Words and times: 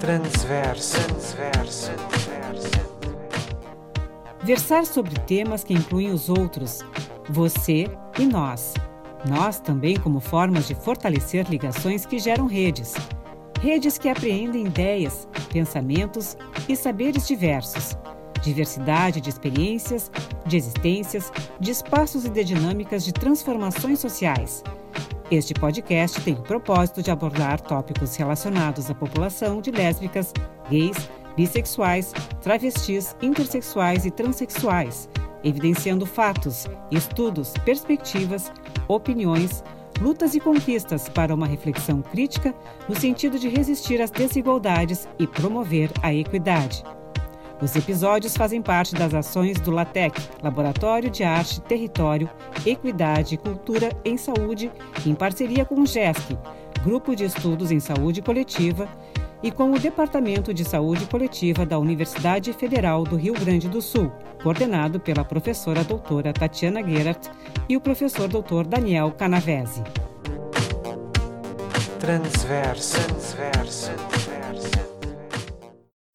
Transverso. 0.00 0.96
Transverso. 1.04 1.90
Versar 4.42 4.84
sobre 4.84 5.18
temas 5.20 5.64
que 5.64 5.72
incluem 5.72 6.10
os 6.10 6.28
outros, 6.28 6.84
você 7.28 7.86
e 8.18 8.26
nós. 8.26 8.74
Nós 9.26 9.58
também 9.58 9.96
como 9.98 10.20
formas 10.20 10.68
de 10.68 10.74
fortalecer 10.74 11.48
ligações 11.48 12.04
que 12.04 12.18
geram 12.18 12.46
redes. 12.46 12.94
Redes 13.60 13.96
que 13.96 14.08
apreendem 14.08 14.66
ideias, 14.66 15.26
pensamentos 15.50 16.36
e 16.68 16.76
saberes 16.76 17.26
diversos. 17.26 17.96
Diversidade 18.42 19.20
de 19.20 19.30
experiências, 19.30 20.10
de 20.44 20.56
existências, 20.56 21.32
de 21.58 21.70
espaços 21.70 22.24
e 22.26 22.30
de 22.30 22.44
dinâmicas 22.44 23.04
de 23.04 23.12
transformações 23.12 23.98
sociais. 23.98 24.62
Este 25.28 25.52
podcast 25.54 26.20
tem 26.20 26.34
o 26.34 26.42
propósito 26.42 27.02
de 27.02 27.10
abordar 27.10 27.60
tópicos 27.60 28.14
relacionados 28.14 28.88
à 28.88 28.94
população 28.94 29.60
de 29.60 29.72
lésbicas, 29.72 30.32
gays, 30.70 31.10
bissexuais, 31.36 32.12
travestis, 32.40 33.16
intersexuais 33.20 34.06
e 34.06 34.10
transexuais, 34.12 35.08
evidenciando 35.42 36.06
fatos, 36.06 36.68
estudos, 36.92 37.54
perspectivas, 37.64 38.52
opiniões, 38.86 39.64
lutas 40.00 40.36
e 40.36 40.38
conquistas 40.38 41.08
para 41.08 41.34
uma 41.34 41.48
reflexão 41.48 42.02
crítica 42.02 42.54
no 42.88 42.94
sentido 42.94 43.36
de 43.36 43.48
resistir 43.48 44.00
às 44.00 44.12
desigualdades 44.12 45.08
e 45.18 45.26
promover 45.26 45.90
a 46.02 46.14
equidade. 46.14 46.84
Os 47.60 47.74
episódios 47.74 48.36
fazem 48.36 48.60
parte 48.60 48.94
das 48.94 49.14
ações 49.14 49.58
do 49.60 49.70
LATEC, 49.70 50.20
Laboratório 50.42 51.08
de 51.08 51.24
Arte, 51.24 51.60
Território, 51.62 52.28
Equidade 52.66 53.34
e 53.34 53.38
Cultura 53.38 53.90
em 54.04 54.18
Saúde, 54.18 54.70
em 55.06 55.14
parceria 55.14 55.64
com 55.64 55.80
o 55.80 55.86
GESC, 55.86 56.36
Grupo 56.82 57.16
de 57.16 57.24
Estudos 57.24 57.70
em 57.70 57.80
Saúde 57.80 58.20
Coletiva, 58.20 58.86
e 59.42 59.50
com 59.50 59.70
o 59.72 59.78
Departamento 59.78 60.52
de 60.52 60.64
Saúde 60.64 61.06
Coletiva 61.06 61.64
da 61.64 61.78
Universidade 61.78 62.52
Federal 62.52 63.04
do 63.04 63.16
Rio 63.16 63.34
Grande 63.34 63.68
do 63.68 63.80
Sul, 63.80 64.10
coordenado 64.42 64.98
pela 65.00 65.24
professora 65.24 65.84
doutora 65.84 66.32
Tatiana 66.32 66.82
Gerhardt 66.82 67.30
e 67.68 67.76
o 67.76 67.80
professor 67.80 68.28
doutor 68.28 68.66
Daniel 68.66 69.12
Canavese. 69.12 69.82
Transverso. 71.98 73.02
Transverso. 73.04 74.25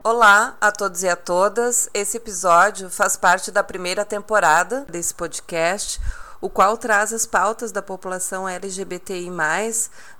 Olá 0.03 0.57
a 0.59 0.71
todos 0.71 1.03
e 1.03 1.07
a 1.07 1.16
todas. 1.16 1.88
Esse 1.94 2.17
episódio 2.17 2.89
faz 2.89 3.16
parte 3.16 3.52
da 3.52 3.63
primeira 3.63 4.03
temporada 4.03 4.83
desse 4.89 5.13
podcast, 5.13 6.02
o 6.41 6.49
qual 6.49 6.75
traz 6.75 7.13
as 7.13 7.27
pautas 7.27 7.71
da 7.71 7.83
população 7.83 8.49
LGBTI+, 8.49 9.30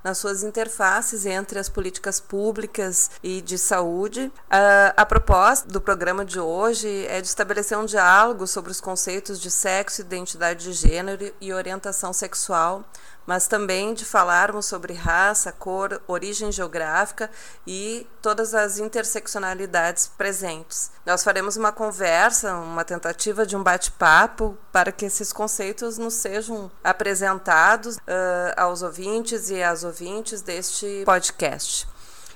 nas 0.04 0.18
suas 0.18 0.44
interfaces 0.44 1.26
entre 1.26 1.58
as 1.58 1.68
políticas 1.68 2.20
públicas 2.20 3.10
e 3.24 3.42
de 3.42 3.58
saúde. 3.58 4.26
Uh, 4.44 4.94
a 4.96 5.04
proposta 5.04 5.68
do 5.68 5.80
programa 5.80 6.24
de 6.24 6.38
hoje 6.38 7.04
é 7.08 7.20
de 7.20 7.26
estabelecer 7.26 7.76
um 7.76 7.84
diálogo 7.84 8.46
sobre 8.46 8.70
os 8.70 8.80
conceitos 8.80 9.40
de 9.40 9.50
sexo, 9.50 10.00
identidade 10.00 10.62
de 10.62 10.72
gênero 10.74 11.34
e 11.40 11.52
orientação 11.52 12.12
sexual 12.12 12.84
mas 13.26 13.46
também 13.46 13.94
de 13.94 14.04
falarmos 14.04 14.66
sobre 14.66 14.92
raça, 14.92 15.52
cor, 15.52 16.00
origem 16.06 16.50
geográfica 16.50 17.30
e 17.66 18.06
todas 18.20 18.54
as 18.54 18.78
interseccionalidades 18.78 20.10
presentes. 20.16 20.90
Nós 21.04 21.22
faremos 21.22 21.56
uma 21.56 21.72
conversa, 21.72 22.54
uma 22.54 22.84
tentativa 22.84 23.44
de 23.44 23.56
um 23.56 23.62
bate-papo 23.62 24.56
para 24.72 24.92
que 24.92 25.04
esses 25.04 25.32
conceitos 25.32 25.98
nos 25.98 26.14
sejam 26.14 26.70
apresentados 26.82 27.96
uh, 27.96 28.00
aos 28.56 28.82
ouvintes 28.82 29.50
e 29.50 29.62
às 29.62 29.84
ouvintes 29.84 30.42
deste 30.42 31.02
podcast. 31.04 31.91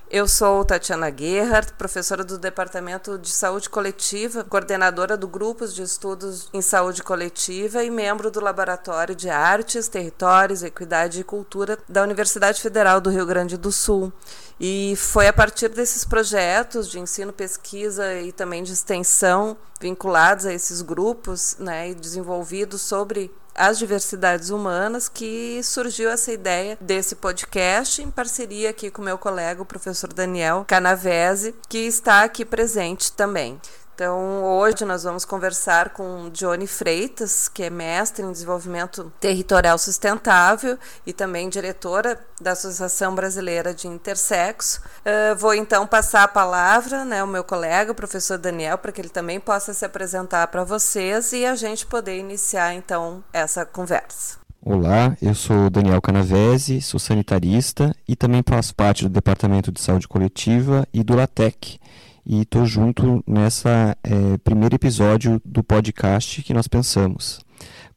Eu 0.08 0.28
sou 0.28 0.64
Tatiana 0.64 1.12
Gerhardt, 1.14 1.72
professora 1.72 2.22
do 2.22 2.38
Departamento 2.38 3.18
de 3.18 3.28
Saúde 3.28 3.68
Coletiva, 3.68 4.44
coordenadora 4.44 5.16
do 5.16 5.26
Grupos 5.26 5.74
de 5.74 5.82
Estudos 5.82 6.48
em 6.54 6.62
Saúde 6.62 7.02
Coletiva 7.02 7.82
e 7.82 7.90
membro 7.90 8.30
do 8.30 8.38
Laboratório 8.38 9.16
de 9.16 9.28
Artes, 9.28 9.88
Territórios, 9.88 10.62
Equidade 10.62 11.20
e 11.20 11.24
Cultura 11.24 11.76
da 11.88 12.04
Universidade 12.04 12.62
Federal 12.62 13.00
do 13.00 13.10
Rio 13.10 13.26
Grande 13.26 13.56
do 13.56 13.72
Sul. 13.72 14.12
E 14.60 14.94
foi 14.96 15.26
a 15.26 15.32
partir 15.32 15.70
desses 15.70 16.04
projetos 16.04 16.88
de 16.88 17.00
ensino, 17.00 17.32
pesquisa 17.32 18.14
e 18.14 18.30
também 18.30 18.62
de 18.62 18.72
extensão 18.72 19.56
vinculados 19.80 20.46
a 20.46 20.54
esses 20.54 20.82
grupos 20.82 21.56
né, 21.58 21.90
e 21.90 21.94
desenvolvidos 21.96 22.80
sobre 22.80 23.28
as 23.56 23.78
diversidades 23.78 24.50
humanas 24.50 25.08
que 25.08 25.60
surgiu 25.62 26.10
essa 26.10 26.32
ideia 26.32 26.76
desse 26.80 27.16
podcast 27.16 28.02
em 28.02 28.10
parceria 28.10 28.70
aqui 28.70 28.90
com 28.90 29.02
meu 29.02 29.18
colega, 29.18 29.62
o 29.62 29.66
professor 29.66 30.12
Daniel 30.12 30.64
Canavese, 30.66 31.54
que 31.68 31.78
está 31.78 32.22
aqui 32.22 32.44
presente 32.44 33.12
também. 33.12 33.60
Então, 33.96 34.44
hoje 34.44 34.84
nós 34.84 35.04
vamos 35.04 35.24
conversar 35.24 35.88
com 35.88 36.28
Johnny 36.28 36.66
Freitas, 36.66 37.48
que 37.48 37.62
é 37.62 37.70
mestre 37.70 38.22
em 38.22 38.30
desenvolvimento 38.30 39.10
territorial 39.18 39.78
sustentável 39.78 40.78
e 41.06 41.14
também 41.14 41.48
diretora 41.48 42.20
da 42.38 42.52
Associação 42.52 43.14
Brasileira 43.14 43.72
de 43.72 43.88
Intersexo. 43.88 44.82
Uh, 45.00 45.34
vou 45.38 45.54
então 45.54 45.86
passar 45.86 46.24
a 46.24 46.28
palavra 46.28 47.06
né, 47.06 47.20
ao 47.20 47.26
meu 47.26 47.42
colega, 47.42 47.92
o 47.92 47.94
professor 47.94 48.36
Daniel, 48.36 48.76
para 48.76 48.92
que 48.92 49.00
ele 49.00 49.08
também 49.08 49.40
possa 49.40 49.72
se 49.72 49.86
apresentar 49.86 50.46
para 50.48 50.62
vocês 50.62 51.32
e 51.32 51.46
a 51.46 51.54
gente 51.54 51.86
poder 51.86 52.18
iniciar 52.18 52.74
então 52.74 53.24
essa 53.32 53.64
conversa. 53.64 54.36
Olá, 54.60 55.16
eu 55.22 55.34
sou 55.34 55.70
Daniel 55.70 56.02
Canavese, 56.02 56.82
sou 56.82 57.00
sanitarista 57.00 57.96
e 58.06 58.14
também 58.14 58.42
faço 58.46 58.74
parte 58.74 59.04
do 59.04 59.08
Departamento 59.08 59.72
de 59.72 59.80
Saúde 59.80 60.06
Coletiva 60.06 60.86
e 60.92 61.02
do 61.02 61.16
LATEC 61.16 61.78
e 62.26 62.42
estou 62.42 62.66
junto 62.66 63.22
nessa 63.26 63.96
é, 64.02 64.36
primeiro 64.38 64.74
episódio 64.74 65.40
do 65.44 65.62
podcast 65.62 66.42
que 66.42 66.52
nós 66.52 66.66
pensamos 66.66 67.40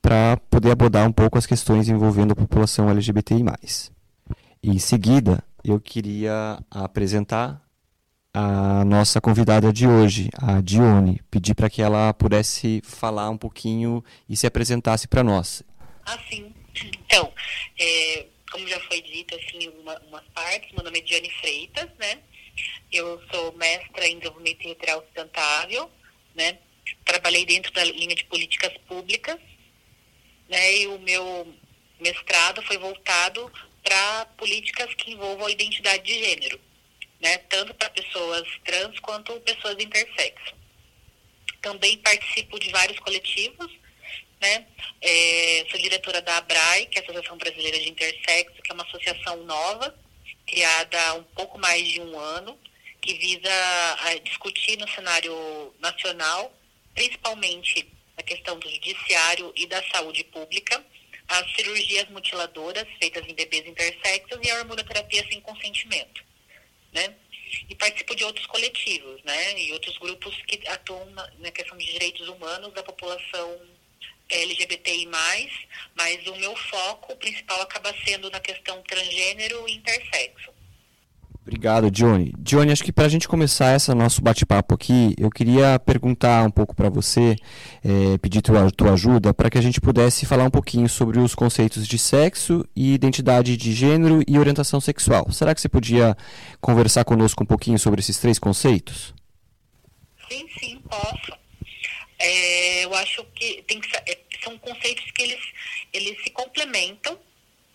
para 0.02 0.38
poder 0.50 0.72
abordar 0.72 1.08
um 1.08 1.12
pouco 1.12 1.38
as 1.38 1.48
questões 1.48 1.90
envolvendo 1.90 2.32
a 2.34 2.36
população 2.36 2.90
LGBTI+. 2.90 3.44
Em 4.62 4.78
seguida, 4.78 5.44
eu 5.64 5.80
queria 5.80 6.60
apresentar 6.70 7.62
a 8.32 8.86
nossa 8.86 9.20
convidada 9.20 9.74
de 9.74 9.88
hoje, 9.88 10.30
a 10.38 10.62
Dione, 10.62 11.22
pedir 11.32 11.56
para 11.56 11.70
que 11.70 11.82
ela 11.82 12.14
pudesse 12.14 12.82
falar 12.86 13.30
um 13.30 13.38
pouquinho 13.38 14.04
e 14.30 14.38
se 14.38 14.46
apresentasse 14.46 15.08
para 15.08 15.24
nós. 15.24 15.64
Ah, 16.06 16.18
sim. 16.30 16.54
Então, 17.06 17.34
é, 17.78 18.28
como 18.52 18.68
já 18.68 18.80
foi 18.82 19.02
dito, 19.02 19.36
assim, 19.36 19.70
uma, 19.82 20.00
umas 20.08 20.24
partes, 20.34 20.72
meu 20.74 20.84
nome 20.84 21.00
é 21.00 21.02
Dione 21.02 21.30
Freitas, 21.42 21.90
né? 22.00 22.20
Eu 22.92 23.22
sou 23.32 23.52
mestra 23.54 24.08
em 24.08 24.18
desenvolvimento 24.18 24.60
territorial 24.60 25.02
sustentável, 25.04 25.92
né? 26.36 26.58
Trabalhei 27.06 27.46
dentro 27.46 27.72
da 27.72 27.84
linha 27.84 28.16
de 28.16 28.24
políticas 28.26 28.76
públicas, 28.88 29.40
né? 30.48 30.78
E 30.78 30.88
o 30.88 31.00
meu 31.00 31.54
mestrado 32.00 32.62
foi 32.64 32.78
voltado 32.78 33.52
para 33.84 34.26
políticas 34.38 34.94
que 34.96 35.12
envolvam 35.12 35.48
a 35.48 35.52
identidade 35.52 36.04
de 36.04 36.14
gênero, 36.14 36.60
né? 37.20 37.38
Tanto 37.50 37.74
para 37.74 37.90
pessoas 37.90 38.48
trans 38.64 39.00
quanto 39.00 39.40
pessoas 39.42 39.76
intersexo. 39.80 40.56
Também 41.62 41.98
participo 41.98 42.60
de 42.60 42.72
vários 42.72 43.00
coletivos, 43.00 43.72
né? 44.42 44.66
É, 45.02 45.66
sou 45.70 45.80
diretora 45.80 46.22
da 46.22 46.38
ABRAE, 46.38 46.88
que 46.88 46.98
é 46.98 47.02
a 47.02 47.04
Associação 47.04 47.38
Brasileira 47.38 47.80
de 47.80 47.90
Intersexo, 47.90 48.62
que 48.62 48.72
é 48.72 48.74
uma 48.74 48.84
associação 48.84 49.44
nova, 49.44 49.96
criada 50.50 51.00
há 51.08 51.14
um 51.14 51.24
pouco 51.24 51.60
mais 51.60 51.88
de 51.88 52.02
um 52.02 52.20
ano, 52.20 52.58
que 53.02 53.14
visa 53.14 53.50
discutir 54.24 54.78
no 54.78 54.88
cenário 54.90 55.74
nacional, 55.80 56.52
principalmente 56.94 57.88
a 58.18 58.24
questão 58.24 58.58
do 58.60 58.70
judiciário 58.70 59.54
e 59.56 59.66
da 59.68 59.82
saúde 59.90 60.24
pública, 60.26 60.84
as 61.28 61.56
cirurgias 61.56 62.10
mutiladoras 62.10 62.86
feitas 63.00 63.26
em 63.28 63.36
bebês 63.36 63.66
intersexos 63.66 64.40
e 64.44 64.50
a 64.50 64.56
hormonoterapia 64.58 65.26
sem 65.30 65.40
consentimento, 65.42 66.24
né? 66.92 67.16
E 67.70 67.76
participo 67.76 68.16
de 68.16 68.24
outros 68.24 68.46
coletivos, 68.48 69.24
né? 69.24 69.60
E 69.60 69.72
outros 69.72 69.98
grupos 69.98 70.36
que 70.48 70.68
atuam 70.68 71.08
na 71.40 71.52
questão 71.52 71.78
de 71.78 71.86
direitos 71.86 72.28
humanos 72.28 72.74
da 72.74 72.84
população 72.84 73.62
LGBTI+, 74.30 75.08
mas 75.96 76.28
o 76.28 76.36
meu 76.36 76.56
foco 76.56 77.16
principal 77.18 77.62
acaba 77.62 77.94
sendo 78.06 78.30
na 78.30 78.40
questão 78.40 78.82
transgênero 78.84 79.68
e 79.68 79.74
intersexo. 79.74 80.60
Obrigado, 81.50 81.90
Johnny. 81.90 82.32
Johnny, 82.38 82.72
acho 82.72 82.84
que 82.84 82.92
para 82.92 83.06
a 83.06 83.10
gente 83.10 83.28
começar 83.28 83.76
esse 83.76 83.92
nosso 83.96 84.22
bate-papo 84.22 84.76
aqui, 84.76 85.16
eu 85.18 85.32
queria 85.32 85.80
perguntar 85.80 86.44
um 86.44 86.52
pouco 86.52 86.76
para 86.76 86.90
você, 86.90 87.36
é, 87.84 88.20
pedir 88.20 88.44
tua, 88.44 88.70
tua 88.70 88.94
ajuda, 88.94 89.34
para 89.34 89.50
que 89.50 89.58
a 89.58 89.62
gente 89.62 89.82
pudesse 89.82 90.28
falar 90.28 90.44
um 90.44 90.52
pouquinho 90.52 90.88
sobre 90.88 91.18
os 91.18 91.34
conceitos 91.34 91.88
de 91.88 91.98
sexo 91.98 92.64
e 92.76 92.94
identidade 92.94 93.58
de 93.58 93.74
gênero 93.74 94.22
e 94.28 94.38
orientação 94.38 94.80
sexual. 94.80 95.32
Será 95.32 95.56
que 95.56 95.60
você 95.60 95.68
podia 95.68 96.16
conversar 96.62 97.04
conosco 97.04 97.44
um 97.44 97.48
pouquinho 97.48 97.80
sobre 97.80 98.00
esses 98.00 98.20
três 98.20 98.38
conceitos? 98.38 99.16
Sim, 100.30 100.46
sim, 100.60 100.82
posso. 100.88 101.39
É, 102.20 102.84
eu 102.84 102.94
acho 102.96 103.24
que, 103.34 103.64
tem 103.64 103.80
que 103.80 103.96
é, 103.96 104.20
são 104.44 104.58
conceitos 104.58 105.10
que 105.12 105.22
eles, 105.22 105.40
eles 105.94 106.22
se 106.22 106.30
complementam, 106.32 107.20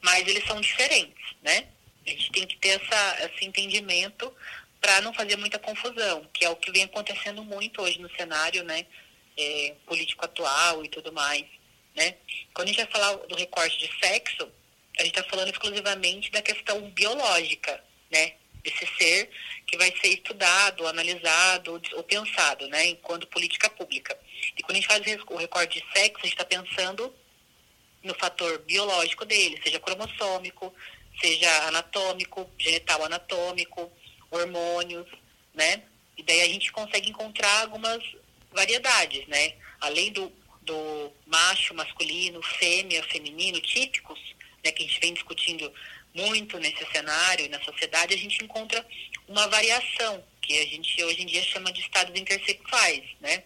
mas 0.02 0.29
eles 0.29 0.44
são 0.46 0.61
diferentes, 0.61 1.35
né? 1.43 1.67
A 2.06 2.11
gente 2.11 2.31
tem 2.31 2.46
que 2.46 2.56
ter 2.58 2.81
essa, 2.81 3.25
esse 3.25 3.46
entendimento 3.46 4.31
para 4.81 5.00
não 5.00 5.14
fazer 5.14 5.37
muita 5.37 5.58
confusão, 5.58 6.29
que 6.35 6.44
é 6.44 6.50
o 6.50 6.56
que 6.56 6.70
vem 6.70 6.82
acontecendo 6.82 7.43
muito 7.43 7.81
hoje 7.81 7.99
no 7.99 8.14
cenário, 8.14 8.62
né, 8.64 8.85
é, 9.35 9.75
político 9.87 10.23
atual 10.23 10.85
e 10.85 10.88
tudo 10.91 11.11
mais, 11.11 11.46
né? 11.96 12.17
Quando 12.52 12.69
a 12.69 12.73
gente 12.73 12.82
vai 12.82 12.93
falar 12.93 13.17
do 13.26 13.35
recorte 13.35 13.79
de 13.79 13.91
sexo, 13.99 14.46
a 14.99 15.02
gente 15.02 15.17
está 15.17 15.29
falando 15.29 15.50
exclusivamente 15.50 16.31
da 16.31 16.43
questão 16.43 16.82
biológica, 16.91 17.82
né? 18.11 18.35
Desse 18.62 18.87
ser 18.99 19.31
que 19.67 19.76
vai 19.76 19.93
ser 20.00 20.08
estudado, 20.08 20.87
analisado 20.87 21.81
ou 21.94 22.02
pensado, 22.02 22.67
né? 22.69 22.87
Enquanto 22.87 23.26
política 23.29 23.70
pública. 23.70 24.19
E 24.56 24.62
quando 24.62 24.76
a 24.76 24.81
gente 24.81 24.87
faz 24.87 25.02
o 25.29 25.37
recorte 25.37 25.81
de 25.81 25.93
sexo, 25.93 26.20
a 26.20 26.26
gente 26.26 26.35
está 26.35 26.44
pensando 26.44 27.14
no 28.02 28.14
fator 28.14 28.58
biológico 28.61 29.25
dele, 29.25 29.61
seja 29.62 29.81
cromossômico, 29.81 30.75
seja 31.20 31.50
anatômico, 31.69 32.50
genital 32.58 33.05
anatômico, 33.05 33.91
hormônios, 34.31 35.06
né? 35.55 35.82
E 36.17 36.23
daí 36.23 36.43
a 36.43 36.49
gente 36.49 36.70
consegue 36.73 37.11
encontrar 37.11 37.62
algumas 37.62 38.02
variedades, 38.52 39.26
né? 39.26 39.55
Além 39.81 40.12
do, 40.12 40.32
do 40.62 41.12
macho, 41.26 41.75
masculino, 41.75 42.43
fêmea, 42.43 43.02
feminino, 43.05 43.61
típicos, 43.61 44.19
né, 44.64 44.73
que 44.73 44.82
a 44.82 44.87
gente 44.87 45.00
vem 45.00 45.14
discutindo 45.14 45.73
muito 46.14 46.58
nesse 46.58 46.85
cenário 46.93 47.44
e 47.44 47.49
na 47.49 47.61
sociedade, 47.62 48.14
a 48.14 48.19
gente 48.19 48.43
encontra 48.43 48.87
uma 49.26 49.46
variação, 49.49 50.25
que 50.41 50.58
a 50.58 50.67
gente 50.67 51.02
hoje 51.02 51.23
em 51.23 51.26
dia 51.26 51.43
chama 51.43 51.73
de 51.73 51.81
estados 51.81 52.19
intersexuais, 52.19 53.02
né? 53.20 53.43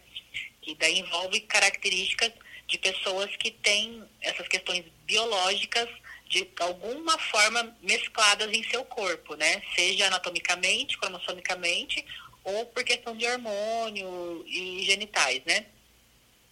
Que 0.69 0.75
daí 0.75 0.99
envolve 0.99 1.39
características 1.41 2.31
de 2.67 2.77
pessoas 2.77 3.35
que 3.37 3.49
têm 3.49 4.03
essas 4.21 4.47
questões 4.47 4.85
biológicas 5.03 5.89
de 6.27 6.47
alguma 6.59 7.17
forma 7.17 7.75
mescladas 7.81 8.53
em 8.53 8.63
seu 8.69 8.85
corpo, 8.85 9.33
né? 9.33 9.63
Seja 9.73 10.05
anatomicamente, 10.05 10.95
cromossomicamente, 10.99 12.05
ou 12.43 12.67
por 12.67 12.83
questão 12.83 13.17
de 13.17 13.25
hormônio 13.25 14.45
e 14.45 14.83
genitais, 14.85 15.41
né? 15.43 15.65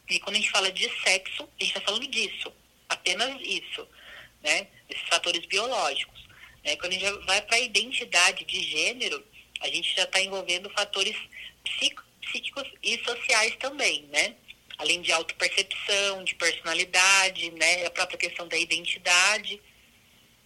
E 0.10 0.20
quando 0.20 0.38
a 0.38 0.40
gente 0.40 0.50
fala 0.50 0.72
de 0.72 0.90
sexo, 1.04 1.44
a 1.44 1.64
gente 1.64 1.78
está 1.78 1.82
falando 1.82 2.08
disso, 2.08 2.52
apenas 2.90 3.40
isso, 3.42 3.88
né? 4.42 4.66
Esses 4.90 5.08
fatores 5.10 5.46
biológicos. 5.46 6.26
Né? 6.64 6.76
Quando 6.78 6.94
a 6.94 6.96
gente 6.96 7.26
vai 7.28 7.40
para 7.44 7.58
a 7.58 7.60
identidade 7.60 8.44
de 8.46 8.64
gênero, 8.64 9.24
a 9.62 9.68
gente 9.68 9.96
já 9.96 10.06
está 10.06 10.20
envolvendo 10.20 10.72
fatores 10.72 11.16
psíquicos 12.38 12.68
e 12.84 12.98
sociais 13.04 13.56
também, 13.60 14.04
né? 14.12 14.36
além 14.78 15.02
de 15.02 15.12
autopercepção, 15.12 16.24
de 16.24 16.36
personalidade, 16.36 17.50
né, 17.52 17.86
a 17.86 17.90
própria 17.90 18.18
questão 18.18 18.48
da 18.48 18.58
identidade, 18.58 19.60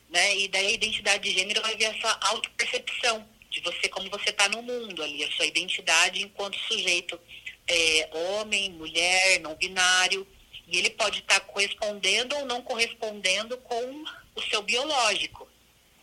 né, 0.09 0.37
e 0.37 0.47
daí 0.47 0.67
a 0.67 0.71
identidade 0.71 1.23
de 1.23 1.37
gênero 1.37 1.61
vai 1.61 1.75
ver 1.75 1.95
essa 1.95 2.17
autopercepção 2.21 3.27
de 3.49 3.59
você, 3.61 3.89
como 3.89 4.09
você 4.09 4.29
está 4.29 4.47
no 4.47 4.61
mundo 4.61 5.03
ali, 5.03 5.23
a 5.23 5.31
sua 5.33 5.45
identidade 5.45 6.21
enquanto 6.21 6.57
sujeito 6.59 7.19
é, 7.67 8.09
homem, 8.13 8.71
mulher, 8.71 9.39
não 9.41 9.55
binário, 9.55 10.25
e 10.67 10.77
ele 10.77 10.91
pode 10.91 11.19
estar 11.19 11.41
tá 11.41 11.45
correspondendo 11.47 12.35
ou 12.37 12.45
não 12.45 12.61
correspondendo 12.61 13.57
com 13.57 14.05
o 14.35 14.41
seu 14.43 14.61
biológico, 14.61 15.45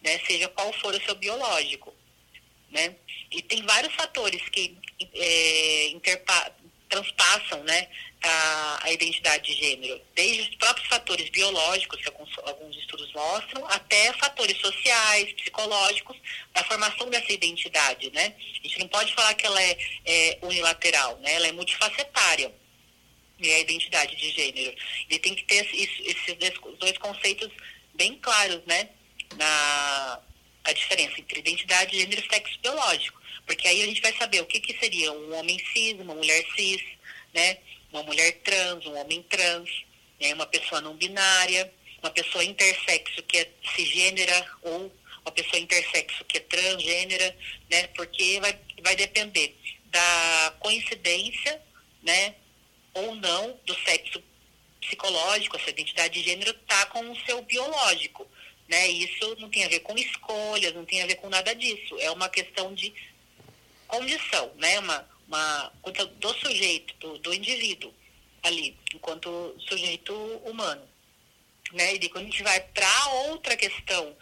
né, 0.02 0.18
seja 0.26 0.48
qual 0.48 0.70
for 0.74 0.94
o 0.94 1.02
seu 1.02 1.14
biológico, 1.14 1.94
né, 2.70 2.94
e 3.30 3.42
tem 3.42 3.62
vários 3.62 3.94
fatores 3.94 4.42
que 4.50 4.76
é, 5.14 5.88
interpa 5.88 6.52
transpassam 6.88 7.62
né, 7.64 7.86
a, 8.22 8.84
a, 8.84 8.92
identidade 8.92 9.44
de 9.44 9.60
gênero, 9.60 10.00
desde 10.14 10.42
os 10.42 10.54
próprios 10.56 10.88
fatores 10.88 11.28
biológicos, 11.28 12.00
que 12.00 12.08
alguns, 12.08 12.30
alguns 12.38 12.76
estudos 12.76 13.12
mostram, 13.12 13.66
até 13.68 14.12
fatores 14.14 14.58
sociais, 14.58 15.32
psicológicos, 15.34 16.16
da 16.54 16.64
formação 16.64 17.08
dessa 17.10 17.32
identidade. 17.32 18.10
Né? 18.10 18.34
A 18.38 18.66
gente 18.66 18.78
não 18.78 18.88
pode 18.88 19.14
falar 19.14 19.34
que 19.34 19.46
ela 19.46 19.62
é, 19.62 19.78
é 20.06 20.38
unilateral, 20.42 21.18
né? 21.18 21.34
ela 21.34 21.48
é 21.48 21.52
multifacetária. 21.52 22.52
E 23.38 23.52
a 23.52 23.60
identidade 23.60 24.16
de 24.16 24.32
gênero. 24.32 24.76
Ele 25.08 25.18
tem 25.20 25.32
que 25.32 25.44
ter 25.44 25.64
isso, 25.72 26.02
esses 26.02 26.36
dois 26.80 26.98
conceitos 26.98 27.48
bem 27.94 28.16
claros, 28.16 28.60
né? 28.66 28.88
Na 29.36 30.20
a 30.68 30.72
diferença 30.72 31.18
entre 31.18 31.40
identidade 31.40 31.92
de 31.92 32.00
gênero 32.00 32.22
e 32.24 32.28
sexo 32.28 32.58
biológico. 32.60 33.20
Porque 33.46 33.66
aí 33.66 33.82
a 33.82 33.86
gente 33.86 34.02
vai 34.02 34.14
saber 34.16 34.42
o 34.42 34.46
que, 34.46 34.60
que 34.60 34.78
seria 34.78 35.10
um 35.12 35.34
homem 35.34 35.58
cis, 35.72 35.98
uma 35.98 36.14
mulher 36.14 36.44
cis, 36.54 36.82
né? 37.34 37.58
uma 37.90 38.02
mulher 38.02 38.32
trans, 38.42 38.84
um 38.84 38.96
homem 38.96 39.22
trans, 39.22 39.70
né? 40.20 40.34
uma 40.34 40.46
pessoa 40.46 40.80
não 40.80 40.94
binária, 40.94 41.72
uma 42.02 42.10
pessoa 42.10 42.44
intersexo 42.44 43.22
que 43.22 43.38
é 43.38 43.50
cisgênera 43.74 44.46
ou 44.62 44.92
uma 45.22 45.32
pessoa 45.32 45.58
intersexo 45.58 46.24
que 46.26 46.36
é 46.36 46.40
transgênera, 46.40 47.36
né? 47.70 47.86
porque 47.88 48.38
vai, 48.40 48.58
vai 48.82 48.96
depender 48.96 49.56
da 49.86 50.54
coincidência 50.60 51.62
né? 52.02 52.34
ou 52.92 53.14
não 53.14 53.58
do 53.64 53.74
sexo 53.80 54.22
psicológico, 54.80 55.56
essa 55.56 55.70
identidade 55.70 56.14
de 56.14 56.28
gênero 56.28 56.50
está 56.50 56.86
com 56.86 57.10
o 57.10 57.16
seu 57.24 57.42
biológico. 57.42 58.26
Né? 58.68 58.88
Isso 58.88 59.36
não 59.38 59.48
tem 59.48 59.64
a 59.64 59.68
ver 59.68 59.80
com 59.80 59.96
escolhas, 59.96 60.74
não 60.74 60.84
tem 60.84 61.02
a 61.02 61.06
ver 61.06 61.16
com 61.16 61.28
nada 61.28 61.54
disso. 61.54 61.98
É 62.00 62.10
uma 62.10 62.28
questão 62.28 62.74
de 62.74 62.92
condição, 63.86 64.52
né? 64.56 64.78
Uma, 64.78 65.08
uma 65.26 65.72
do 66.20 66.34
sujeito, 66.34 66.94
do, 66.98 67.18
do 67.18 67.34
indivíduo 67.34 67.92
ali, 68.42 68.76
enquanto 68.94 69.56
sujeito 69.68 70.14
humano. 70.44 70.86
Né? 71.72 71.94
E 71.94 72.08
quando 72.08 72.24
a 72.26 72.30
gente 72.30 72.42
vai 72.42 72.60
para 72.60 73.08
outra 73.28 73.56
questão, 73.56 74.14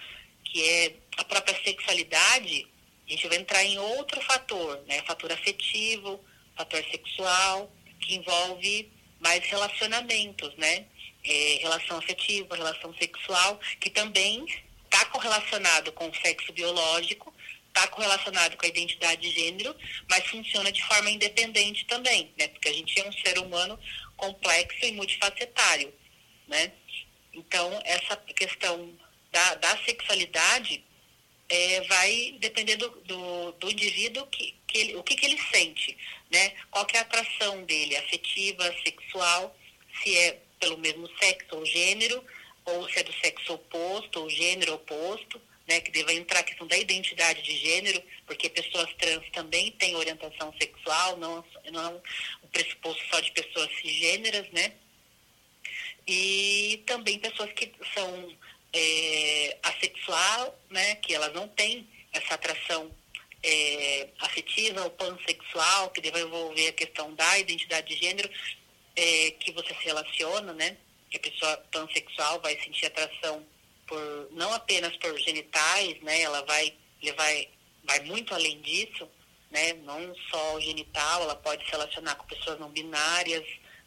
que 0.44 0.62
é 0.62 0.94
a 1.16 1.25
própria 1.25 1.60
sexualidade, 1.62 2.66
a 3.06 3.10
gente 3.10 3.28
vai 3.28 3.38
entrar 3.38 3.64
em 3.64 3.78
outro 3.78 4.20
fator, 4.22 4.82
né? 4.87 5.02
Fator 5.02 5.31
afetivo, 5.32 6.20
fator 6.56 6.82
sexual, 6.90 7.70
que 8.00 8.16
envolve 8.16 8.90
mais 9.20 9.44
relacionamentos, 9.44 10.54
né? 10.56 10.87
É, 11.28 11.58
relação 11.61 11.99
afetiva, 11.99 12.55
relação 12.55 12.94
sexual, 12.94 13.58
que 13.81 13.90
também 13.90 14.46
está 14.84 15.05
correlacionado 15.06 15.93
com 15.93 16.08
o 16.08 16.14
sexo 16.14 16.52
biológico, 16.52 17.34
está 17.69 17.88
correlacionado 17.88 18.56
com 18.56 18.64
a 18.64 18.69
identidade 18.69 19.20
de 19.20 19.31
gênero, 19.31 19.76
mas 20.08 20.26
funciona 20.26 20.73
de 20.73 20.82
forma 20.84 21.11
independente 21.11 21.84
também, 21.87 22.32
né? 22.38 22.49
Porque 22.49 22.69
a 22.69 22.73
gente 22.73 22.99
é 22.99 23.08
um 23.08 23.12
ser 23.12 23.38
humano 23.38 23.78
complexo 24.17 24.84
e 24.84 24.93
multifacetário, 24.93 25.93
né? 26.49 26.73
Então, 27.34 27.81
essa 27.84 28.17
questão 28.17 28.99
da, 29.31 29.55
da 29.56 29.76
sexualidade 29.84 30.82
é, 31.49 31.81
vai 31.82 32.37
depender 32.40 32.76
do, 32.76 32.88
do, 33.02 33.52
do 33.52 33.70
indivíduo 33.70 34.26
que, 34.28 34.55
que 34.67 34.78
ele, 34.78 34.97
o 34.97 35.02
que, 35.02 35.14
que 35.14 35.26
ele 35.26 35.38
sente, 35.52 35.97
né? 36.30 36.54
Qual 36.71 36.87
é 36.95 36.99
a 36.99 37.02
atração 37.02 37.62
dele, 37.64 37.97
afetiva, 37.97 38.64
sexual, 38.85 39.54
se 40.02 40.16
é 40.16 40.40
pelo 40.58 40.78
mesmo 40.78 41.08
sexo 41.18 41.56
ou 41.56 41.66
gênero, 41.66 42.22
ou 42.64 42.88
se 42.88 42.98
é 42.98 43.02
do 43.02 43.12
sexo 43.14 43.54
oposto 43.54 44.20
ou 44.20 44.30
gênero 44.30 44.75
oposto, 44.75 45.40
né, 45.68 45.80
que 45.80 45.90
deva 45.90 46.12
entrar 46.12 46.40
a 46.40 46.44
questão 46.44 46.66
da 46.66 46.76
identidade 46.76 47.42
de 47.42 47.56
gênero, 47.56 48.02
porque 48.26 48.48
pessoas 48.48 48.92
trans 48.94 49.25
também 49.32 49.72
têm 49.72 49.96
orientação 49.96 50.54
sexual, 50.60 51.16
não, 51.16 51.44
não 51.72 51.84
é 51.84 51.88
um 52.44 52.48
pressuposto 52.48 53.02
só 53.10 53.20
de 53.20 53.32
pessoas 53.32 53.68
cisgêneras, 53.80 54.48
né? 54.50 54.72
E 56.06 56.84
também 56.86 57.18
pessoas 57.18 57.50
que 57.52 57.72
são 57.92 58.32
é, 58.72 59.58
assexual, 59.62 60.56
né, 60.70 60.94
que 60.96 61.14
elas 61.14 61.32
não 61.32 61.48
têm 61.48 61.88
essa 62.12 62.34
atração 62.34 62.90
é, 63.42 64.08
afetiva 64.20 64.82
ou 64.82 64.90
pansexual, 64.90 65.90
que 65.90 66.00
deva 66.00 66.20
envolver 66.20 66.68
a 66.68 66.72
questão 66.72 67.12
da 67.14 67.38
identidade 67.38 67.94
de 67.94 68.00
gênero, 68.00 68.30
é, 68.97 69.31
que 69.33 69.53
você 69.53 69.69
se 69.75 69.85
relaciona, 69.85 70.53
né? 70.55 70.76
Que 71.11 71.19
a 71.19 71.21
pessoa 71.21 71.57
pansexual 71.71 72.41
vai 72.41 72.59
sentir 72.62 72.87
atração 72.87 73.47
por 73.87 74.29
não 74.33 74.53
apenas 74.53 74.97
por 74.97 75.17
genitais, 75.21 76.00
né? 76.03 76.23
Ela 76.23 76.43
vai 76.43 76.75
levar 77.03 77.29
vai 77.85 78.00
muito 78.00 78.35
além 78.35 78.61
disso, 78.62 79.09
né? 79.50 79.75
Não 79.75 80.15
só 80.31 80.55
o 80.55 80.61
genital, 80.61 81.23
ela 81.23 81.37
pode 81.37 81.65
se 81.65 81.71
relacionar 81.71 82.17
com 82.17 82.26
pessoas 82.26 82.59
não 82.59 82.71
binárias, 82.71 83.45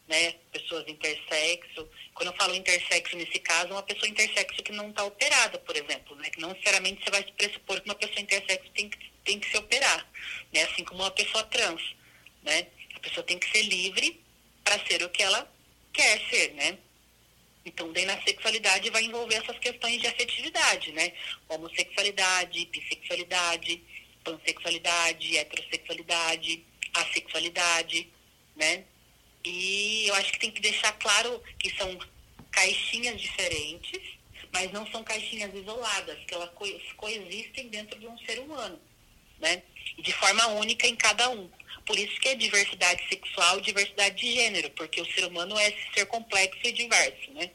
né? 0.08 0.32
Pessoas 0.52 0.88
intersexo. 0.88 1.88
Quando 2.14 2.28
eu 2.28 2.36
falo 2.36 2.54
intersexo 2.54 3.16
nesse 3.16 3.38
caso, 3.40 3.72
uma 3.72 3.82
pessoa 3.82 4.08
intersexo 4.08 4.62
que 4.62 4.72
não 4.72 4.90
está 4.90 5.04
operada, 5.04 5.58
por 5.58 5.76
exemplo, 5.76 6.16
né? 6.16 6.30
Que 6.30 6.40
não 6.40 6.50
necessariamente 6.50 7.04
você 7.04 7.10
vai 7.10 7.22
pressupor 7.24 7.80
que 7.80 7.88
uma 7.88 7.94
pessoa 7.94 8.20
intersexo 8.20 8.70
tem 8.70 8.88
que 8.88 9.10
tem 9.22 9.38
que 9.38 9.50
se 9.50 9.56
operar, 9.58 10.06
né? 10.52 10.62
Assim 10.62 10.82
como 10.82 11.02
uma 11.02 11.10
pessoa 11.10 11.44
trans, 11.44 11.82
né? 12.42 12.66
A 12.94 13.00
pessoa 13.00 13.24
tem 13.24 13.38
que 13.38 13.50
ser 13.50 13.62
livre 13.62 14.18
para 14.64 14.78
ser 14.86 15.02
o 15.02 15.10
que 15.10 15.22
ela 15.22 15.50
quer 15.92 16.20
ser, 16.28 16.52
né? 16.54 16.78
Então, 17.64 17.92
daí 17.92 18.06
na 18.06 18.20
sexualidade 18.22 18.90
vai 18.90 19.02
envolver 19.04 19.34
essas 19.36 19.58
questões 19.58 20.00
de 20.00 20.06
afetividade, 20.06 20.92
né? 20.92 21.12
Homossexualidade, 21.48 22.66
bissexualidade, 22.66 23.82
pansexualidade, 24.24 25.36
heterossexualidade, 25.36 26.64
assexualidade, 26.94 28.08
né? 28.56 28.84
E 29.44 30.06
eu 30.06 30.14
acho 30.14 30.32
que 30.32 30.40
tem 30.40 30.50
que 30.50 30.60
deixar 30.60 30.92
claro 30.92 31.42
que 31.58 31.74
são 31.76 31.98
caixinhas 32.50 33.20
diferentes, 33.20 34.00
mas 34.52 34.72
não 34.72 34.86
são 34.90 35.04
caixinhas 35.04 35.54
isoladas, 35.54 36.18
que 36.26 36.34
elas 36.34 36.50
coexistem 36.96 37.68
dentro 37.68 37.98
de 37.98 38.06
um 38.06 38.18
ser 38.18 38.38
humano, 38.40 38.80
né? 39.38 39.62
e 39.96 40.02
de 40.02 40.12
forma 40.12 40.46
única 40.48 40.86
em 40.86 40.96
cada 40.96 41.28
um. 41.30 41.48
Por 41.86 41.98
isso 41.98 42.20
que 42.20 42.28
é 42.28 42.34
diversidade 42.34 43.02
sexual 43.08 43.60
diversidade 43.60 44.16
de 44.16 44.32
gênero, 44.32 44.70
porque 44.70 45.00
o 45.00 45.06
ser 45.12 45.26
humano 45.26 45.56
é 45.58 45.68
esse 45.68 45.94
ser 45.94 46.06
complexo 46.06 46.60
e 46.64 46.72
diverso, 46.72 47.32
né? 47.34 47.50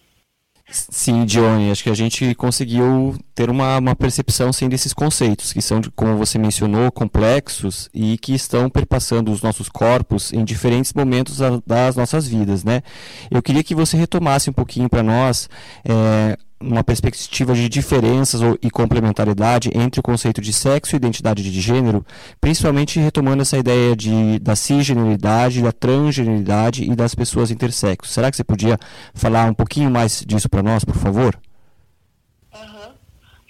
Sim, 0.67 1.25
Dione, 1.25 1.69
acho 1.69 1.83
que 1.83 1.91
a 1.91 1.95
gente 1.95 2.33
conseguiu 2.33 3.15
ter 3.35 3.51
uma, 3.51 3.77
uma 3.77 3.95
percepção 3.95 4.51
sim, 4.51 4.67
desses 4.67 4.93
conceitos, 4.93 5.53
que 5.53 5.61
são, 5.61 5.79
como 5.95 6.17
você 6.17 6.39
mencionou, 6.39 6.91
complexos 6.91 7.87
e 7.93 8.17
que 8.17 8.33
estão 8.33 8.67
perpassando 8.67 9.31
os 9.31 9.43
nossos 9.43 9.69
corpos 9.69 10.33
em 10.33 10.43
diferentes 10.43 10.91
momentos 10.91 11.37
das 11.67 11.95
nossas 11.95 12.27
vidas. 12.27 12.63
Né? 12.63 12.81
Eu 13.29 13.43
queria 13.43 13.63
que 13.63 13.75
você 13.75 13.95
retomasse 13.95 14.49
um 14.49 14.53
pouquinho 14.53 14.89
para 14.89 15.03
nós 15.03 15.47
é, 15.87 16.35
uma 16.59 16.83
perspectiva 16.83 17.53
de 17.53 17.67
diferenças 17.67 18.41
e 18.61 18.71
complementaridade 18.71 19.69
entre 19.75 19.99
o 19.99 20.03
conceito 20.03 20.39
de 20.39 20.53
sexo 20.53 20.95
e 20.95 20.97
identidade 20.97 21.43
de 21.43 21.61
gênero, 21.61 22.05
principalmente 22.39 22.99
retomando 22.99 23.41
essa 23.41 23.57
ideia 23.57 23.95
de, 23.95 24.39
da 24.39 24.55
cisgeneridade, 24.55 25.61
da 25.61 25.71
transgeneridade 25.71 26.83
e 26.83 26.95
das 26.95 27.13
pessoas 27.13 27.51
intersexos. 27.51 28.13
Será 28.13 28.31
que 28.31 28.37
você 28.37 28.43
podia 28.43 28.77
falar 29.13 29.49
um 29.49 29.53
pouquinho 29.53 29.91
mais 29.91 30.23
disso 30.25 30.49
para 30.49 30.63
nós, 30.63 30.83
por 30.85 30.95
favor? 30.95 31.37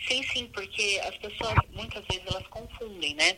Sim, 0.07 0.21
sim, 0.23 0.47
porque 0.53 1.01
as 1.07 1.17
pessoas 1.17 1.55
muitas 1.73 2.03
vezes 2.05 2.23
elas 2.27 2.45
confundem, 2.47 3.15
né? 3.15 3.37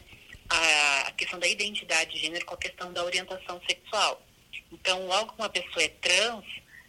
A 0.49 1.11
questão 1.11 1.39
da 1.39 1.47
identidade 1.47 2.11
de 2.11 2.19
gênero 2.19 2.45
com 2.45 2.55
a 2.55 2.57
questão 2.57 2.91
da 2.91 3.03
orientação 3.03 3.59
sexual. 3.67 4.21
Então, 4.71 5.05
logo 5.07 5.33
que 5.33 5.39
uma 5.39 5.49
pessoa 5.49 5.83
é 5.83 5.87
trans, 5.87 6.43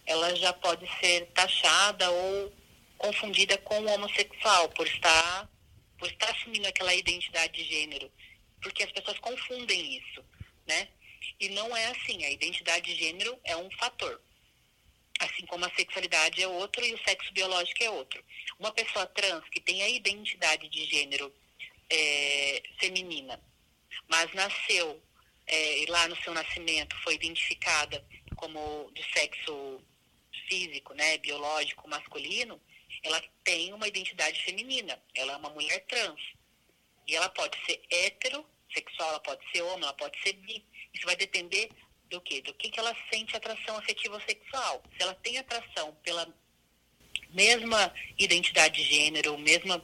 ela 0.05 0.35
já 0.35 0.51
pode 0.53 0.85
ser 0.99 1.27
taxada 1.33 2.09
ou 2.09 2.51
confundida 2.99 3.57
com 3.59 3.79
o 3.79 3.89
homossexual, 3.89 4.69
por 4.69 4.85
estar, 4.85 5.49
por 5.97 6.07
estar 6.07 6.29
assumindo 6.29 6.67
aquela 6.67 6.93
identidade 6.93 7.53
de 7.53 7.63
gênero. 7.63 8.11
Porque 8.61 8.83
as 8.83 8.91
pessoas 8.91 9.17
confundem 9.19 9.97
isso, 9.97 10.23
né? 10.67 10.89
E 11.39 11.49
não 11.49 11.75
é 11.75 11.87
assim. 11.87 12.23
A 12.25 12.29
identidade 12.29 12.93
de 12.93 12.99
gênero 12.99 13.39
é 13.43 13.55
um 13.57 13.71
fator. 13.71 14.21
Assim 15.19 15.45
como 15.47 15.65
a 15.65 15.75
sexualidade 15.75 16.41
é 16.41 16.47
outro 16.47 16.85
e 16.85 16.93
o 16.93 17.03
sexo 17.03 17.33
biológico 17.33 17.83
é 17.83 17.89
outro. 17.89 18.23
Uma 18.59 18.71
pessoa 18.71 19.07
trans 19.07 19.43
que 19.49 19.59
tem 19.59 19.81
a 19.81 19.89
identidade 19.89 20.69
de 20.69 20.85
gênero 20.85 21.33
é, 21.89 22.63
feminina, 22.79 23.41
mas 24.07 24.31
nasceu 24.33 25.01
é, 25.47 25.79
e 25.79 25.85
lá 25.87 26.07
no 26.07 26.15
seu 26.17 26.33
nascimento 26.33 26.95
foi 27.03 27.15
identificada 27.15 28.05
como 28.35 28.91
de 28.93 29.03
sexo 29.11 29.81
físico, 30.47 30.93
né, 30.93 31.17
biológico 31.17 31.87
masculino, 31.89 32.59
ela 33.03 33.21
tem 33.43 33.73
uma 33.73 33.87
identidade 33.87 34.41
feminina, 34.43 35.01
ela 35.15 35.33
é 35.33 35.37
uma 35.37 35.49
mulher 35.49 35.85
trans. 35.85 36.21
E 37.07 37.15
ela 37.15 37.29
pode 37.29 37.57
ser 37.65 37.81
heterossexual, 37.89 39.09
ela 39.09 39.19
pode 39.19 39.41
ser 39.51 39.61
homem, 39.63 39.83
ela 39.83 39.93
pode 39.93 40.21
ser 40.21 40.33
bi. 40.33 40.63
Isso 40.93 41.05
vai 41.05 41.15
depender 41.15 41.69
do 42.09 42.21
quê? 42.21 42.41
Do 42.41 42.53
que, 42.53 42.69
que 42.69 42.79
ela 42.79 42.95
sente 43.11 43.35
atração 43.35 43.77
afetiva 43.77 44.21
sexual. 44.27 44.83
Se 44.95 45.03
ela 45.03 45.15
tem 45.15 45.37
atração 45.37 45.95
pela 46.03 46.27
mesma 47.31 47.93
identidade 48.17 48.83
de 48.83 48.89
gênero, 48.89 49.37
mesma 49.37 49.83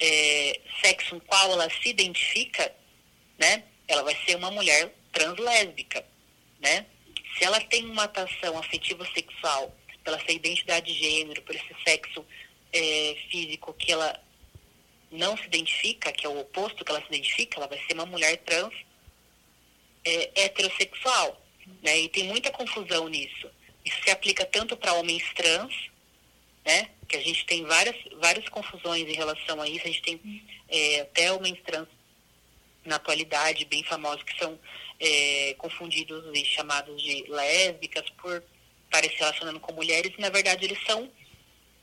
é, 0.00 0.60
sexo 0.82 1.10
com 1.10 1.20
qual 1.20 1.52
ela 1.52 1.68
se 1.70 1.88
identifica, 1.88 2.74
né? 3.38 3.64
Ela 3.86 4.02
vai 4.02 4.16
ser 4.24 4.36
uma 4.36 4.50
mulher 4.50 4.92
translésbica, 5.12 6.06
né? 6.60 6.86
Se 7.36 7.44
ela 7.44 7.60
tem 7.60 7.84
uma 7.86 8.04
atração 8.04 8.58
afetiva 8.58 9.06
sexual 9.14 9.74
pela 10.04 10.18
sua 10.20 10.32
identidade 10.32 10.92
de 10.92 10.98
gênero, 10.98 11.42
por 11.42 11.54
esse 11.54 11.74
sexo 11.84 12.24
é, 12.72 13.16
físico 13.30 13.72
que 13.74 13.92
ela 13.92 14.18
não 15.10 15.36
se 15.36 15.44
identifica, 15.44 16.12
que 16.12 16.24
é 16.24 16.28
o 16.28 16.40
oposto 16.40 16.84
que 16.84 16.90
ela 16.90 17.00
se 17.00 17.08
identifica, 17.08 17.58
ela 17.58 17.66
vai 17.66 17.78
ser 17.78 17.94
uma 17.94 18.06
mulher 18.06 18.36
trans 18.38 18.74
é, 20.04 20.44
heterossexual. 20.44 21.40
Né? 21.82 22.00
E 22.00 22.08
tem 22.08 22.24
muita 22.24 22.50
confusão 22.50 23.08
nisso. 23.08 23.50
Isso 23.84 24.02
se 24.02 24.10
aplica 24.10 24.44
tanto 24.44 24.76
para 24.76 24.94
homens 24.94 25.22
trans, 25.34 25.74
né? 26.64 26.90
que 27.08 27.16
a 27.16 27.20
gente 27.20 27.44
tem 27.46 27.64
várias, 27.64 27.96
várias 28.20 28.48
confusões 28.48 29.08
em 29.08 29.14
relação 29.14 29.60
a 29.60 29.68
isso. 29.68 29.84
A 29.84 29.90
gente 29.90 30.02
tem 30.02 30.44
é, 30.68 31.00
até 31.00 31.32
homens 31.32 31.60
trans 31.64 31.88
na 32.84 32.96
atualidade 32.96 33.64
bem 33.64 33.82
famosos 33.84 34.22
que 34.22 34.38
são 34.38 34.58
é, 34.98 35.54
confundidos 35.58 36.24
e 36.34 36.44
chamados 36.44 37.02
de 37.02 37.24
lésbicas 37.28 38.08
por 38.10 38.42
estarem 38.84 39.10
se 39.10 39.16
relacionando 39.16 39.60
com 39.60 39.72
mulheres 39.72 40.12
e 40.16 40.20
na 40.20 40.30
verdade 40.30 40.64
eles 40.64 40.78
são 40.84 41.10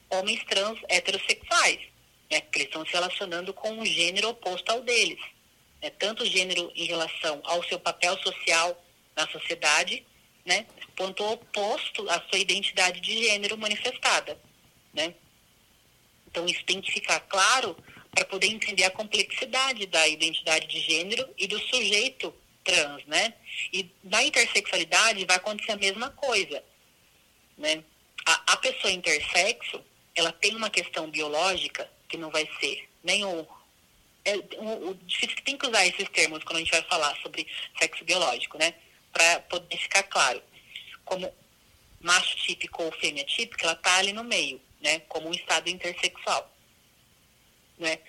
homens 0.09 0.43
trans 0.45 0.79
heterossexuais, 0.89 1.79
né, 2.29 2.41
que 2.41 2.59
eles 2.59 2.67
estão 2.67 2.85
se 2.85 2.93
relacionando 2.93 3.53
com 3.53 3.71
um 3.71 3.85
gênero 3.85 4.29
oposto 4.29 4.69
ao 4.71 4.81
deles. 4.81 5.19
Né, 5.81 5.89
tanto 5.91 6.23
o 6.23 6.25
gênero 6.25 6.71
em 6.75 6.85
relação 6.85 7.41
ao 7.43 7.63
seu 7.63 7.79
papel 7.79 8.17
social 8.19 8.83
na 9.15 9.27
sociedade, 9.27 10.05
né, 10.45 10.65
quanto 10.97 11.23
oposto 11.23 12.09
à 12.09 12.21
sua 12.29 12.39
identidade 12.39 12.99
de 13.01 13.25
gênero 13.25 13.57
manifestada. 13.57 14.39
Né? 14.93 15.13
Então, 16.27 16.45
isso 16.45 16.63
tem 16.65 16.81
que 16.81 16.91
ficar 16.91 17.19
claro 17.21 17.75
para 18.11 18.25
poder 18.25 18.47
entender 18.47 18.83
a 18.83 18.91
complexidade 18.91 19.85
da 19.85 20.07
identidade 20.07 20.67
de 20.67 20.79
gênero 20.79 21.27
e 21.37 21.47
do 21.47 21.59
sujeito 21.59 22.33
trans, 22.63 23.05
né? 23.05 23.33
E 23.71 23.89
na 24.03 24.23
intersexualidade 24.23 25.25
vai 25.25 25.37
acontecer 25.37 25.71
a 25.71 25.77
mesma 25.77 26.09
coisa, 26.09 26.63
né? 27.57 27.83
A, 28.25 28.53
a 28.53 28.57
pessoa 28.57 28.91
intersexo, 28.91 29.83
ela 30.17 30.31
tem 30.31 30.55
uma 30.55 30.69
questão 30.69 31.09
biológica 31.09 31.89
que 32.09 32.17
não 32.17 32.31
vai 32.31 32.49
ser 32.59 32.89
nem 33.03 33.23
o, 33.23 33.47
é, 34.25 34.35
o, 34.35 34.89
o 34.89 34.93
difícil 35.05 35.35
que 35.35 35.43
tem 35.43 35.55
que 35.55 35.67
usar 35.67 35.85
esses 35.85 36.09
termos 36.09 36.43
quando 36.43 36.57
a 36.57 36.59
gente 36.59 36.71
vai 36.71 36.81
falar 36.81 37.15
sobre 37.21 37.47
sexo 37.79 38.03
biológico, 38.03 38.57
né? 38.57 38.73
Para 39.13 39.39
poder 39.41 39.77
ficar 39.77 40.03
claro. 40.03 40.41
Como 41.05 41.31
macho 42.01 42.35
típico 42.37 42.83
ou 42.83 42.91
fêmea 42.93 43.23
típica, 43.25 43.65
ela 43.65 43.73
está 43.73 43.97
ali 43.97 44.11
no 44.11 44.23
meio, 44.23 44.59
né? 44.81 44.99
Como 45.01 45.29
um 45.29 45.33
estado 45.33 45.69
intersexual, 45.69 46.51
né? 47.77 47.99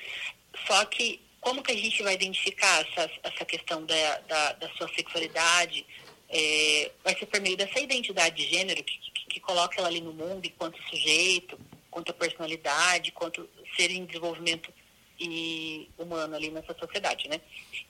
Só 0.66 0.84
que 0.86 1.20
como 1.42 1.62
que 1.62 1.72
a 1.72 1.76
gente 1.76 2.02
vai 2.02 2.14
identificar 2.14 2.86
essa, 2.86 3.10
essa 3.22 3.44
questão 3.44 3.84
da, 3.84 4.18
da, 4.20 4.52
da 4.54 4.68
sua 4.70 4.88
sexualidade? 4.94 5.84
É, 6.30 6.90
vai 7.04 7.16
ser 7.18 7.26
por 7.26 7.40
meio 7.40 7.56
dessa 7.56 7.78
identidade 7.78 8.36
de 8.36 8.50
gênero 8.50 8.82
que, 8.82 8.98
que, 8.98 9.26
que 9.26 9.40
coloca 9.40 9.78
ela 9.78 9.88
ali 9.88 10.00
no 10.00 10.12
mundo 10.12 10.44
enquanto 10.44 10.82
sujeito, 10.90 11.58
quanto 11.90 12.11
a 12.11 12.14
personalidade, 12.14 13.12
quanto 13.12 13.49
ser 13.76 13.90
em 13.90 14.04
desenvolvimento 14.04 14.73
e 15.18 15.90
humano 15.99 16.37
ali 16.37 16.50
nessa 16.50 16.76
sociedade, 16.78 17.28
né? 17.28 17.40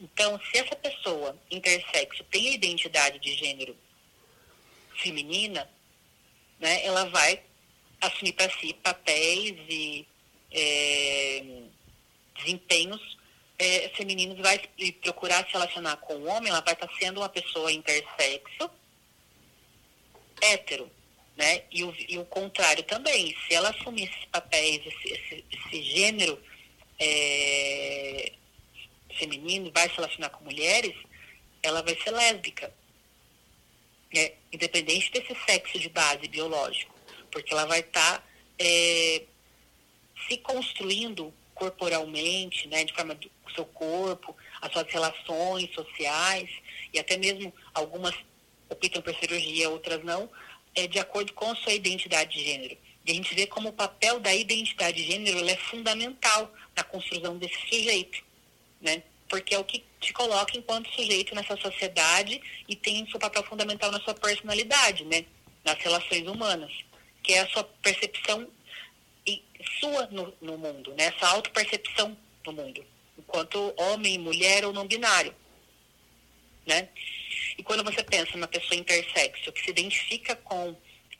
Então, 0.00 0.40
se 0.40 0.58
essa 0.58 0.74
pessoa 0.76 1.36
intersexo 1.50 2.24
tem 2.24 2.48
a 2.48 2.54
identidade 2.54 3.18
de 3.18 3.34
gênero 3.34 3.76
feminina, 4.96 5.68
né, 6.58 6.84
ela 6.84 7.04
vai 7.10 7.42
assumir 8.00 8.32
para 8.32 8.50
si 8.58 8.72
papéis 8.74 9.56
e 9.68 10.06
é, 10.50 11.62
desempenhos 12.36 13.18
é, 13.58 13.88
femininos, 13.90 14.38
vai 14.38 14.58
procurar 15.02 15.44
se 15.46 15.52
relacionar 15.52 15.96
com 15.96 16.14
o 16.14 16.26
homem, 16.26 16.50
ela 16.50 16.60
vai 16.60 16.74
estar 16.74 16.88
sendo 16.98 17.20
uma 17.20 17.28
pessoa 17.28 17.72
intersexo, 17.72 18.70
hétero, 20.40 20.90
né? 21.38 21.62
E 21.70 21.84
o, 21.84 21.94
e 22.08 22.18
o 22.18 22.24
contrário 22.24 22.82
também, 22.82 23.34
se 23.46 23.54
ela 23.54 23.70
assumir 23.70 24.10
esses 24.10 24.24
papéis, 24.24 24.84
esse, 24.84 25.14
esse, 25.14 25.44
esse 25.52 25.82
gênero 25.84 26.36
é, 26.98 28.32
feminino, 29.16 29.70
vai 29.72 29.88
se 29.88 29.94
relacionar 29.94 30.30
com 30.30 30.44
mulheres, 30.44 30.96
ela 31.62 31.80
vai 31.80 31.96
ser 32.02 32.10
lésbica. 32.10 32.74
Né? 34.12 34.32
Independente 34.52 35.12
desse 35.12 35.32
sexo 35.46 35.78
de 35.78 35.88
base 35.88 36.26
biológico. 36.26 36.92
Porque 37.30 37.52
ela 37.52 37.66
vai 37.66 37.80
estar 37.80 38.18
tá, 38.18 38.24
é, 38.58 39.22
se 40.28 40.38
construindo 40.38 41.32
corporalmente, 41.54 42.66
né, 42.66 42.84
de 42.84 42.92
forma 42.94 43.14
do 43.14 43.30
seu 43.54 43.64
corpo, 43.64 44.36
as 44.60 44.72
suas 44.72 44.90
relações 44.90 45.72
sociais, 45.74 46.48
e 46.92 46.98
até 46.98 47.16
mesmo 47.16 47.52
algumas 47.74 48.14
optam 48.68 49.02
por 49.02 49.14
cirurgia, 49.16 49.70
outras 49.70 50.02
não, 50.04 50.30
é, 50.74 50.86
de 50.86 50.98
acordo 50.98 51.32
com 51.32 51.54
sua 51.56 51.72
identidade 51.72 52.36
de 52.36 52.44
gênero. 52.44 52.76
E 53.04 53.10
a 53.10 53.14
gente 53.14 53.34
vê 53.34 53.46
como 53.46 53.70
o 53.70 53.72
papel 53.72 54.20
da 54.20 54.34
identidade 54.34 55.02
de 55.02 55.10
gênero 55.10 55.46
é 55.48 55.56
fundamental 55.56 56.52
na 56.76 56.84
construção 56.84 57.38
desse 57.38 57.58
sujeito, 57.68 58.22
né? 58.80 59.02
Porque 59.28 59.54
é 59.54 59.58
o 59.58 59.64
que 59.64 59.84
te 60.00 60.12
coloca 60.12 60.56
enquanto 60.56 60.92
sujeito 60.92 61.34
nessa 61.34 61.56
sociedade 61.56 62.40
e 62.68 62.76
tem 62.76 63.08
seu 63.10 63.18
papel 63.18 63.42
fundamental 63.44 63.90
na 63.90 64.00
sua 64.00 64.14
personalidade, 64.14 65.04
né? 65.04 65.24
Nas 65.64 65.78
relações 65.78 66.26
humanas, 66.26 66.72
que 67.22 67.32
é 67.32 67.40
a 67.40 67.48
sua 67.48 67.64
percepção 67.64 68.46
sua 69.80 70.06
no, 70.06 70.32
no 70.40 70.58
mundo, 70.58 70.94
né? 70.94 71.04
Essa 71.04 71.28
autopercepção 71.28 72.16
no 72.46 72.52
mundo, 72.52 72.84
enquanto 73.18 73.74
homem, 73.76 74.18
mulher 74.18 74.64
ou 74.64 74.72
não 74.72 74.86
binário, 74.86 75.34
né? 76.66 76.88
E 77.58 77.62
quando 77.62 77.82
você 77.82 78.02
pensa 78.04 78.30
numa 78.34 78.46
pessoa 78.46 78.78
intersexo 78.78 79.52
que 79.52 79.64
se 79.64 79.70
identifica 79.70 80.36
com 80.36 80.76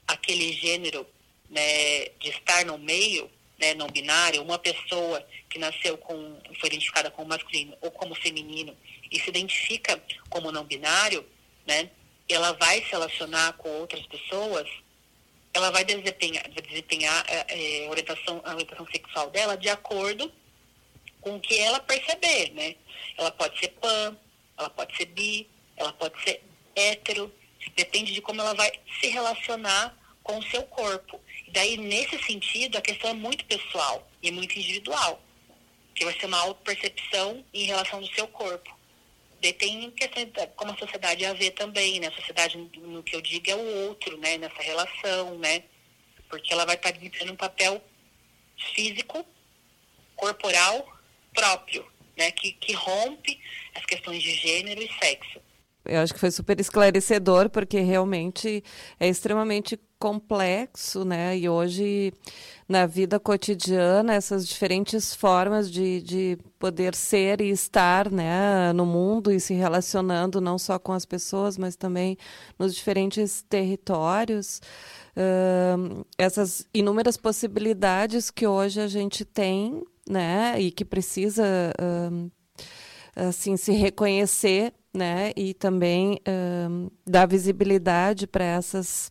aquele 0.07 0.53
gênero 0.53 1.05
né, 1.51 2.05
de 2.21 2.31
estar 2.31 2.65
no 2.65 2.79
meio, 2.79 3.29
né, 3.59 3.75
não 3.75 3.89
binária, 3.89 4.41
uma 4.41 4.59
pessoa 4.59 5.27
que 5.51 5.59
nasceu 5.59 5.99
com, 5.99 6.41
foi 6.61 6.69
identificada 6.69 7.11
como 7.11 7.29
masculino 7.29 7.77
ou 7.81 7.91
como 7.91 8.15
feminino 8.15 8.77
e 9.11 9.19
se 9.19 9.29
identifica 9.29 10.01
como 10.31 10.53
não 10.53 10.65
binário, 10.65 11.27
né, 11.67 11.91
ela 12.29 12.53
vai 12.53 12.83
se 12.83 12.91
relacionar 12.93 13.55
com 13.55 13.69
outras 13.69 14.07
pessoas, 14.07 14.69
ela 15.53 15.71
vai 15.71 15.85
desempenhar, 15.85 16.49
desempenhar 16.49 17.25
é, 17.29 17.89
orientação, 17.89 18.41
a 18.45 18.53
orientação 18.53 18.87
sexual 18.87 19.31
dela 19.31 19.57
de 19.57 19.69
acordo 19.69 20.31
com 21.21 21.37
o 21.37 21.41
que 21.41 21.59
ela 21.59 21.81
perceber, 21.81 22.53
né? 22.53 22.77
Ela 23.17 23.31
pode 23.33 23.59
ser 23.59 23.69
pan, 23.69 24.17
ela 24.57 24.71
pode 24.71 24.97
ser 24.97 25.07
bi, 25.07 25.49
ela 25.79 25.93
pode 25.93 26.21
ser 26.23 26.43
hétero, 26.75 27.33
depende 27.77 28.13
de 28.13 28.21
como 28.21 28.41
ela 28.41 28.55
vai 28.55 28.71
se 29.01 29.09
relacionar 29.09 29.97
com 30.23 30.39
o 30.39 30.43
seu 30.43 30.63
corpo. 30.65 31.21
E 31.47 31.51
daí, 31.51 31.77
nesse 31.77 32.23
sentido, 32.23 32.77
a 32.77 32.83
questão 32.83 33.11
é 33.11 33.15
muito 33.15 33.45
pessoal 33.47 34.07
e 34.23 34.31
muito 34.31 34.59
individual, 34.59 35.23
que 35.95 36.05
vai 36.05 36.19
ser 36.19 36.27
uma 36.27 36.39
auto-percepção 36.41 37.45
em 37.55 37.65
relação 37.65 38.01
do 38.01 38.15
seu 38.15 38.29
corpo. 38.29 38.77
Daí 39.41 39.53
tem 39.53 39.91
questões 39.93 40.29
como 40.57 40.73
a 40.73 40.77
sociedade 40.77 41.25
a 41.25 41.33
ver 41.33 41.53
também, 41.53 42.01
né? 42.01 42.09
A 42.09 42.13
sociedade, 42.13 42.59
no 42.59 43.03
que 43.03 43.15
eu 43.15 43.21
digo, 43.21 43.51
é 43.51 43.55
o 43.55 43.89
outro, 43.89 44.19
né? 44.19 44.37
Nessa 44.37 44.61
relação, 44.63 45.39
né? 45.39 45.63
Porque 46.29 46.53
ela 46.53 46.67
vai 46.67 46.75
estar 46.75 46.91
desempenhando 46.91 47.33
um 47.33 47.37
papel 47.37 47.83
físico, 48.75 49.25
corporal, 50.17 50.87
próprio, 51.33 51.91
né? 52.17 52.33
Que, 52.33 52.53
que 52.53 52.73
rompe 52.73 53.41
as 53.75 53.85
questões 53.87 54.23
de 54.23 54.35
gênero 54.35 54.83
e 54.83 54.93
sexo. 54.99 55.41
Eu 55.85 56.01
acho 56.01 56.13
que 56.13 56.21
foi 56.21 56.31
super 56.31 56.61
esclarecedor, 56.61 57.49
porque 57.49 57.81
realmente 57.81 58.63
é 59.01 59.09
extremamente 59.09 59.79
complexo, 59.99 61.05
né? 61.05 61.37
E 61.37 61.49
hoje, 61.49 62.13
na 62.69 62.87
vida 62.87 63.19
cotidiana, 63.19 64.15
essas 64.15 64.47
diferentes 64.47 65.15
formas 65.15 65.71
de, 65.71 66.03
de 66.03 66.39
poder 66.59 66.95
ser 66.95 67.41
e 67.41 67.51
estar 67.51 68.11
né, 68.11 68.73
no 68.75 68.85
mundo 68.87 69.33
e 69.33 69.41
se 69.41 69.55
relacionando 69.55 70.41
não 70.41 70.59
só 70.59 70.79
com 70.79 70.93
as 70.93 71.05
pessoas, 71.05 71.57
mas 71.57 71.75
também 71.75 72.17
nos 72.59 72.75
diferentes 72.75 73.43
territórios. 73.49 74.61
Uh, 75.17 76.05
essas 76.17 76.67
inúmeras 76.73 77.17
possibilidades 77.17 78.31
que 78.31 78.47
hoje 78.47 78.81
a 78.81 78.87
gente 78.87 79.25
tem, 79.25 79.83
né? 80.09 80.61
E 80.61 80.71
que 80.71 80.85
precisa. 80.85 81.45
Uh, 81.81 82.31
assim 83.17 83.57
se 83.57 83.73
reconhecer 83.73 84.73
né? 84.93 85.33
E 85.37 85.55
também 85.55 86.21
um, 86.71 86.91
dar 87.07 87.27
visibilidade 87.27 88.27
para 88.27 88.45
essas 88.45 89.11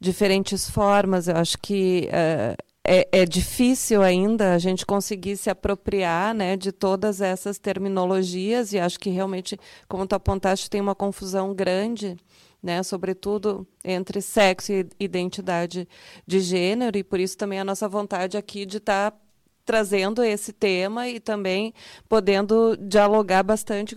diferentes 0.00 0.68
formas. 0.68 1.28
Eu 1.28 1.36
acho 1.36 1.58
que 1.58 2.08
uh, 2.08 2.56
é, 2.84 3.08
é, 3.12 3.26
difícil 3.26 4.02
ainda 4.02 4.54
a 4.54 4.58
gente 4.58 4.86
conseguir 4.86 5.36
se 5.36 5.50
apropriar 5.50 6.34
né, 6.34 6.56
de 6.56 6.72
todas 6.72 7.20
essas 7.20 7.58
terminologias, 7.58 8.72
e 8.72 8.78
acho 8.78 8.98
que 8.98 9.10
realmente, 9.10 9.58
como 9.86 10.06
tu 10.06 10.14
apontaste, 10.14 10.70
tem 10.70 10.80
uma 10.80 10.94
confusão 10.94 11.54
grande. 11.54 12.16
Né, 12.62 12.82
sobretudo 12.82 13.66
entre 13.82 14.20
sexo 14.20 14.70
e 14.70 14.86
identidade 15.00 15.88
de 16.26 16.40
gênero, 16.40 16.98
e 16.98 17.02
por 17.02 17.18
isso 17.18 17.34
também 17.34 17.58
a 17.58 17.64
nossa 17.64 17.88
vontade 17.88 18.36
aqui 18.36 18.66
de 18.66 18.76
estar 18.76 19.12
tá 19.12 19.18
trazendo 19.64 20.22
esse 20.22 20.52
tema 20.52 21.08
e 21.08 21.18
também 21.20 21.72
podendo 22.06 22.76
dialogar 22.76 23.42
bastante 23.42 23.96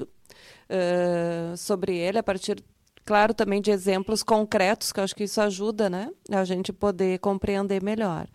uh, 0.69 1.57
sobre 1.57 1.97
ele 1.97 2.17
a 2.17 2.23
partir, 2.23 2.63
claro, 3.05 3.33
também 3.33 3.61
de 3.61 3.71
exemplos 3.71 4.23
concretos, 4.23 4.91
que 4.91 4.99
eu 4.99 5.03
acho 5.03 5.15
que 5.15 5.23
isso 5.23 5.41
ajuda, 5.41 5.89
né? 5.89 6.09
A 6.31 6.43
gente 6.43 6.71
poder 6.71 7.19
compreender 7.19 7.81
melhor. 7.81 8.27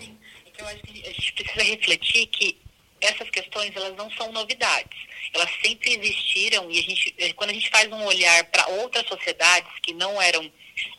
Sim. 0.00 0.18
Então, 0.46 0.66
acho 0.66 0.82
que 0.82 1.06
a 1.06 1.12
gente 1.12 1.32
precisa 1.32 1.64
refletir 1.64 2.26
que 2.26 2.60
essas 3.00 3.30
questões 3.30 3.74
elas 3.74 3.96
não 3.96 4.10
são 4.12 4.30
novidades. 4.32 4.98
Elas 5.32 5.50
sempre 5.64 5.94
existiram 5.94 6.70
e 6.70 6.78
a 6.78 6.82
gente, 6.82 7.14
eh, 7.18 7.32
quando 7.32 7.50
a 7.50 7.54
gente 7.54 7.70
faz 7.70 7.90
um 7.90 8.04
olhar 8.04 8.44
para 8.44 8.68
outras 8.68 9.06
sociedades 9.06 9.70
que 9.82 9.94
não 9.94 10.20
eram 10.20 10.50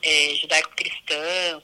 é, 0.01 0.35
judaico-cristãs 0.35 1.61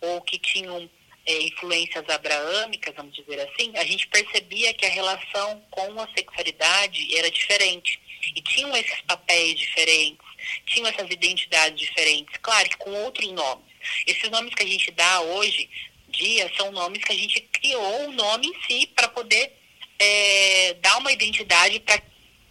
ou 0.00 0.20
que 0.22 0.38
tinham 0.38 0.88
é, 1.26 1.42
influências 1.42 2.08
abraâmicas, 2.08 2.94
vamos 2.94 3.14
dizer 3.14 3.40
assim, 3.40 3.72
a 3.76 3.84
gente 3.84 4.06
percebia 4.08 4.72
que 4.74 4.86
a 4.86 4.90
relação 4.90 5.62
com 5.70 6.00
a 6.00 6.08
sexualidade 6.08 7.16
era 7.16 7.30
diferente. 7.30 8.00
E 8.34 8.40
tinham 8.42 8.74
esses 8.76 9.00
papéis 9.02 9.58
diferentes, 9.58 10.26
tinham 10.66 10.88
essas 10.88 11.10
identidades 11.10 11.78
diferentes, 11.78 12.36
claro 12.42 12.68
que 12.68 12.76
com 12.76 12.90
outros 13.04 13.30
nomes. 13.32 13.64
Esses 14.06 14.30
nomes 14.30 14.54
que 14.54 14.62
a 14.62 14.66
gente 14.66 14.90
dá 14.90 15.20
hoje 15.20 15.68
dia 16.08 16.50
são 16.56 16.72
nomes 16.72 17.04
que 17.04 17.12
a 17.12 17.16
gente 17.16 17.40
criou 17.40 18.08
o 18.08 18.12
nome 18.12 18.48
em 18.48 18.62
si 18.66 18.86
para 18.88 19.08
poder 19.08 19.52
é, 19.98 20.74
dar 20.74 20.98
uma 20.98 21.12
identidade 21.12 21.78
para 21.80 22.00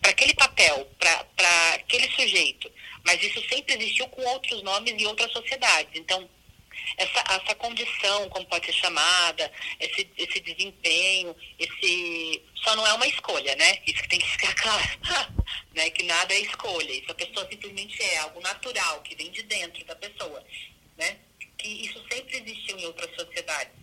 aquele 0.03 0.33
papel, 0.33 0.89
para 0.97 1.73
aquele 1.75 2.09
sujeito. 2.11 2.71
Mas 3.05 3.21
isso 3.21 3.41
sempre 3.47 3.75
existiu 3.75 4.07
com 4.07 4.21
outros 4.21 4.61
nomes 4.63 4.93
e 4.97 5.05
outras 5.05 5.31
sociedades. 5.31 5.91
Então, 5.95 6.29
essa, 6.97 7.19
essa 7.19 7.55
condição, 7.55 8.29
como 8.29 8.45
pode 8.45 8.65
ser 8.65 8.73
chamada, 8.73 9.51
esse, 9.79 10.09
esse 10.17 10.39
desempenho, 10.39 11.35
esse 11.57 12.41
só 12.55 12.75
não 12.75 12.85
é 12.85 12.93
uma 12.93 13.07
escolha, 13.07 13.55
né? 13.55 13.79
Isso 13.87 14.01
que 14.03 14.09
tem 14.09 14.19
que 14.19 14.29
ficar 14.31 14.53
claro, 15.01 15.33
né? 15.73 15.89
Que 15.89 16.03
nada 16.03 16.33
é 16.33 16.39
escolha. 16.39 16.91
Isso 16.91 17.11
a 17.11 17.15
pessoa 17.15 17.47
simplesmente 17.49 18.01
é 18.01 18.17
algo 18.17 18.41
natural 18.41 19.01
que 19.01 19.15
vem 19.15 19.31
de 19.31 19.43
dentro 19.43 19.83
da 19.85 19.95
pessoa, 19.95 20.43
né? 20.97 21.17
Que 21.57 21.67
isso 21.67 22.03
sempre 22.11 22.37
existiu 22.37 22.77
em 22.77 22.85
outras 22.85 23.13
sociedades. 23.15 23.73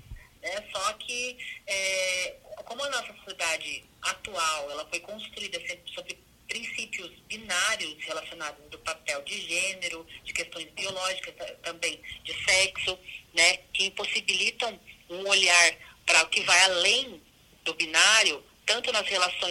Né? 0.43 0.65
Só 0.73 0.93
que, 0.95 1.37
é, 1.67 2.37
como 2.65 2.85
a 2.85 2.91
nossa 2.91 3.15
sociedade 3.15 3.85
atual, 4.03 4.71
ela 4.71 4.87
foi 4.89 5.01
construída 5.01 5.59
sempre 5.67 5.93
sobre 5.93 6.19
princípios 6.47 7.11
binários 7.27 7.97
relacionados 8.05 8.65
do 8.71 8.79
papel 8.79 9.23
de 9.23 9.41
gênero, 9.41 10.07
de 10.25 10.33
questões 10.33 10.67
biológicas 10.71 11.35
também, 11.63 12.01
de 12.23 12.33
sexo, 12.45 12.99
né, 13.35 13.59
que 13.73 13.87
impossibilitam 13.87 14.79
um 15.11 15.27
olhar 15.29 15.77
para 16.05 16.23
o 16.23 16.29
que 16.29 16.43
vai 16.43 16.61
além 16.65 17.21
do 17.65 17.75
binário, 17.75 18.45
tanto 18.65 18.93
nas 18.93 19.09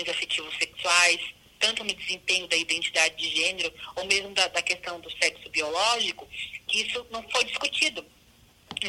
afetivos 0.09 0.55
sexuais, 0.57 1.19
tanto 1.59 1.83
no 1.83 1.93
desempenho 1.93 2.47
da 2.47 2.55
identidade 2.55 3.15
de 3.15 3.29
gênero, 3.35 3.73
ou 3.95 4.05
mesmo 4.05 4.33
da, 4.33 4.47
da 4.47 4.61
questão 4.61 4.99
do 4.99 5.09
sexo 5.17 5.49
biológico, 5.49 6.27
que 6.67 6.81
isso 6.81 7.05
não 7.11 7.23
foi 7.29 7.43
discutido 7.45 8.05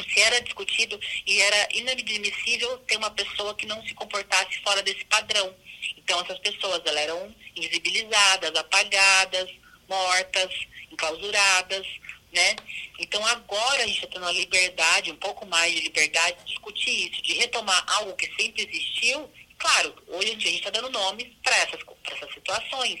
se 0.03 0.21
era 0.21 0.41
discutido 0.41 0.99
e 1.25 1.41
era 1.41 1.69
inadmissível 1.73 2.77
ter 2.79 2.97
uma 2.97 3.11
pessoa 3.11 3.55
que 3.55 3.65
não 3.65 3.81
se 3.85 3.93
comportasse 3.93 4.59
fora 4.59 4.83
desse 4.83 5.03
padrão. 5.05 5.53
Então, 5.97 6.19
essas 6.21 6.39
pessoas 6.39 6.81
elas 6.85 7.03
eram 7.03 7.35
invisibilizadas, 7.55 8.55
apagadas, 8.55 9.49
mortas, 9.87 10.49
enclausuradas, 10.91 11.87
né? 12.33 12.55
Então, 12.99 13.25
agora 13.25 13.83
a 13.83 13.87
gente 13.87 13.97
está 13.97 14.07
tendo 14.07 14.25
a 14.25 14.31
liberdade, 14.31 15.11
um 15.11 15.17
pouco 15.17 15.45
mais 15.45 15.73
de 15.73 15.81
liberdade 15.81 16.37
de 16.39 16.45
discutir 16.45 17.11
isso, 17.11 17.21
de 17.21 17.33
retomar 17.33 17.83
algo 17.97 18.15
que 18.15 18.27
sempre 18.39 18.63
existiu. 18.63 19.29
Claro, 19.57 19.95
hoje 20.07 20.33
em 20.33 20.37
dia 20.37 20.49
a 20.49 20.51
gente 20.51 20.67
está 20.67 20.69
dando 20.69 20.91
nomes 21.07 21.27
para 21.43 21.55
essas, 21.57 21.79
essas 22.11 22.33
situações, 22.33 22.99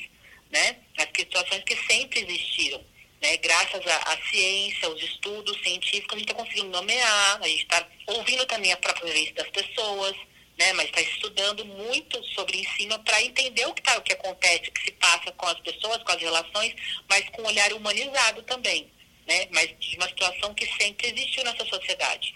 né? 0.51 0.77
As 0.97 1.07
situações 1.15 1.63
que 1.63 1.75
sempre 1.87 2.21
existiram. 2.21 2.83
Né, 3.19 3.35
graças 3.37 3.81
à 3.87 4.15
ciência, 4.29 4.87
aos 4.87 5.01
estudos 5.01 5.59
científicos, 5.63 6.13
a 6.13 6.19
gente 6.19 6.29
está 6.29 6.35
conseguindo 6.35 6.69
nomear, 6.69 7.41
a 7.41 7.47
gente 7.47 7.63
está 7.63 7.87
ouvindo 8.05 8.45
também 8.45 8.71
a 8.71 8.77
própria 8.77 9.11
vivência 9.11 9.33
das 9.33 9.49
pessoas, 9.49 10.15
né, 10.55 10.71
mas 10.73 10.85
está 10.85 11.01
estudando 11.01 11.65
muito 11.65 12.23
sobre 12.35 12.59
ensino 12.59 12.99
para 12.99 13.19
entender 13.23 13.65
o 13.65 13.73
que, 13.73 13.81
tá, 13.81 13.97
o 13.97 14.03
que 14.03 14.13
acontece, 14.13 14.69
o 14.69 14.71
que 14.71 14.83
se 14.83 14.91
passa 14.91 15.31
com 15.31 15.47
as 15.47 15.59
pessoas, 15.61 16.03
com 16.03 16.11
as 16.11 16.21
relações, 16.21 16.75
mas 17.09 17.27
com 17.29 17.41
um 17.41 17.47
olhar 17.47 17.73
humanizado 17.73 18.43
também, 18.43 18.87
né, 19.27 19.47
mas 19.49 19.67
de 19.79 19.97
uma 19.97 20.07
situação 20.09 20.53
que 20.53 20.67
sempre 20.79 21.07
existiu 21.07 21.43
nessa 21.43 21.65
sociedade 21.65 22.35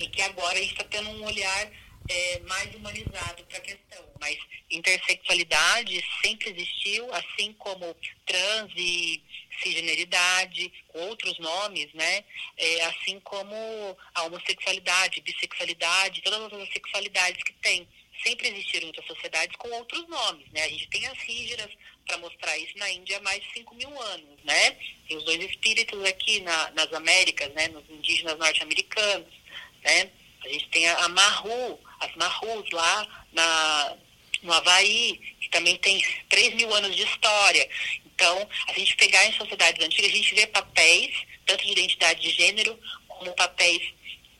e 0.00 0.08
que 0.08 0.22
agora 0.22 0.58
a 0.58 0.60
gente 0.60 0.72
está 0.72 0.84
tendo 0.90 1.08
um 1.08 1.24
olhar 1.24 1.70
é, 2.08 2.40
mais 2.40 2.74
humanizado 2.74 3.44
para 3.44 3.58
a 3.58 3.60
questão. 3.60 3.85
Intersexualidade 4.86 6.00
sempre 6.24 6.50
existiu, 6.50 7.12
assim 7.12 7.52
como 7.54 7.96
trans 8.24 8.70
e 8.76 9.20
cisgeneridade, 9.60 10.72
outros 10.94 11.36
nomes, 11.40 11.92
né? 11.92 12.22
É, 12.56 12.84
assim 12.84 13.18
como 13.20 13.96
a 14.14 14.22
homossexualidade, 14.22 15.20
bissexualidade, 15.22 16.22
todas 16.22 16.52
as 16.52 16.68
sexualidades 16.72 17.42
que 17.42 17.52
tem. 17.54 17.88
Sempre 18.22 18.48
existiram 18.48 18.86
outras 18.86 19.06
sociedades 19.06 19.56
com 19.56 19.68
outros 19.70 20.06
nomes, 20.08 20.48
né? 20.52 20.62
A 20.62 20.68
gente 20.68 20.86
tem 20.88 21.04
as 21.08 21.18
rígidas 21.18 21.70
para 22.06 22.18
mostrar 22.18 22.56
isso 22.56 22.78
na 22.78 22.88
Índia 22.88 23.18
há 23.18 23.22
mais 23.22 23.42
de 23.42 23.52
5 23.54 23.74
mil 23.74 24.00
anos, 24.00 24.44
né? 24.44 24.70
Tem 25.08 25.16
os 25.16 25.24
dois 25.24 25.42
espíritos 25.50 26.02
aqui 26.04 26.40
na, 26.40 26.70
nas 26.70 26.92
Américas, 26.92 27.52
né? 27.54 27.66
Nos 27.68 27.90
indígenas 27.90 28.38
norte-americanos, 28.38 29.34
né? 29.82 30.12
A 30.44 30.48
gente 30.48 30.68
tem 30.68 30.88
a, 30.88 31.04
a 31.04 31.08
Mahu, 31.08 31.80
as 32.00 32.14
Mahus 32.14 32.70
lá 32.70 33.26
na, 33.32 33.96
no 34.46 34.52
Havaí, 34.52 35.20
que 35.40 35.50
também 35.50 35.76
tem 35.76 36.02
3 36.28 36.54
mil 36.54 36.72
anos 36.74 36.94
de 36.94 37.02
história. 37.02 37.68
Então, 38.06 38.48
a 38.68 38.72
gente 38.72 38.96
pegar 38.96 39.26
em 39.26 39.32
sociedades 39.32 39.84
antigas, 39.84 40.10
a 40.10 40.16
gente 40.16 40.34
vê 40.34 40.46
papéis, 40.46 41.14
tanto 41.44 41.64
de 41.64 41.72
identidade 41.72 42.20
de 42.20 42.30
gênero, 42.30 42.78
como 43.08 43.32
papéis 43.34 43.82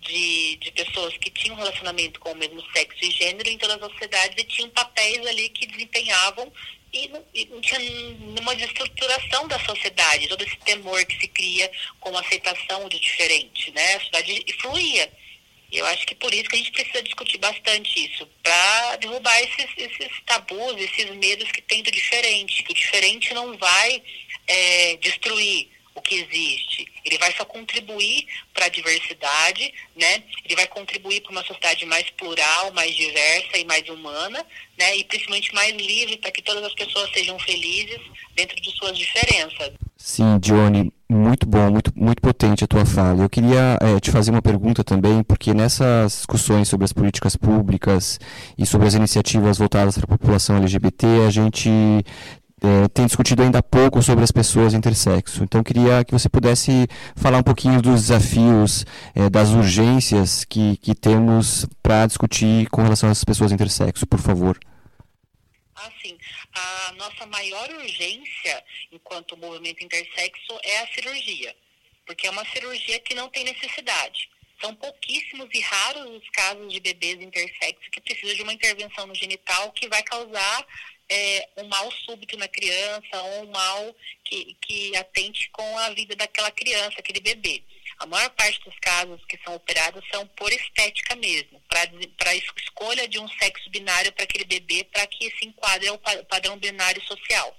de, 0.01 0.57
de 0.57 0.71
pessoas 0.71 1.17
que 1.19 1.31
tinham 1.31 1.57
relacionamento 1.57 2.21
com 2.21 2.33
o 2.33 2.37
mesmo 2.37 2.63
sexo 2.73 3.05
e 3.05 3.11
gênero 3.11 3.49
em 3.49 3.59
todas 3.59 3.83
as 3.83 3.93
sociedades 3.93 4.37
e 4.39 4.47
tinham 4.47 4.71
papéis 4.71 5.27
ali 5.27 5.49
que 5.49 5.67
desempenhavam 5.67 6.51
e 6.93 7.09
não, 7.09 7.25
e 7.35 7.45
não 7.47 7.61
tinha 7.61 7.79
nenhuma 7.79 8.55
desestruturação 8.55 9.49
da 9.49 9.59
sociedade, 9.61 10.29
todo 10.29 10.43
esse 10.43 10.57
temor 10.59 11.05
que 11.05 11.19
se 11.19 11.29
cria 11.29 11.71
com 12.01 12.17
a 12.17 12.21
aceitação 12.21 12.89
do 12.89 12.99
diferente, 12.99 13.71
né? 13.73 13.95
A 13.95 14.01
sociedade 14.01 14.45
fluía. 14.61 15.13
Eu 15.73 15.85
acho 15.87 16.07
que 16.07 16.15
por 16.15 16.33
isso 16.33 16.49
que 16.49 16.57
a 16.57 16.59
gente 16.59 16.73
precisa 16.73 17.03
discutir 17.03 17.39
bastante 17.39 18.07
isso, 18.07 18.29
para 18.43 18.97
derrubar 18.97 19.39
esses, 19.43 19.67
esses 19.77 20.21
tabus, 20.25 20.77
esses 20.81 21.11
medos 21.17 21.51
que 21.51 21.63
tem 21.63 21.83
do 21.83 21.91
diferente. 21.91 22.65
O 22.71 22.75
diferente 22.75 23.35
não 23.35 23.57
vai 23.59 24.03
é, 24.47 24.97
destruir 24.97 25.69
o 25.97 26.03
que 26.03 26.15
existe. 26.15 26.87
Ele 27.05 27.19
vai 27.19 27.33
só 27.33 27.45
contribuir 27.45 28.27
para 28.53 28.67
a 28.67 28.69
diversidade, 28.69 29.73
né? 29.97 30.23
Ele 30.45 30.55
vai 30.55 30.67
contribuir 30.67 31.23
para 31.23 31.33
uma 31.33 31.45
sociedade 31.45 31.87
mais 31.87 32.09
plural, 32.11 32.71
mais 32.73 32.95
diversa 32.95 33.57
e 33.57 33.65
mais 33.65 33.89
humana, 33.89 34.45
né? 34.79 34.97
E 34.97 35.05
principalmente 35.05 35.55
mais 35.55 35.75
livre 35.75 36.19
para 36.19 36.31
que 36.31 36.43
todas 36.43 36.63
as 36.63 36.75
pessoas 36.75 37.11
sejam 37.13 37.39
felizes 37.39 38.01
dentro 38.35 38.61
de 38.61 38.71
suas 38.77 38.97
diferenças. 38.97 39.73
Sim, 39.97 40.39
Johnny, 40.39 40.93
muito 41.37 41.47
bom, 41.47 41.71
muito, 41.71 41.93
muito 41.95 42.23
potente 42.23 42.65
a 42.65 42.67
tua 42.67 42.87
fala. 42.87 43.23
Eu 43.23 43.29
queria 43.29 43.77
é, 43.81 44.01
te 44.01 44.11
fazer 44.11 44.31
uma 44.31 44.41
pergunta 44.41 44.83
também, 44.83 45.23
porque 45.23 45.53
nessas 45.53 46.13
discussões 46.13 46.69
sobre 46.69 46.85
as 46.85 46.93
políticas 46.93 47.37
públicas 47.37 48.19
e 48.57 48.65
sobre 48.65 48.87
as 48.87 48.95
iniciativas 48.95 49.59
voltadas 49.59 49.97
para 49.99 50.05
a 50.05 50.19
população 50.19 50.57
LGBT, 50.57 51.07
a 51.27 51.31
gente 51.31 51.69
é, 52.63 52.89
tem 52.89 53.05
discutido 53.05 53.43
ainda 53.43 53.63
pouco 53.63 54.03
sobre 54.03 54.25
as 54.25 54.33
pessoas 54.33 54.73
intersexo. 54.73 55.45
Então, 55.45 55.63
queria 55.63 56.03
que 56.05 56.13
você 56.13 56.29
pudesse 56.29 56.89
falar 57.15 57.39
um 57.39 57.43
pouquinho 57.43 57.83
dos 57.83 58.03
desafios, 58.03 58.87
é, 59.15 59.29
das 59.29 59.51
urgências 59.51 60.43
que, 60.45 60.79
que 60.79 60.95
temos 60.95 61.67
para 61.83 62.07
discutir 62.07 62.67
com 62.71 62.83
relação 62.83 63.11
às 63.11 63.23
pessoas 63.25 63.53
intersexo, 63.53 64.07
por 64.07 64.21
favor. 64.21 64.59
Ah, 65.77 65.91
sim. 66.03 66.17
A 66.59 66.93
nossa 66.93 67.27
maior 67.27 67.69
urgência 67.71 68.65
enquanto 68.91 69.37
movimento 69.37 69.85
intersexo 69.85 70.59
é 70.63 70.79
a 70.79 70.87
cirurgia, 70.89 71.55
porque 72.07 72.27
é 72.27 72.31
uma 72.31 72.47
cirurgia 72.47 72.99
que 73.01 73.15
não 73.15 73.29
tem 73.29 73.45
necessidade. 73.45 74.31
São 74.59 74.75
pouquíssimos 74.75 75.49
e 75.53 75.61
raros 75.61 76.17
os 76.17 76.31
casos 76.31 76.73
de 76.73 76.81
bebês 76.81 77.21
intersexo 77.21 77.91
que 77.91 78.01
precisam 78.01 78.35
de 78.35 78.43
uma 78.43 78.55
intervenção 78.55 79.07
no 79.07 79.15
genital 79.15 79.71
que 79.73 79.87
vai 79.87 80.03
causar 80.03 80.67
é, 81.11 81.49
um 81.59 81.69
mal 81.69 81.93
súbito 81.93 82.39
na 82.39 82.49
criança 82.49 83.21
ou 83.23 83.45
um 83.45 83.51
mal 83.51 83.95
que, 84.25 84.57
que 84.63 84.97
atente 84.97 85.51
com 85.51 85.79
a 85.79 85.91
vida 85.91 86.17
daquela 86.17 86.51
criança, 86.51 86.99
aquele 86.99 87.21
bebê. 87.21 87.63
A 87.99 88.07
maior 88.07 88.31
parte 88.31 88.61
dos 88.65 88.79
casos 88.81 89.25
que 89.27 89.39
são 89.45 89.55
operados 89.55 90.05
são 90.11 90.27
por 90.29 90.53
estética 90.53 91.17
mesmo, 91.17 91.61
para 91.69 92.31
a 92.31 92.35
escolha 92.35 93.09
de 93.09 93.19
um 93.19 93.29
sexo 93.29 93.71
binário 93.71 94.13
para 94.13 94.25
aquele 94.25 94.45
bebê, 94.45 94.85
para 94.85 95.07
que 95.07 95.31
se 95.39 95.47
enquadre 95.47 95.89
ao 95.89 95.99
padrão 96.29 96.59
binário 96.59 97.03
social. 97.07 97.57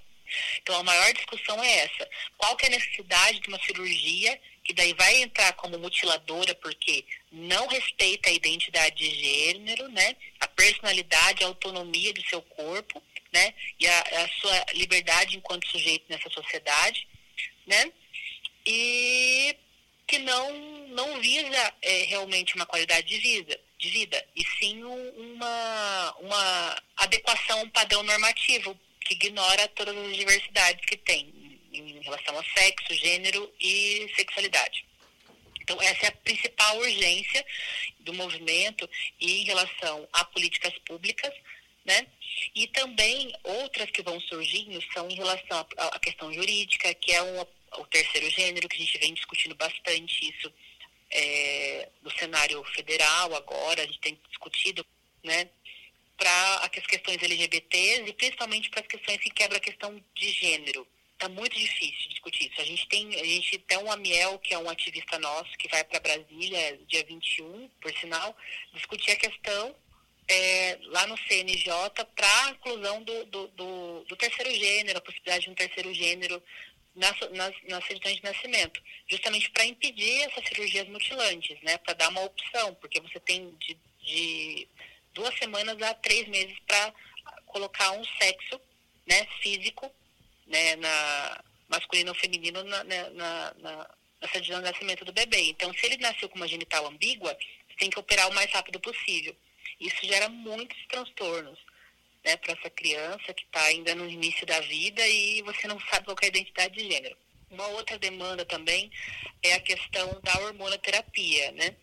Então, 0.61 0.75
a 0.75 0.83
maior 0.83 1.13
discussão 1.13 1.63
é 1.63 1.77
essa. 1.79 2.09
Qual 2.37 2.55
que 2.57 2.65
é 2.65 2.67
a 2.67 2.71
necessidade 2.71 3.39
de 3.39 3.47
uma 3.47 3.59
cirurgia 3.63 4.39
que 4.63 4.73
daí 4.73 4.93
vai 4.93 5.21
entrar 5.21 5.53
como 5.53 5.79
mutiladora 5.79 6.53
porque 6.55 7.05
não 7.31 7.65
respeita 7.67 8.29
a 8.29 8.33
identidade 8.33 8.95
de 8.97 9.09
gênero, 9.09 9.87
né? 9.87 10.15
A 10.41 10.47
personalidade, 10.49 11.43
a 11.43 11.47
autonomia 11.47 12.13
do 12.13 12.21
seu 12.27 12.41
corpo 12.41 13.01
né? 13.31 13.53
E 13.79 13.87
a, 13.87 13.99
a 13.99 14.27
sua 14.39 14.65
liberdade 14.73 15.37
enquanto 15.37 15.67
sujeito 15.67 16.05
nessa 16.09 16.29
sociedade, 16.29 17.07
né? 17.65 17.91
E 18.65 19.55
que 20.07 20.17
não, 20.19 20.87
não 20.87 21.19
visa 21.19 21.73
é, 21.81 22.03
realmente 22.03 22.55
uma 22.55 22.65
qualidade 22.65 23.07
de 23.07 23.17
vida, 23.19 23.59
de 23.77 23.89
vida 23.89 24.25
e 24.35 24.43
sim 24.57 24.83
uma, 24.83 26.15
uma 26.19 26.83
adequação 26.97 27.59
a 27.59 27.63
um 27.63 27.69
padrão 27.69 28.01
normativo 28.03 28.79
que 29.01 29.13
ignora 29.13 29.67
todas 29.69 29.95
as 29.95 30.15
diversidades 30.15 30.85
que 30.85 30.97
tem 30.97 31.33
em 31.73 32.01
relação 32.01 32.37
a 32.39 32.43
sexo, 32.57 32.93
gênero 32.93 33.53
e 33.59 34.11
sexualidade. 34.15 34.85
Então, 35.61 35.81
essa 35.81 36.05
é 36.05 36.09
a 36.09 36.13
principal 36.13 36.77
urgência 36.77 37.45
do 37.99 38.13
movimento 38.13 38.89
e 39.19 39.41
em 39.41 39.43
relação 39.43 40.07
a 40.13 40.23
políticas 40.23 40.73
públicas, 40.85 41.33
né? 41.85 42.07
E 42.55 42.67
também 42.67 43.33
outras 43.43 43.91
que 43.91 44.01
vão 44.01 44.19
surgindo 44.21 44.81
são 44.93 45.09
em 45.09 45.15
relação 45.15 45.65
à 45.77 45.99
questão 45.99 46.33
jurídica, 46.33 46.93
que 46.93 47.11
é 47.11 47.21
um, 47.21 47.45
o 47.77 47.85
terceiro 47.85 48.29
gênero, 48.29 48.67
que 48.67 48.75
a 48.75 48.79
gente 48.79 48.97
vem 48.97 49.13
discutindo 49.13 49.55
bastante 49.55 50.29
isso 50.29 50.51
é, 51.11 51.89
no 52.01 52.11
cenário 52.11 52.63
federal 52.75 53.35
agora, 53.35 53.81
a 53.81 53.85
gente 53.85 53.99
tem 53.99 54.19
discutido, 54.29 54.85
né? 55.23 55.49
Para 56.17 56.55
as 56.63 56.87
questões 56.87 57.21
LGBTs 57.21 58.09
e 58.09 58.13
principalmente 58.13 58.69
para 58.69 58.81
as 58.81 58.87
questões 58.87 59.19
que 59.19 59.29
quebram 59.29 59.57
a 59.57 59.61
questão 59.61 60.03
de 60.15 60.31
gênero. 60.31 60.87
Está 61.13 61.29
muito 61.29 61.57
difícil 61.57 62.09
discutir 62.09 62.49
isso. 62.49 62.61
A 62.61 62.65
gente 62.65 62.87
tem, 62.87 63.19
a 63.19 63.23
gente 63.23 63.57
tem 63.59 63.77
um 63.79 63.91
Amiel, 63.91 64.37
que 64.39 64.53
é 64.53 64.57
um 64.57 64.69
ativista 64.69 65.17
nosso, 65.19 65.49
que 65.57 65.67
vai 65.67 65.83
para 65.83 65.99
Brasília 65.99 66.79
dia 66.87 67.03
21, 67.03 67.69
por 67.81 67.91
sinal, 67.97 68.35
discutir 68.73 69.11
a 69.11 69.15
questão 69.15 69.75
é, 70.27 70.77
lá 70.87 71.07
no 71.07 71.17
CNJ 71.17 71.71
para 72.15 72.45
a 72.45 72.49
inclusão 72.51 73.01
do, 73.01 73.25
do, 73.25 73.47
do, 73.47 74.03
do, 74.03 74.15
terceiro 74.15 74.53
gênero, 74.53 74.97
a 74.97 75.01
possibilidade 75.01 75.45
de 75.45 75.49
um 75.49 75.55
terceiro 75.55 75.93
gênero 75.93 76.43
nas, 76.97 77.15
nas, 77.31 77.53
nas 77.69 77.85
certidões 77.85 78.17
de 78.17 78.23
nascimento, 78.23 78.81
justamente 79.07 79.49
para 79.51 79.65
impedir 79.65 80.21
essas 80.23 80.43
cirurgias 80.47 80.87
mutilantes, 80.89 81.57
né, 81.61 81.77
para 81.77 81.93
dar 81.93 82.09
uma 82.09 82.23
opção, 82.23 82.73
porque 82.75 82.99
você 82.99 83.19
tem 83.19 83.55
de, 83.59 83.77
de 84.01 84.67
duas 85.13 85.37
semanas 85.37 85.81
a 85.81 85.93
três 85.93 86.27
meses 86.27 86.57
para 86.65 86.93
colocar 87.45 87.91
um 87.91 88.03
sexo 88.19 88.59
né, 89.05 89.25
físico 89.41 89.89
né, 90.47 90.75
na, 90.77 91.43
masculino 91.69 92.09
ou 92.09 92.15
feminino 92.15 92.63
na, 92.63 92.83
na, 92.83 93.09
na, 93.11 93.89
na 94.19 94.27
certidão 94.31 94.59
de 94.59 94.69
nascimento 94.69 95.05
do 95.05 95.13
bebê. 95.13 95.49
Então, 95.49 95.71
se 95.73 95.85
ele 95.85 95.97
nasceu 95.97 96.27
com 96.29 96.37
uma 96.37 96.47
genital 96.47 96.87
ambígua, 96.87 97.37
tem 97.77 97.89
que 97.89 97.99
operar 97.99 98.27
o 98.27 98.33
mais 98.33 98.51
rápido 98.51 98.79
possível. 98.79 99.35
Isso 99.79 100.05
gera 100.07 100.27
muitos 100.29 100.77
transtornos 100.87 101.59
né, 102.27 102.35
para 102.35 102.51
essa 102.51 102.69
criança 102.69 103.33
que 103.33 103.45
está 103.45 103.63
ainda 103.63 103.95
no 103.95 104.09
início 104.09 104.45
da 104.45 104.59
vida 104.59 105.07
e 105.07 105.41
você 105.43 105.65
não 105.65 105.79
sabe 105.79 106.05
qual 106.05 106.17
é 106.21 106.25
a 106.25 106.27
identidade 106.27 106.75
de 106.75 106.91
gênero. 106.91 107.17
Uma 107.49 107.65
outra 107.67 107.97
demanda 107.97 108.43
também 108.43 108.91
é 109.41 109.53
a 109.53 109.61
questão 109.61 110.19
da 110.21 110.37
hormonoterapia, 110.41 111.53
né? 111.53 111.73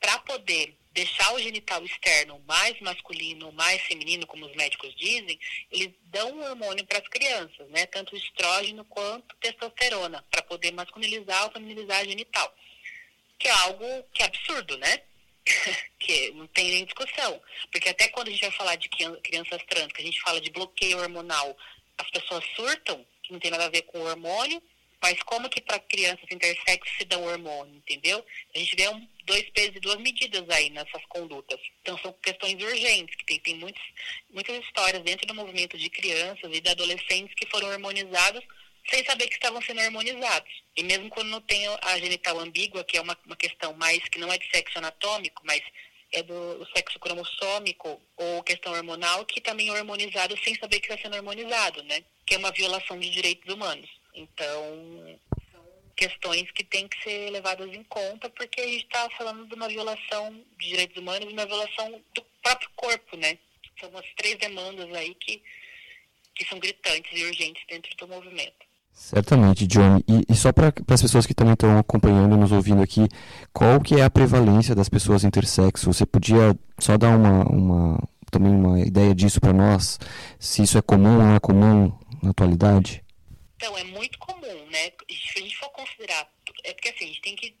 Para 0.00 0.18
poder 0.20 0.74
deixar 0.92 1.34
o 1.34 1.38
genital 1.38 1.84
externo 1.84 2.42
mais 2.48 2.80
masculino, 2.80 3.52
mais 3.52 3.82
feminino, 3.82 4.26
como 4.26 4.46
os 4.46 4.56
médicos 4.56 4.94
dizem, 4.96 5.38
eles 5.70 5.90
dão 6.04 6.32
um 6.32 6.42
hormônio 6.42 6.86
para 6.86 6.98
as 6.98 7.08
crianças, 7.08 7.68
né? 7.68 7.84
Tanto 7.84 8.16
estrógeno 8.16 8.82
quanto 8.86 9.36
testosterona, 9.36 10.24
para 10.30 10.42
poder 10.42 10.72
masculinizar 10.72 11.44
ou 11.44 11.52
feminilizar 11.52 11.98
a 11.98 12.04
genital. 12.04 12.56
Que 13.38 13.48
é 13.48 13.52
algo 13.52 13.84
que 14.14 14.22
é 14.22 14.26
absurdo, 14.26 14.78
né? 14.78 15.02
que 15.98 16.30
não 16.32 16.46
tem 16.48 16.70
nem 16.70 16.84
discussão. 16.84 17.40
Porque 17.70 17.88
até 17.88 18.08
quando 18.08 18.28
a 18.28 18.30
gente 18.30 18.40
vai 18.40 18.52
falar 18.52 18.76
de 18.76 18.88
crianças 18.88 19.62
trans, 19.68 19.92
que 19.92 20.02
a 20.02 20.04
gente 20.04 20.20
fala 20.20 20.40
de 20.40 20.50
bloqueio 20.50 20.98
hormonal, 20.98 21.56
as 21.98 22.10
pessoas 22.10 22.44
surtam, 22.56 23.04
que 23.22 23.32
não 23.32 23.40
tem 23.40 23.50
nada 23.50 23.66
a 23.66 23.70
ver 23.70 23.82
com 23.82 23.98
o 23.98 24.06
hormônio, 24.06 24.62
mas 25.02 25.22
como 25.22 25.48
que 25.48 25.62
para 25.62 25.78
crianças 25.78 26.24
intersexo 26.30 26.92
se 26.98 27.04
dá 27.06 27.16
o 27.16 27.24
hormônio, 27.24 27.74
entendeu? 27.74 28.24
A 28.54 28.58
gente 28.58 28.76
vê 28.76 28.88
um, 28.88 29.08
dois 29.24 29.48
pesos 29.50 29.76
e 29.76 29.80
duas 29.80 29.96
medidas 29.96 30.44
aí 30.50 30.68
nessas 30.70 31.02
condutas. 31.08 31.58
Então 31.80 31.98
são 31.98 32.12
questões 32.22 32.62
urgentes, 32.62 33.16
que 33.16 33.24
tem, 33.24 33.40
tem 33.40 33.54
muitos, 33.56 33.82
muitas 34.30 34.62
histórias 34.62 35.02
dentro 35.02 35.26
do 35.26 35.34
movimento 35.34 35.78
de 35.78 35.88
crianças 35.88 36.50
e 36.52 36.60
de 36.60 36.68
adolescentes 36.68 37.34
que 37.34 37.48
foram 37.48 37.68
hormonizados 37.68 38.44
sem 38.90 39.04
saber 39.04 39.28
que 39.28 39.34
estavam 39.34 39.62
sendo 39.62 39.80
hormonizados. 39.80 40.52
E 40.76 40.82
mesmo 40.82 41.08
quando 41.10 41.28
não 41.28 41.40
tem 41.40 41.66
a 41.82 41.98
genital 41.98 42.38
ambígua, 42.40 42.84
que 42.84 42.96
é 42.96 43.00
uma, 43.00 43.16
uma 43.24 43.36
questão 43.36 43.72
mais 43.74 44.00
que 44.08 44.18
não 44.18 44.32
é 44.32 44.38
de 44.38 44.50
sexo 44.50 44.78
anatômico, 44.78 45.42
mas 45.44 45.62
é 46.12 46.22
do, 46.22 46.58
do 46.58 46.66
sexo 46.76 46.98
cromossômico 46.98 48.00
ou 48.16 48.42
questão 48.42 48.72
hormonal, 48.72 49.24
que 49.24 49.40
também 49.40 49.68
é 49.68 49.72
hormonizado 49.72 50.36
sem 50.42 50.54
saber 50.56 50.80
que 50.80 50.92
está 50.92 51.00
sendo 51.00 51.16
hormonizado, 51.16 51.82
né? 51.84 52.02
Que 52.26 52.34
é 52.34 52.38
uma 52.38 52.50
violação 52.50 52.98
de 52.98 53.08
direitos 53.10 53.52
humanos. 53.52 53.88
Então, 54.14 55.18
são 55.52 55.64
questões 55.96 56.50
que 56.50 56.64
têm 56.64 56.88
que 56.88 57.00
ser 57.02 57.30
levadas 57.30 57.72
em 57.72 57.84
conta, 57.84 58.28
porque 58.30 58.60
a 58.60 58.66
gente 58.66 58.84
está 58.84 59.08
falando 59.10 59.46
de 59.46 59.54
uma 59.54 59.68
violação 59.68 60.32
de 60.58 60.68
direitos 60.68 60.96
humanos 60.96 61.30
e 61.30 61.32
uma 61.32 61.46
violação 61.46 62.02
do 62.14 62.22
próprio 62.42 62.70
corpo, 62.74 63.16
né? 63.16 63.38
São 63.78 63.96
as 63.96 64.06
três 64.16 64.36
demandas 64.36 64.92
aí 64.94 65.14
que, 65.14 65.42
que 66.34 66.44
são 66.46 66.58
gritantes 66.58 67.10
e 67.16 67.24
urgentes 67.24 67.64
dentro 67.68 67.96
do 67.96 68.08
movimento. 68.08 68.69
Certamente, 68.92 69.66
John. 69.66 69.98
E, 70.06 70.24
e 70.32 70.34
só 70.36 70.52
para 70.52 70.72
as 70.88 71.02
pessoas 71.02 71.26
que 71.26 71.34
também 71.34 71.54
estão 71.54 71.78
acompanhando, 71.78 72.36
nos 72.36 72.52
ouvindo 72.52 72.82
aqui, 72.82 73.08
qual 73.52 73.80
que 73.80 73.96
é 73.96 74.04
a 74.04 74.10
prevalência 74.10 74.74
das 74.74 74.88
pessoas 74.88 75.24
intersexo? 75.24 75.92
Você 75.92 76.06
podia 76.06 76.56
só 76.78 76.96
dar 76.96 77.16
uma, 77.16 77.44
uma 77.44 78.08
também 78.30 78.52
uma 78.52 78.80
ideia 78.80 79.14
disso 79.14 79.40
para 79.40 79.52
nós? 79.52 79.98
Se 80.38 80.62
isso 80.62 80.78
é 80.78 80.82
comum 80.82 81.16
ou 81.16 81.22
não 81.24 81.34
é 81.34 81.40
comum 81.40 81.92
na 82.22 82.30
atualidade? 82.30 83.02
Então, 83.56 83.76
é 83.76 83.84
muito 83.84 84.18
comum, 84.18 84.66
né? 84.70 84.92
Se 85.10 85.38
a 85.38 85.42
gente 85.42 85.56
for 85.56 85.70
considerar... 85.70 86.28
É 86.64 86.72
porque 86.72 86.88
assim, 86.90 87.04
a 87.04 87.08
gente 87.08 87.22
tem 87.22 87.36
que 87.36 87.54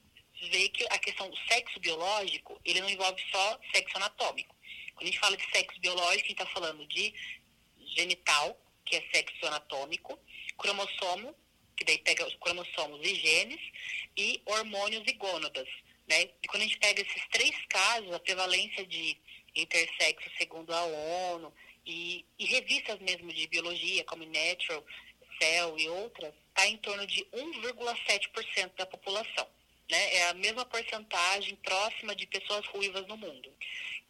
vê 0.48 0.68
que 0.68 0.86
a 0.90 0.98
questão 0.98 1.28
do 1.28 1.36
sexo 1.48 1.78
biológico, 1.80 2.58
ele 2.64 2.80
não 2.80 2.88
envolve 2.88 3.20
só 3.30 3.58
sexo 3.74 3.96
anatômico. 3.96 4.54
Quando 4.94 5.02
a 5.02 5.06
gente 5.06 5.20
fala 5.20 5.36
de 5.36 5.44
sexo 5.50 5.80
biológico, 5.80 6.24
a 6.24 6.28
gente 6.28 6.32
está 6.32 6.46
falando 6.46 6.86
de 6.86 7.14
genital, 7.96 8.58
que 8.84 8.96
é 8.96 9.04
sexo 9.12 9.46
anatômico, 9.46 10.18
cromossomo, 10.60 11.34
que 11.76 11.84
daí 11.84 11.98
pega 11.98 12.26
os 12.26 12.34
cromossomos 12.36 13.00
e 13.02 13.14
genes, 13.14 13.60
e 14.16 14.42
hormônios 14.44 15.02
e 15.06 15.12
gônadas. 15.14 15.68
Né? 16.06 16.28
E 16.42 16.48
quando 16.48 16.62
a 16.62 16.66
gente 16.66 16.78
pega 16.78 17.00
esses 17.00 17.28
três 17.30 17.56
casos, 17.68 18.12
a 18.12 18.20
prevalência 18.20 18.84
de 18.86 19.16
intersexo 19.56 20.30
segundo 20.38 20.72
a 20.72 20.82
ONU 20.84 21.52
e, 21.86 22.24
e 22.38 22.44
revistas 22.44 22.98
mesmo 23.00 23.32
de 23.32 23.46
biologia, 23.46 24.04
como 24.04 24.24
Natural, 24.24 24.84
Cell 25.40 25.78
e 25.78 25.88
outras, 25.88 26.34
está 26.48 26.66
em 26.66 26.76
torno 26.76 27.06
de 27.06 27.24
1,7% 27.32 28.72
da 28.76 28.86
população. 28.86 29.48
Né? 29.90 30.14
É 30.16 30.28
a 30.28 30.34
mesma 30.34 30.64
porcentagem 30.64 31.56
próxima 31.56 32.14
de 32.14 32.26
pessoas 32.26 32.66
ruivas 32.66 33.06
no 33.06 33.16
mundo. 33.16 33.50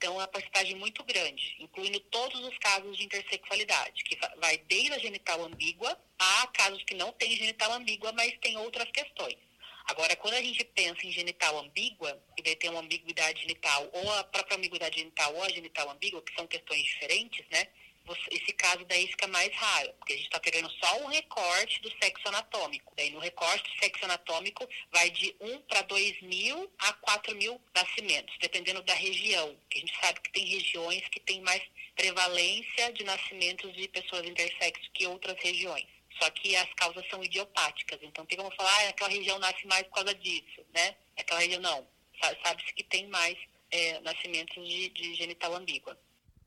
Então, 0.00 0.14
é 0.14 0.16
uma 0.16 0.28
porcentagem 0.28 0.76
muito 0.76 1.04
grande, 1.04 1.56
incluindo 1.58 2.00
todos 2.00 2.40
os 2.40 2.56
casos 2.56 2.96
de 2.96 3.04
intersexualidade, 3.04 4.02
que 4.02 4.18
vai 4.38 4.56
desde 4.66 4.94
a 4.94 4.98
genital 4.98 5.44
ambígua 5.44 5.94
a 6.18 6.46
casos 6.46 6.82
que 6.84 6.94
não 6.94 7.12
têm 7.12 7.36
genital 7.36 7.70
ambígua, 7.74 8.10
mas 8.12 8.32
tem 8.40 8.56
outras 8.56 8.90
questões. 8.90 9.36
Agora, 9.84 10.16
quando 10.16 10.34
a 10.34 10.42
gente 10.42 10.64
pensa 10.64 11.06
em 11.06 11.12
genital 11.12 11.58
ambígua, 11.58 12.18
e 12.38 12.56
tem 12.56 12.70
uma 12.70 12.80
ambiguidade 12.80 13.42
genital, 13.42 13.90
ou 13.92 14.10
a 14.14 14.24
própria 14.24 14.56
ambiguidade 14.56 15.00
genital 15.00 15.34
ou 15.34 15.42
a 15.42 15.50
genital 15.50 15.90
ambígua, 15.90 16.22
que 16.22 16.34
são 16.34 16.46
questões 16.46 16.82
diferentes, 16.82 17.44
né? 17.50 17.66
Esse 18.30 18.52
caso 18.54 18.84
daí 18.86 19.06
fica 19.08 19.26
mais 19.28 19.52
raro, 19.54 19.92
porque 19.94 20.12
a 20.12 20.16
gente 20.16 20.26
está 20.26 20.40
pegando 20.40 20.70
só 20.70 20.98
um 21.00 21.06
recorte 21.06 21.80
do 21.80 21.90
sexo 22.02 22.26
anatômico. 22.28 22.92
Daí 22.96 23.10
no 23.10 23.20
recorte 23.20 23.62
do 23.62 23.78
sexo 23.78 24.04
anatômico 24.04 24.68
vai 24.90 25.10
de 25.10 25.34
1 25.40 25.60
para 25.62 25.82
2 25.82 26.22
mil 26.22 26.70
a 26.78 26.92
4 26.94 27.34
mil 27.36 27.60
nascimentos, 27.74 28.34
dependendo 28.40 28.82
da 28.82 28.94
região. 28.94 29.56
A 29.74 29.78
gente 29.78 29.94
sabe 30.00 30.20
que 30.20 30.32
tem 30.32 30.44
regiões 30.44 31.06
que 31.08 31.20
têm 31.20 31.40
mais 31.42 31.62
prevalência 31.94 32.92
de 32.92 33.04
nascimentos 33.04 33.72
de 33.74 33.86
pessoas 33.88 34.26
intersexo 34.26 34.90
que 34.92 35.06
outras 35.06 35.36
regiões. 35.40 35.86
Só 36.20 36.28
que 36.30 36.56
as 36.56 36.72
causas 36.74 37.06
são 37.08 37.22
idiopáticas. 37.22 37.98
Então 38.02 38.26
tem 38.26 38.36
como 38.36 38.54
falar, 38.54 38.74
ah, 38.84 38.88
aquela 38.88 39.10
região 39.10 39.38
nasce 39.38 39.66
mais 39.66 39.84
por 39.84 39.94
causa 39.94 40.14
disso, 40.14 40.64
né? 40.74 40.96
Aquela 41.16 41.40
região 41.40 41.60
não. 41.60 41.86
Sabe-se 42.42 42.72
que 42.74 42.84
tem 42.84 43.06
mais 43.06 43.38
é, 43.70 44.00
nascimentos 44.00 44.68
de, 44.68 44.88
de 44.90 45.14
genital 45.14 45.54
ambígua. 45.54 45.98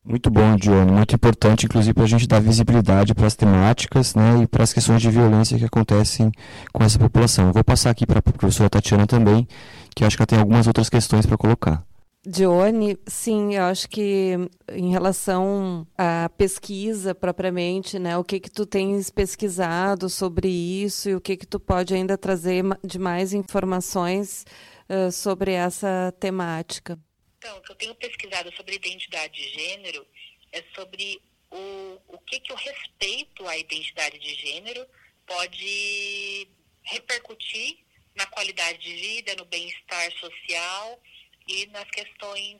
Muito 0.05 0.29
bom, 0.29 0.57
Dione. 0.57 0.91
Muito 0.91 1.15
importante, 1.15 1.65
inclusive, 1.65 1.93
para 1.93 2.03
a 2.03 2.07
gente 2.07 2.27
dar 2.27 2.41
visibilidade 2.41 3.15
para 3.15 3.25
as 3.25 3.35
temáticas 3.35 4.13
né, 4.13 4.43
e 4.43 4.47
para 4.47 4.63
as 4.63 4.73
questões 4.73 5.01
de 5.01 5.09
violência 5.09 5.57
que 5.57 5.63
acontecem 5.63 6.29
com 6.73 6.83
essa 6.83 6.99
população. 6.99 7.47
Eu 7.47 7.53
vou 7.53 7.63
passar 7.63 7.89
aqui 7.89 8.05
para 8.05 8.19
a 8.19 8.21
professora 8.21 8.69
Tatiana 8.69 9.07
também, 9.07 9.47
que 9.95 10.03
acho 10.03 10.17
que 10.17 10.21
ela 10.21 10.27
tem 10.27 10.39
algumas 10.39 10.67
outras 10.67 10.89
questões 10.89 11.25
para 11.25 11.37
colocar. 11.37 11.85
Dione, 12.25 12.97
sim, 13.05 13.55
eu 13.55 13.63
acho 13.63 13.89
que 13.89 14.37
em 14.71 14.91
relação 14.91 15.85
à 15.97 16.29
pesquisa 16.37 17.13
propriamente, 17.13 17.97
né, 17.99 18.17
o 18.17 18.23
que 18.23 18.39
que 18.39 18.51
tu 18.51 18.65
tens 18.65 19.09
pesquisado 19.09 20.09
sobre 20.09 20.47
isso 20.49 21.09
e 21.09 21.15
o 21.15 21.21
que 21.21 21.35
que 21.35 21.47
tu 21.47 21.59
pode 21.59 21.93
ainda 21.93 22.17
trazer 22.17 22.63
de 22.83 22.97
mais 22.97 23.33
informações 23.33 24.45
uh, 24.89 25.11
sobre 25.11 25.51
essa 25.51 26.13
temática? 26.17 26.97
Então, 27.43 27.57
o 27.57 27.61
que 27.61 27.71
eu 27.71 27.75
tenho 27.75 27.95
pesquisado 27.95 28.55
sobre 28.55 28.75
identidade 28.75 29.33
de 29.33 29.49
gênero 29.49 30.07
é 30.53 30.63
sobre 30.73 31.21
o, 31.51 32.01
o 32.07 32.17
que, 32.19 32.39
que 32.39 32.53
o 32.53 32.55
respeito 32.55 33.45
à 33.45 33.57
identidade 33.57 34.17
de 34.17 34.33
gênero 34.33 34.87
pode 35.27 36.47
repercutir 36.83 37.79
na 38.15 38.25
qualidade 38.27 38.77
de 38.77 38.93
vida, 38.95 39.35
no 39.35 39.43
bem-estar 39.43 40.09
social 40.19 41.03
e 41.45 41.65
nas 41.65 41.89
questões 41.91 42.59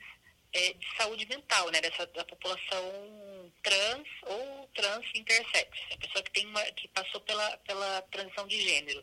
é, 0.51 0.73
de 0.73 0.97
saúde 0.97 1.25
mental, 1.27 1.71
né, 1.71 1.79
dessa, 1.79 2.05
da 2.07 2.25
população 2.25 3.51
trans 3.63 4.07
ou 4.23 4.69
trans 4.75 5.05
intersexo, 5.15 5.81
a 5.93 5.97
pessoa 5.97 6.23
que 6.23 6.31
tem 6.31 6.45
uma, 6.45 6.61
que 6.73 6.89
passou 6.89 7.21
pela, 7.21 7.57
pela 7.59 8.01
transição 8.11 8.45
de 8.47 8.59
gênero. 8.59 9.01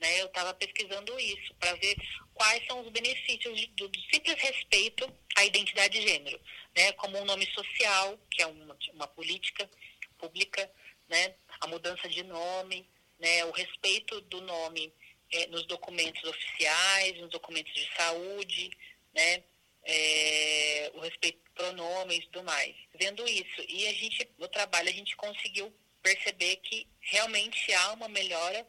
Né? 0.00 0.20
Eu 0.20 0.26
estava 0.26 0.54
pesquisando 0.54 1.18
isso 1.18 1.54
para 1.54 1.74
ver 1.74 1.96
quais 2.34 2.64
são 2.66 2.80
os 2.80 2.88
benefícios 2.90 3.58
de, 3.58 3.66
do, 3.68 3.88
do, 3.88 4.00
simples 4.12 4.40
respeito 4.40 5.12
à 5.36 5.44
identidade 5.44 5.98
de 5.98 6.06
gênero, 6.06 6.40
né? 6.76 6.92
como 6.92 7.18
um 7.18 7.24
nome 7.24 7.46
social, 7.52 8.18
que 8.30 8.42
é 8.42 8.46
uma, 8.46 8.76
uma 8.94 9.08
política 9.08 9.68
pública, 10.18 10.70
né? 11.08 11.34
a 11.60 11.66
mudança 11.66 12.08
de 12.08 12.22
nome, 12.22 12.88
né? 13.18 13.44
o 13.44 13.50
respeito 13.50 14.20
do 14.22 14.40
nome 14.40 14.92
é, 15.32 15.46
nos 15.48 15.66
documentos 15.66 16.22
oficiais, 16.24 17.18
nos 17.18 17.30
documentos 17.30 17.72
de 17.74 17.88
saúde, 17.94 18.70
né? 19.14 19.42
É, 19.84 20.90
o 20.94 21.00
respeito 21.00 21.38
pronomes 21.54 22.18
e 22.18 22.28
tudo 22.28 22.44
mais. 22.44 22.74
Vendo 22.94 23.26
isso, 23.26 23.64
e 23.68 23.86
a 23.86 23.92
gente, 23.92 24.28
no 24.38 24.48
trabalho, 24.48 24.88
a 24.88 24.92
gente 24.92 25.16
conseguiu 25.16 25.72
perceber 26.02 26.56
que 26.56 26.86
realmente 27.00 27.72
há 27.72 27.92
uma 27.92 28.08
melhora 28.08 28.66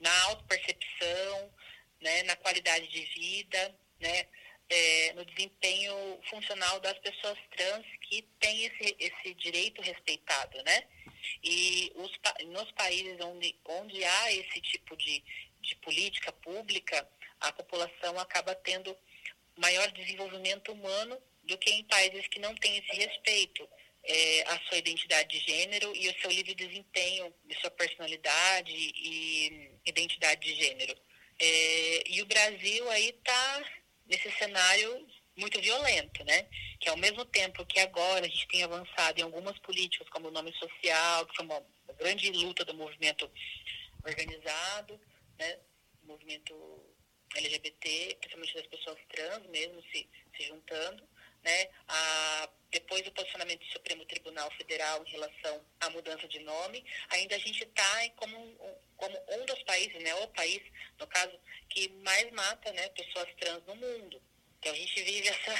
na 0.00 0.22
autopercepção, 0.24 1.54
né, 2.00 2.22
na 2.24 2.36
qualidade 2.36 2.88
de 2.88 3.02
vida, 3.02 3.74
né, 4.00 4.26
é, 4.68 5.12
no 5.14 5.24
desempenho 5.24 6.20
funcional 6.28 6.80
das 6.80 6.98
pessoas 6.98 7.38
trans 7.56 7.84
que 8.02 8.22
têm 8.38 8.64
esse, 8.64 8.96
esse 8.98 9.34
direito 9.34 9.82
respeitado, 9.82 10.62
né? 10.62 10.86
E 11.42 11.92
os, 11.96 12.12
nos 12.46 12.70
países 12.72 13.20
onde, 13.20 13.54
onde 13.64 14.02
há 14.04 14.32
esse 14.32 14.60
tipo 14.60 14.96
de, 14.96 15.22
de 15.60 15.74
política 15.76 16.32
pública, 16.32 17.06
a 17.40 17.52
população 17.52 18.18
acaba 18.18 18.54
tendo 18.54 18.96
maior 19.56 19.90
desenvolvimento 19.90 20.72
humano 20.72 21.20
do 21.42 21.58
que 21.58 21.70
em 21.70 21.84
países 21.84 22.26
que 22.28 22.38
não 22.38 22.54
têm 22.54 22.78
esse 22.78 22.94
respeito 22.94 23.68
é, 24.04 24.42
a 24.48 24.58
sua 24.60 24.78
identidade 24.78 25.28
de 25.28 25.44
gênero 25.44 25.94
e 25.94 26.08
o 26.08 26.20
seu 26.20 26.30
livre 26.30 26.54
desempenho 26.54 27.34
de 27.44 27.58
sua 27.60 27.70
personalidade 27.70 28.72
e 28.72 29.69
identidade 29.84 30.40
de 30.40 30.54
gênero. 30.54 30.94
É, 31.38 32.10
e 32.10 32.22
o 32.22 32.26
Brasil 32.26 32.90
aí 32.90 33.10
está 33.10 33.64
nesse 34.06 34.30
cenário 34.32 35.06
muito 35.36 35.60
violento, 35.60 36.22
né? 36.24 36.46
Que 36.78 36.88
ao 36.88 36.96
mesmo 36.96 37.24
tempo 37.24 37.64
que 37.64 37.80
agora 37.80 38.26
a 38.26 38.28
gente 38.28 38.46
tem 38.48 38.62
avançado 38.62 39.18
em 39.18 39.22
algumas 39.22 39.58
políticas, 39.60 40.08
como 40.10 40.28
o 40.28 40.30
nome 40.30 40.52
social, 40.54 41.26
que 41.26 41.36
foi 41.36 41.44
uma 41.44 41.64
grande 41.98 42.30
luta 42.30 42.64
do 42.64 42.74
movimento 42.74 43.30
organizado, 44.04 45.00
né? 45.38 45.58
O 46.02 46.06
movimento 46.08 46.54
LGBT, 47.34 48.16
principalmente 48.20 48.54
das 48.54 48.66
pessoas 48.66 48.98
trans 49.08 49.46
mesmo 49.46 49.80
se, 49.90 50.08
se 50.36 50.46
juntando, 50.46 51.08
né? 51.42 51.68
A, 51.88 52.50
depois 52.70 53.02
do 53.02 53.12
posicionamento 53.12 53.60
do 53.60 53.72
Supremo 53.72 54.04
Tribunal 54.04 54.50
Federal 54.52 55.04
em 55.04 55.10
relação 55.10 55.66
à 55.80 55.90
mudança 55.90 56.26
de 56.28 56.38
nome, 56.40 56.84
ainda 57.08 57.34
a 57.34 57.38
gente 57.38 57.64
está 57.64 58.10
como, 58.16 58.36
como 58.96 59.18
um 59.28 59.44
dos 59.44 59.62
países, 59.64 60.00
né, 60.02 60.14
o 60.16 60.28
país, 60.28 60.62
no 60.98 61.06
caso, 61.06 61.38
que 61.68 61.88
mais 62.04 62.30
mata 62.30 62.72
né, 62.72 62.88
pessoas 62.90 63.28
trans 63.38 63.64
no 63.66 63.74
mundo. 63.74 64.22
Então 64.58 64.72
a 64.72 64.76
gente 64.76 65.02
vive 65.02 65.26
essa, 65.28 65.52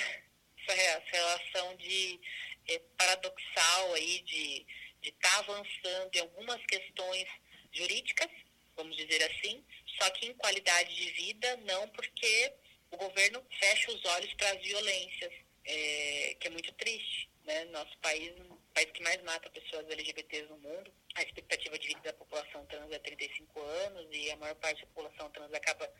essa 0.68 1.06
relação 1.10 1.76
de 1.76 2.20
é, 2.68 2.78
paradoxal 2.96 3.94
aí 3.94 4.20
de 4.22 4.66
estar 5.02 5.30
tá 5.30 5.38
avançando 5.38 6.14
em 6.14 6.20
algumas 6.20 6.64
questões 6.66 7.26
jurídicas, 7.72 8.30
vamos 8.76 8.96
dizer 8.96 9.22
assim, 9.24 9.64
só 9.98 10.10
que 10.10 10.26
em 10.26 10.34
qualidade 10.34 10.94
de 10.94 11.10
vida 11.12 11.56
não, 11.58 11.88
porque 11.88 12.54
o 12.92 12.96
governo 12.96 13.44
fecha 13.58 13.90
os 13.90 14.04
olhos 14.04 14.32
para 14.34 14.50
as 14.52 14.62
violências 14.62 15.32
é, 15.70 16.36
que 16.38 16.48
é 16.48 16.50
muito 16.50 16.72
triste. 16.74 17.30
Né? 17.44 17.64
Nosso 17.66 17.96
país, 17.98 18.32
o 18.50 18.56
país 18.74 18.90
que 18.90 19.02
mais 19.02 19.22
mata 19.22 19.48
pessoas 19.50 19.88
LGBTs 19.88 20.48
no 20.48 20.58
mundo, 20.58 20.92
a 21.14 21.22
expectativa 21.22 21.78
de 21.78 21.88
vida 21.88 22.00
da 22.00 22.12
população 22.12 22.64
trans 22.66 22.90
é 22.90 22.98
35 22.98 23.60
anos 23.60 24.06
e 24.10 24.30
a 24.30 24.36
maior 24.36 24.54
parte 24.56 24.80
da 24.80 24.86
população 24.88 25.30
trans 25.30 25.52
acaba, 25.54 25.90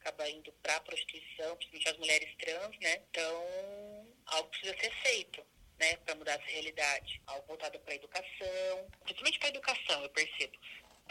acaba 0.00 0.28
indo 0.28 0.52
para 0.62 0.76
a 0.76 0.80
prostituição, 0.80 1.56
principalmente 1.56 1.88
as 1.88 1.98
mulheres 1.98 2.36
trans, 2.36 2.78
né? 2.78 3.02
Então, 3.10 4.06
algo 4.26 4.48
precisa 4.50 4.76
ser 4.80 4.92
feito. 5.02 5.44
Né, 5.78 5.96
para 6.04 6.14
mudar 6.14 6.32
essa 6.32 6.44
realidade, 6.44 7.22
algo 7.26 7.46
voltado 7.46 7.80
para 7.80 7.94
a 7.94 7.96
educação, 7.96 8.90
principalmente 9.02 9.38
para 9.38 9.48
a 9.48 9.52
educação, 9.52 10.02
eu 10.02 10.10
percebo 10.10 10.58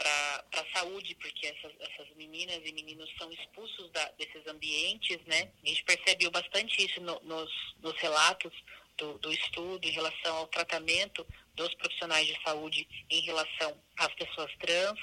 para 0.00 0.62
a 0.62 0.78
saúde, 0.78 1.14
porque 1.16 1.46
essas, 1.46 1.72
essas 1.78 2.08
meninas 2.16 2.56
e 2.64 2.72
meninos 2.72 3.10
são 3.18 3.30
expulsos 3.30 3.90
da, 3.90 4.10
desses 4.12 4.46
ambientes, 4.46 5.18
né? 5.26 5.50
A 5.62 5.68
gente 5.68 5.84
percebeu 5.84 6.30
bastante 6.30 6.82
isso 6.84 7.00
no, 7.02 7.20
nos, 7.20 7.50
nos 7.82 7.94
relatos 7.98 8.52
do, 8.96 9.18
do 9.18 9.30
estudo 9.30 9.86
em 9.86 9.90
relação 9.90 10.36
ao 10.36 10.46
tratamento 10.46 11.26
dos 11.54 11.74
profissionais 11.74 12.26
de 12.26 12.42
saúde 12.42 12.88
em 13.10 13.20
relação 13.20 13.76
às 13.98 14.12
pessoas 14.14 14.50
trans, 14.58 14.98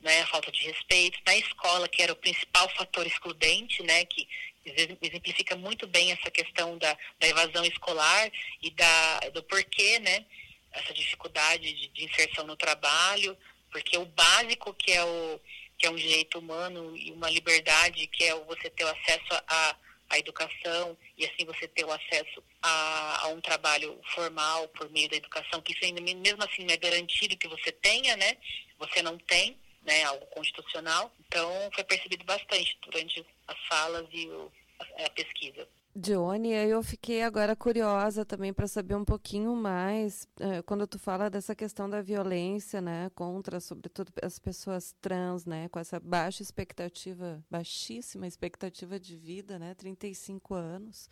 né, 0.00 0.20
a 0.20 0.26
falta 0.26 0.52
de 0.52 0.62
respeito, 0.62 1.18
na 1.26 1.36
escola, 1.36 1.88
que 1.88 2.02
era 2.02 2.12
o 2.12 2.16
principal 2.16 2.68
fator 2.76 3.04
excludente, 3.06 3.82
né, 3.82 4.04
que 4.04 4.28
exemplifica 4.64 5.56
muito 5.56 5.86
bem 5.86 6.12
essa 6.12 6.30
questão 6.30 6.78
da, 6.78 6.96
da 7.18 7.26
evasão 7.26 7.64
escolar 7.64 8.30
e 8.62 8.70
da, 8.70 9.20
do 9.30 9.42
porquê, 9.42 9.98
né, 9.98 10.24
essa 10.72 10.92
dificuldade 10.92 11.72
de, 11.72 11.88
de 11.88 12.04
inserção 12.04 12.46
no 12.46 12.56
trabalho, 12.56 13.36
porque 13.76 13.98
o 13.98 14.06
básico 14.06 14.72
que 14.72 14.90
é 14.90 15.04
o, 15.04 15.38
que 15.76 15.86
é 15.86 15.90
um 15.90 15.96
direito 15.96 16.38
humano 16.38 16.96
e 16.96 17.12
uma 17.12 17.28
liberdade, 17.28 18.06
que 18.06 18.24
é 18.24 18.34
você 18.46 18.70
ter 18.70 18.84
o 18.84 18.88
acesso 18.88 19.34
à, 19.46 19.76
à 20.08 20.18
educação 20.18 20.96
e 21.18 21.26
assim 21.26 21.44
você 21.44 21.68
ter 21.68 21.84
o 21.84 21.92
acesso 21.92 22.42
a, 22.62 23.24
a, 23.24 23.28
um 23.28 23.40
trabalho 23.42 24.00
formal 24.14 24.66
por 24.68 24.88
meio 24.88 25.10
da 25.10 25.16
educação, 25.16 25.60
que 25.60 25.74
isso 25.74 25.84
ainda 25.84 26.00
mesmo 26.00 26.42
assim 26.42 26.64
não 26.64 26.72
é 26.72 26.76
garantido 26.78 27.36
que 27.36 27.46
você 27.48 27.70
tenha, 27.70 28.16
né? 28.16 28.38
Você 28.78 29.02
não 29.02 29.18
tem, 29.18 29.58
né? 29.82 30.04
Algo 30.04 30.24
constitucional. 30.28 31.14
Então 31.26 31.70
foi 31.74 31.84
percebido 31.84 32.24
bastante 32.24 32.78
durante 32.80 33.26
as 33.46 33.58
falas 33.68 34.06
e 34.10 34.26
o, 34.26 34.50
a, 34.78 35.04
a 35.04 35.10
pesquisa. 35.10 35.68
Dione, 35.98 36.50
eu 36.52 36.82
fiquei 36.82 37.22
agora 37.22 37.56
curiosa 37.56 38.22
também 38.22 38.52
para 38.52 38.66
saber 38.66 38.94
um 38.94 39.04
pouquinho 39.04 39.56
mais 39.56 40.28
eh, 40.38 40.60
quando 40.60 40.86
tu 40.86 40.98
fala 40.98 41.30
dessa 41.30 41.54
questão 41.54 41.88
da 41.88 42.02
violência, 42.02 42.82
né, 42.82 43.10
contra, 43.14 43.60
sobretudo 43.60 44.12
as 44.22 44.38
pessoas 44.38 44.94
trans, 45.00 45.46
né, 45.46 45.70
com 45.70 45.78
essa 45.78 45.98
baixa 45.98 46.42
expectativa, 46.42 47.42
baixíssima 47.50 48.26
expectativa 48.26 49.00
de 49.00 49.16
vida, 49.16 49.58
né, 49.58 49.74
35 49.74 50.52
anos. 50.52 51.08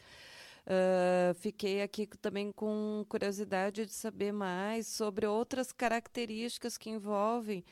Uh, 0.67 1.35
fiquei 1.35 1.81
aqui 1.81 2.07
também 2.21 2.53
com 2.53 3.05
curiosidade 3.09 3.87
de 3.87 3.93
saber 3.93 4.33
mais 4.33 4.87
sobre 4.87 5.27
outras 5.27 5.73
características 5.73 6.77
que 6.77 6.91
envolvem 6.91 7.65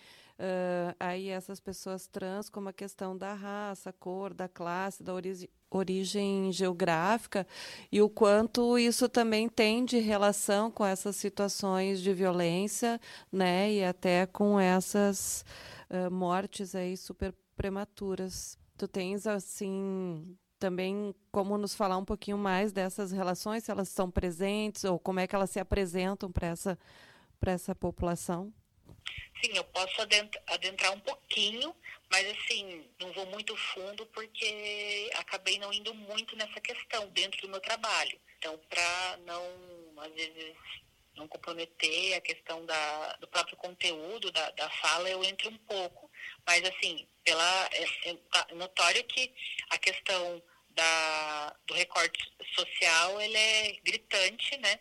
uh, 0.42 0.96
aí 0.98 1.28
essas 1.28 1.60
pessoas 1.60 2.08
trans, 2.08 2.48
como 2.48 2.68
a 2.68 2.72
questão 2.72 3.16
da 3.16 3.32
raça, 3.32 3.92
cor, 3.92 4.34
da 4.34 4.48
classe, 4.48 5.02
da 5.02 5.14
origem 5.14 5.48
origem 5.70 6.52
geográfica 6.52 7.46
e 7.90 8.02
o 8.02 8.08
quanto 8.10 8.76
isso 8.76 9.08
também 9.08 9.48
tem 9.48 9.86
de 9.86 9.98
relação 9.98 10.70
com 10.70 10.84
essas 10.84 11.16
situações 11.16 12.02
de 12.02 12.12
violência, 12.12 13.00
né, 13.32 13.72
e 13.72 13.82
até 13.82 14.26
com 14.26 14.60
essas 14.60 15.46
uh, 15.88 16.10
mortes 16.10 16.74
aí 16.74 16.94
super 16.94 17.34
prematuras. 17.56 18.58
Tu 18.76 18.86
tens 18.86 19.26
assim 19.26 20.36
também 20.58 21.14
como 21.30 21.56
nos 21.56 21.74
falar 21.74 21.96
um 21.96 22.04
pouquinho 22.04 22.36
mais 22.36 22.70
dessas 22.70 23.10
relações, 23.10 23.64
se 23.64 23.70
elas 23.70 23.88
estão 23.88 24.10
presentes 24.10 24.84
ou 24.84 24.98
como 24.98 25.20
é 25.20 25.26
que 25.26 25.34
elas 25.34 25.48
se 25.48 25.58
apresentam 25.58 26.30
para 26.30 26.48
essa 26.48 26.78
para 27.40 27.52
essa 27.52 27.74
população? 27.74 28.52
Sim, 29.42 29.52
eu 29.54 29.64
posso 29.64 30.00
adentrar 30.46 30.92
um 30.92 31.00
pouquinho, 31.00 31.74
mas 32.10 32.26
assim, 32.30 32.88
não 33.00 33.12
vou 33.12 33.26
muito 33.26 33.56
fundo 33.56 34.06
porque 34.06 35.10
acabei 35.14 35.58
não 35.58 35.72
indo 35.72 35.92
muito 35.94 36.36
nessa 36.36 36.60
questão 36.60 37.08
dentro 37.08 37.40
do 37.42 37.48
meu 37.48 37.60
trabalho. 37.60 38.20
Então, 38.38 38.58
para 38.68 39.16
não, 39.24 40.02
às 40.02 40.12
vezes, 40.12 40.56
não 41.16 41.28
comprometer 41.28 42.14
a 42.14 42.20
questão 42.20 42.64
da, 42.66 43.16
do 43.16 43.28
próprio 43.28 43.56
conteúdo 43.56 44.30
da, 44.30 44.50
da 44.50 44.70
fala, 44.70 45.08
eu 45.08 45.22
entro 45.24 45.50
um 45.50 45.58
pouco. 45.58 46.10
Mas, 46.46 46.62
assim, 46.64 47.06
pela, 47.24 47.68
é, 47.72 48.10
é 48.10 48.14
tá 48.30 48.46
notório 48.54 49.04
que 49.04 49.32
a 49.70 49.78
questão 49.78 50.42
da, 50.70 51.56
do 51.66 51.74
recorte 51.74 52.18
social 52.54 53.20
ele 53.20 53.36
é 53.36 53.72
gritante, 53.84 54.56
né? 54.58 54.80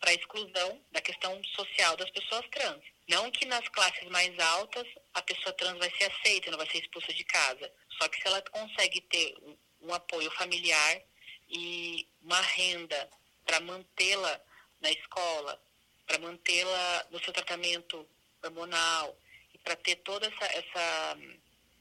Para 0.00 0.10
a 0.10 0.14
exclusão 0.14 0.80
da 0.90 1.00
questão 1.00 1.40
social 1.44 1.96
das 1.96 2.10
pessoas 2.10 2.44
trans. 2.50 2.82
Não 3.10 3.28
que 3.28 3.44
nas 3.44 3.66
classes 3.70 4.08
mais 4.08 4.38
altas 4.38 4.86
a 5.14 5.20
pessoa 5.22 5.52
trans 5.54 5.76
vai 5.78 5.90
ser 5.98 6.04
aceita, 6.04 6.48
não 6.52 6.58
vai 6.58 6.70
ser 6.70 6.78
expulsa 6.78 7.12
de 7.12 7.24
casa. 7.24 7.68
Só 7.98 8.08
que 8.08 8.20
se 8.20 8.28
ela 8.28 8.40
consegue 8.42 9.00
ter 9.00 9.34
um, 9.82 9.92
apoio 9.92 10.30
familiar 10.30 11.02
e 11.48 12.06
uma 12.22 12.40
renda 12.40 13.10
para 13.44 13.58
mantê-la 13.58 14.40
na 14.80 14.92
escola, 14.92 15.60
para 16.06 16.20
mantê-la 16.20 17.06
no 17.10 17.18
seu 17.24 17.32
tratamento 17.32 18.08
hormonal 18.44 19.18
e 19.52 19.58
para 19.58 19.74
ter 19.74 19.96
toda 19.96 20.28
essa, 20.28 20.44
essa, 20.44 21.18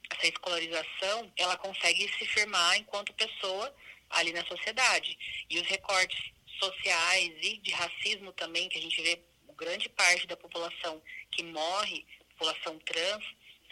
essa 0.10 0.28
escolarização, 0.28 1.32
ela 1.38 1.56
consegue 1.58 2.12
se 2.18 2.26
firmar 2.26 2.76
enquanto 2.78 3.14
pessoa 3.14 3.72
ali 4.10 4.34
na 4.34 4.44
sociedade. 4.48 5.16
E 5.48 5.60
os 5.60 5.68
recortes 5.68 6.32
sociais 6.60 7.32
e 7.40 7.58
de 7.58 7.72
racismo 7.72 8.34
também, 8.34 8.68
que 8.68 8.80
a 8.80 8.82
gente 8.82 9.00
vê 9.04 9.22
grande 9.60 9.90
parte 9.90 10.26
da 10.26 10.38
população 10.38 11.02
que 11.32 11.44
morre, 11.44 12.06
população 12.30 12.80
trans, 12.80 13.24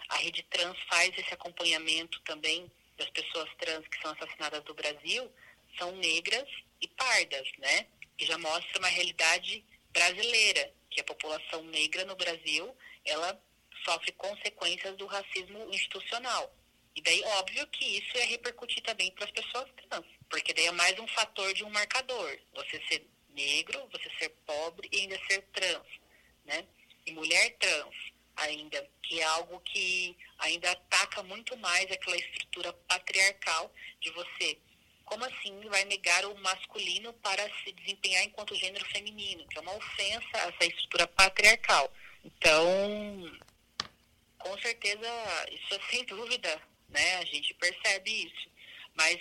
a 0.09 0.17
rede 0.17 0.43
trans 0.43 0.77
faz 0.89 1.17
esse 1.17 1.33
acompanhamento 1.33 2.19
também 2.21 2.69
das 2.97 3.09
pessoas 3.11 3.49
trans 3.57 3.87
que 3.87 4.01
são 4.01 4.11
assassinadas 4.11 4.63
do 4.63 4.73
Brasil, 4.73 5.31
são 5.77 5.95
negras 5.95 6.47
e 6.81 6.87
pardas, 6.89 7.47
né? 7.57 7.87
Que 8.17 8.25
já 8.25 8.37
mostra 8.37 8.79
uma 8.79 8.87
realidade 8.87 9.63
brasileira, 9.91 10.73
que 10.91 11.01
a 11.01 11.03
população 11.03 11.63
negra 11.63 12.03
no 12.05 12.15
Brasil, 12.15 12.75
ela 13.05 13.39
sofre 13.85 14.11
consequências 14.13 14.95
do 14.97 15.05
racismo 15.05 15.69
institucional. 15.73 16.53
E 16.95 17.01
daí, 17.01 17.21
óbvio 17.37 17.67
que 17.67 17.85
isso 17.85 18.17
ia 18.17 18.25
repercutir 18.25 18.81
também 18.81 19.11
para 19.11 19.25
as 19.25 19.31
pessoas 19.31 19.69
trans, 19.75 20.05
porque 20.29 20.53
daí 20.53 20.65
é 20.65 20.71
mais 20.71 20.97
um 20.99 21.07
fator 21.09 21.53
de 21.53 21.63
um 21.63 21.69
marcador. 21.69 22.39
Você 22.55 22.81
ser 22.87 23.07
negro, 23.37 23.87
você 23.91 24.09
ser 24.19 24.29
pobre 24.45 24.89
e 24.91 25.01
ainda 25.01 25.17
ser 25.29 25.43
trans, 25.53 25.87
né? 26.43 26.65
E 27.05 27.11
mulher 27.11 27.55
trans 27.57 27.95
ainda, 28.35 28.87
que 29.03 29.19
é 29.19 29.23
algo 29.23 29.59
que 29.61 30.17
ainda 30.39 30.71
ataca 30.71 31.23
muito 31.23 31.55
mais 31.57 31.89
aquela 31.91 32.17
estrutura 32.17 32.73
patriarcal 32.73 33.73
de 34.01 34.11
você. 34.11 34.57
Como 35.05 35.23
assim 35.23 35.59
vai 35.69 35.85
negar 35.85 36.25
o 36.25 36.37
masculino 36.39 37.13
para 37.13 37.43
se 37.63 37.71
desempenhar 37.71 38.23
enquanto 38.23 38.55
gênero 38.55 38.85
feminino? 38.85 39.47
Que 39.47 39.57
é 39.57 39.61
uma 39.61 39.75
ofensa 39.75 40.27
a 40.33 40.49
essa 40.49 40.65
estrutura 40.65 41.07
patriarcal. 41.07 41.91
Então, 42.25 43.39
com 44.37 44.57
certeza, 44.59 45.07
isso 45.51 45.73
é 45.73 45.79
sem 45.89 46.03
dúvida, 46.05 46.61
né? 46.89 47.17
A 47.17 47.25
gente 47.25 47.53
percebe 47.53 48.27
isso. 48.27 48.49
Mas 48.93 49.17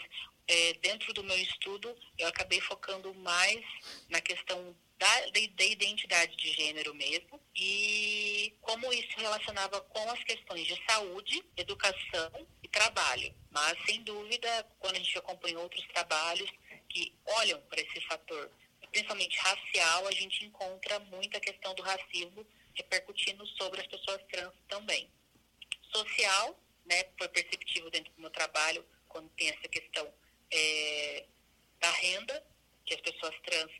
é, 0.49 0.75
dentro 0.75 1.13
do 1.13 1.25
meu 1.25 1.37
estudo, 1.39 1.97
eu 2.19 2.29
acabei 2.29 2.61
focando 2.61 3.13
mais 3.15 3.65
na 4.09 4.21
questão 4.21 4.77
da, 4.99 5.21
da, 5.31 5.65
identidade 5.65 6.37
de 6.37 6.53
gênero 6.53 6.95
mesmo 6.95 7.41
e 7.55 8.55
como 8.63 8.93
isso 8.93 9.19
relacionava 9.19 9.81
com 9.81 10.11
as 10.11 10.23
questões 10.25 10.67
de 10.67 10.81
saúde, 10.89 11.45
educação 11.57 12.47
e 12.63 12.69
trabalho. 12.69 13.35
Mas, 13.51 13.77
sem 13.87 14.03
dúvida, 14.03 14.67
quando 14.79 14.97
a 14.97 14.99
gente 14.99 15.19
acompanha 15.19 15.59
outros 15.59 15.87
trabalhos 15.89 16.51
que 16.89 17.13
olham 17.27 17.61
para 17.63 17.81
esse 17.81 18.01
fator, 18.03 18.51
principalmente 18.91 19.37
racial, 19.39 20.07
a 20.07 20.13
gente 20.13 20.45
encontra 20.45 20.99
muita 21.01 21.41
questão 21.41 21.75
do 21.75 21.83
racismo 21.83 22.47
repercutindo 22.75 23.47
sobre 23.49 23.81
as 23.81 23.87
pessoas 23.87 24.23
trans 24.31 24.55
também. 24.69 25.11
Social, 25.93 26.59
né, 26.87 27.05
foi 27.19 27.29
perceptível 27.29 27.91
dentro 27.91 28.13
do 28.15 28.21
meu 28.21 28.31
trabalho, 28.31 28.85
quando 29.09 29.29
tem 29.31 29.49
essa 29.49 29.69
questão 29.69 30.13
é, 30.51 31.25
da 31.81 31.91
renda, 31.91 32.47
que 32.85 32.95
as 32.95 33.01
pessoas 33.01 33.35
trans 33.45 33.71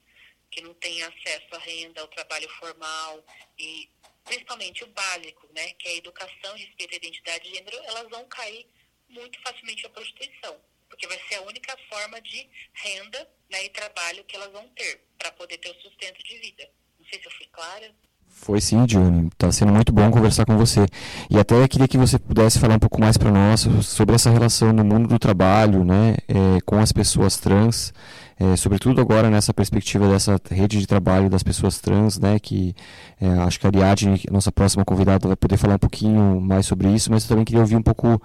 que 0.51 0.61
não 0.61 0.75
têm 0.75 1.03
acesso 1.03 1.47
à 1.53 1.59
renda, 1.59 2.01
ao 2.01 2.09
trabalho 2.09 2.49
formal 2.59 3.25
e 3.59 3.91
principalmente 4.25 4.85
o 4.85 4.89
básico, 4.89 5.49
né, 5.55 5.73
que 5.75 5.89
é 5.89 5.93
a 5.93 5.97
educação, 5.97 6.57
respeito 6.57 6.95
à 6.95 6.97
identidade 6.97 7.45
de 7.45 7.55
gênero, 7.55 7.77
elas 7.85 8.09
vão 8.09 8.27
cair 8.29 8.67
muito 9.09 9.41
facilmente 9.41 9.87
à 9.87 9.91
prostituição, 9.91 10.61
porque 10.89 11.07
vai 11.07 11.19
ser 11.29 11.37
a 11.37 11.43
única 11.43 11.77
forma 11.89 12.21
de 12.21 12.49
renda 12.75 13.31
né, 13.49 13.65
e 13.65 13.71
trabalho 13.71 14.25
que 14.25 14.35
elas 14.35 14.51
vão 14.51 14.69
ter 14.71 15.01
para 15.19 15.31
poder 15.33 15.59
ter 15.59 15.71
o 15.71 15.81
sustento 15.81 16.23
de 16.25 16.39
vida. 16.39 16.69
Não 16.99 17.07
sei 17.07 17.21
se 17.21 17.27
eu 17.27 17.33
fui 17.33 17.47
clara. 17.47 17.95
Foi 18.29 18.61
sim, 18.61 18.85
Dione. 18.87 19.29
Está 19.29 19.51
sendo 19.51 19.73
muito 19.73 19.93
bom 19.93 20.11
conversar 20.11 20.45
com 20.45 20.57
você. 20.57 20.87
E 21.29 21.39
até 21.39 21.67
queria 21.67 21.89
que 21.89 21.99
você 21.99 22.19
pudesse 22.19 22.59
falar 22.59 22.77
um 22.77 22.79
pouco 22.79 23.01
mais 23.01 23.17
para 23.17 23.31
nós 23.31 23.69
sobre 23.83 24.15
essa 24.15 24.31
relação 24.31 24.73
no 24.73 24.85
mundo 24.85 25.09
do 25.09 25.19
trabalho, 25.19 25.85
né, 25.85 26.17
é, 26.29 26.61
com 26.65 26.79
as 26.79 26.93
pessoas 26.93 27.37
trans 27.39 27.93
é, 28.39 28.55
sobretudo 28.55 29.01
agora 29.01 29.31
nessa 29.31 29.53
perspectiva 29.55 30.07
dessa 30.09 30.39
rede 30.51 30.79
de 30.79 30.87
trabalho 30.87 31.31
das 31.31 31.43
pessoas 31.43 31.81
trans, 31.81 32.19
né, 32.19 32.39
que 32.39 32.75
é, 33.19 33.27
acho 33.29 33.59
que 33.59 33.67
a 33.67 33.71
Ariadne, 33.71 34.23
nossa 34.31 34.53
próxima 34.53 34.85
convidada, 34.85 35.27
vai 35.27 35.37
poder 35.37 35.57
falar 35.57 35.77
um 35.77 35.79
pouquinho 35.79 36.39
mais 36.39 36.67
sobre 36.67 36.89
isso, 36.89 37.11
mas 37.11 37.23
eu 37.23 37.31
também 37.31 37.47
queria 37.47 37.63
ouvir 37.63 37.77
um 37.77 37.83
pouco 37.83 38.21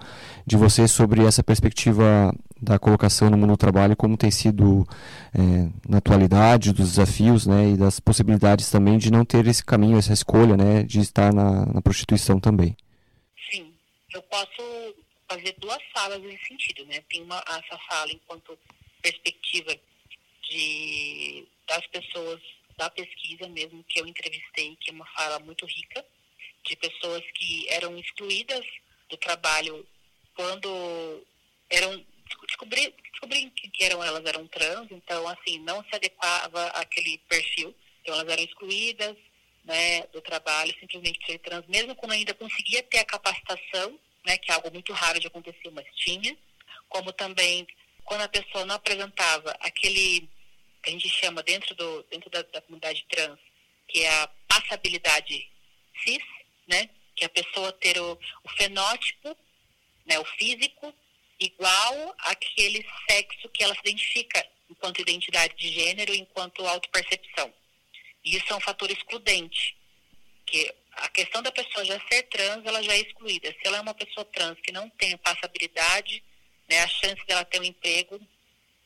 de 0.46 0.56
você 0.56 0.86
sobre 0.86 1.24
essa 1.24 1.42
perspectiva 1.42 2.34
da 2.62 2.78
colocação 2.78 3.28
no 3.28 3.36
mundo 3.36 3.50
do 3.50 3.56
trabalho, 3.56 3.96
como 3.96 4.16
tem 4.16 4.30
sido 4.30 4.86
é, 5.34 5.68
na 5.88 5.98
atualidade, 5.98 6.72
dos 6.72 6.90
desafios, 6.90 7.44
né, 7.44 7.70
e 7.70 7.76
das 7.76 7.98
possibilidades 7.98 8.70
também 8.70 8.96
de 8.98 9.10
não 9.10 9.24
ter 9.24 9.44
esse 9.48 9.64
caminho, 9.64 9.98
essa 9.98 10.12
escolha, 10.12 10.56
né, 10.56 10.84
de 10.84 11.00
estar 11.00 11.34
na, 11.34 11.66
na 11.66 11.82
prostituição 11.82 12.38
também. 12.38 12.76
Sim, 13.50 13.74
eu 14.14 14.22
posso 14.22 14.94
fazer 15.28 15.56
duas 15.58 15.82
falas 15.92 16.22
nesse 16.22 16.46
sentido, 16.46 16.86
né, 16.86 17.02
tem 17.10 17.22
uma, 17.24 17.42
essa 17.48 17.76
fala 17.88 18.12
enquanto 18.12 18.56
perspectiva 19.02 19.74
de, 20.48 21.44
das 21.66 21.84
pessoas 21.88 22.40
da 22.78 22.88
pesquisa 22.90 23.48
mesmo 23.48 23.84
que 23.88 24.00
eu 24.00 24.06
entrevistei, 24.06 24.76
que 24.80 24.90
é 24.90 24.94
uma 24.94 25.06
fala 25.16 25.40
muito 25.40 25.66
rica, 25.66 26.04
de 26.64 26.76
pessoas 26.76 27.24
que 27.34 27.66
eram 27.70 27.98
excluídas 27.98 28.64
do 29.10 29.16
trabalho 29.16 29.84
quando 30.36 31.26
eram 31.68 32.04
descobri, 32.46 32.94
descobri 33.10 33.50
que 33.50 33.84
eram 33.84 34.02
elas 34.02 34.24
eram 34.24 34.46
trans, 34.46 34.88
então 34.90 35.26
assim 35.28 35.58
não 35.60 35.82
se 35.84 35.94
adequava 35.94 36.66
àquele 36.68 37.18
perfil, 37.28 37.74
então 38.00 38.14
elas 38.14 38.32
eram 38.32 38.42
excluídas 38.42 39.16
né, 39.64 40.02
do 40.12 40.20
trabalho 40.20 40.74
simplesmente 40.78 41.24
ser 41.24 41.38
trans, 41.38 41.66
mesmo 41.66 41.94
quando 41.94 42.12
ainda 42.12 42.34
conseguia 42.34 42.82
ter 42.82 42.98
a 42.98 43.04
capacitação 43.04 43.98
né, 44.24 44.38
que 44.38 44.50
é 44.50 44.54
algo 44.54 44.70
muito 44.72 44.92
raro 44.92 45.18
de 45.18 45.26
acontecer, 45.26 45.70
mas 45.72 45.86
tinha, 45.96 46.36
como 46.88 47.12
também 47.12 47.66
quando 48.04 48.22
a 48.22 48.28
pessoa 48.28 48.64
não 48.64 48.74
apresentava 48.74 49.56
aquele 49.60 50.28
que 50.82 50.90
a 50.90 50.90
gente 50.90 51.08
chama 51.08 51.42
dentro, 51.42 51.74
do, 51.76 52.02
dentro 52.04 52.28
da, 52.30 52.42
da 52.42 52.60
comunidade 52.60 53.04
trans, 53.08 53.38
que 53.88 54.00
é 54.00 54.10
a 54.22 54.28
passabilidade 54.48 55.48
cis, 56.02 56.22
né, 56.66 56.88
que 57.14 57.24
é 57.24 57.26
a 57.26 57.30
pessoa 57.30 57.72
ter 57.72 57.98
o, 57.98 58.18
o 58.44 58.48
fenótipo, 58.56 59.36
né, 60.06 60.18
o 60.18 60.24
físico, 60.24 60.92
igual 61.44 62.14
àquele 62.18 62.86
sexo 63.08 63.48
que 63.48 63.62
ela 63.62 63.74
se 63.74 63.80
identifica 63.80 64.46
enquanto 64.70 65.00
identidade 65.00 65.54
de 65.56 65.68
gênero, 65.68 66.14
enquanto 66.14 66.66
autopercepção. 66.66 67.52
E 68.24 68.36
isso 68.36 68.52
é 68.52 68.56
um 68.56 68.60
fator 68.60 68.90
excludente, 68.90 69.76
que 70.46 70.72
a 70.92 71.08
questão 71.08 71.42
da 71.42 71.50
pessoa 71.50 71.84
já 71.84 72.00
ser 72.08 72.22
trans, 72.24 72.64
ela 72.64 72.82
já 72.82 72.92
é 72.92 73.00
excluída. 73.00 73.50
Se 73.50 73.66
ela 73.66 73.78
é 73.78 73.80
uma 73.80 73.94
pessoa 73.94 74.24
trans 74.26 74.58
que 74.60 74.72
não 74.72 74.88
tem 74.90 75.16
passabilidade, 75.18 76.22
né, 76.68 76.80
a 76.80 76.88
chance 76.88 77.24
dela 77.26 77.44
ter 77.44 77.60
um 77.60 77.64
emprego 77.64 78.20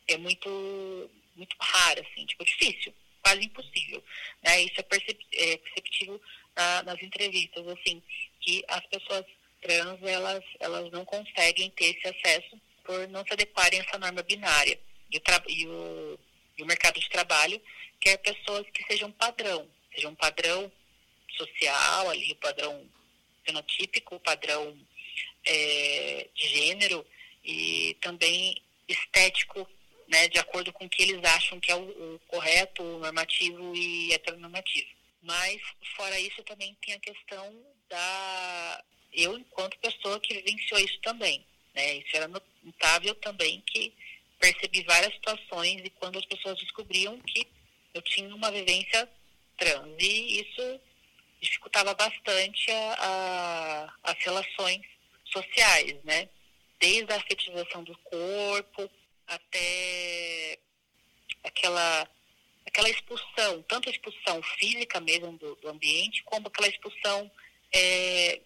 é 0.08 0.16
muito, 0.16 1.10
muito 1.34 1.56
rara, 1.60 2.00
assim, 2.00 2.24
tipo, 2.26 2.44
difícil, 2.44 2.94
quase 3.22 3.44
impossível. 3.44 4.02
Né? 4.42 4.62
Isso 4.62 4.80
é, 4.80 4.80
é 4.80 5.56
perceptível 5.58 6.20
na, 6.54 6.82
nas 6.84 7.02
entrevistas, 7.02 7.66
assim, 7.68 8.02
que 8.40 8.64
as 8.68 8.84
pessoas 8.86 9.26
trans, 9.66 10.00
elas, 10.02 10.44
elas 10.60 10.90
não 10.92 11.04
conseguem 11.04 11.70
ter 11.70 11.96
esse 11.96 12.08
acesso 12.08 12.60
por 12.84 13.08
não 13.08 13.24
se 13.26 13.32
adequarem 13.32 13.80
a 13.80 13.82
essa 13.82 13.98
norma 13.98 14.22
binária. 14.22 14.78
E 15.10 15.18
o, 15.18 15.22
e 15.48 15.66
o, 15.66 16.18
e 16.58 16.62
o 16.62 16.66
mercado 16.66 17.00
de 17.00 17.08
trabalho 17.08 17.60
quer 18.00 18.16
pessoas 18.18 18.64
que 18.72 18.84
sejam 18.84 19.10
padrão, 19.10 19.68
sejam 19.94 20.14
padrão 20.14 20.70
social, 21.36 22.10
ali, 22.10 22.34
padrão 22.36 22.88
fenotípico, 23.44 24.20
padrão 24.20 24.76
é, 25.44 26.28
de 26.34 26.48
gênero 26.48 27.06
e 27.44 27.96
também 28.00 28.62
estético, 28.88 29.68
né, 30.08 30.28
de 30.28 30.38
acordo 30.38 30.72
com 30.72 30.84
o 30.84 30.88
que 30.88 31.02
eles 31.02 31.22
acham 31.24 31.58
que 31.58 31.70
é 31.70 31.74
o, 31.74 32.14
o 32.14 32.20
correto, 32.28 32.82
o 32.82 32.98
normativo 32.98 33.74
e 33.74 34.12
heteronormativo. 34.12 34.88
Mas, 35.22 35.60
fora 35.96 36.18
isso, 36.20 36.42
também 36.44 36.76
tem 36.84 36.94
a 36.94 37.00
questão 37.00 37.52
da. 37.88 38.84
Eu, 39.16 39.38
enquanto 39.38 39.78
pessoa 39.78 40.20
que 40.20 40.34
vivenciou 40.34 40.78
isso 40.78 41.00
também, 41.00 41.44
né, 41.74 41.96
isso 41.96 42.14
era 42.16 42.28
notável 42.28 43.14
também, 43.16 43.62
que 43.66 43.92
percebi 44.38 44.82
várias 44.82 45.14
situações 45.14 45.80
e 45.82 45.90
quando 45.90 46.18
as 46.18 46.26
pessoas 46.26 46.58
descobriam 46.58 47.18
que 47.20 47.46
eu 47.94 48.02
tinha 48.02 48.34
uma 48.34 48.50
vivência 48.50 49.08
trans. 49.56 49.96
E 49.98 50.40
isso 50.40 50.80
dificultava 51.40 51.94
bastante 51.94 52.70
a, 52.70 52.94
a, 54.04 54.10
as 54.10 54.18
relações 54.18 54.82
sociais, 55.24 55.96
né? 56.04 56.28
Desde 56.78 57.10
a 57.12 57.16
afetivização 57.16 57.82
do 57.84 57.96
corpo 57.98 58.90
até 59.26 60.58
aquela 61.42 62.08
aquela 62.66 62.90
expulsão, 62.90 63.62
tanto 63.62 63.88
a 63.88 63.92
expulsão 63.92 64.42
física 64.58 65.00
mesmo 65.00 65.32
do, 65.38 65.54
do 65.56 65.68
ambiente, 65.68 66.22
como 66.24 66.48
aquela 66.48 66.68
expulsão 66.68 67.30
é, 67.72 68.40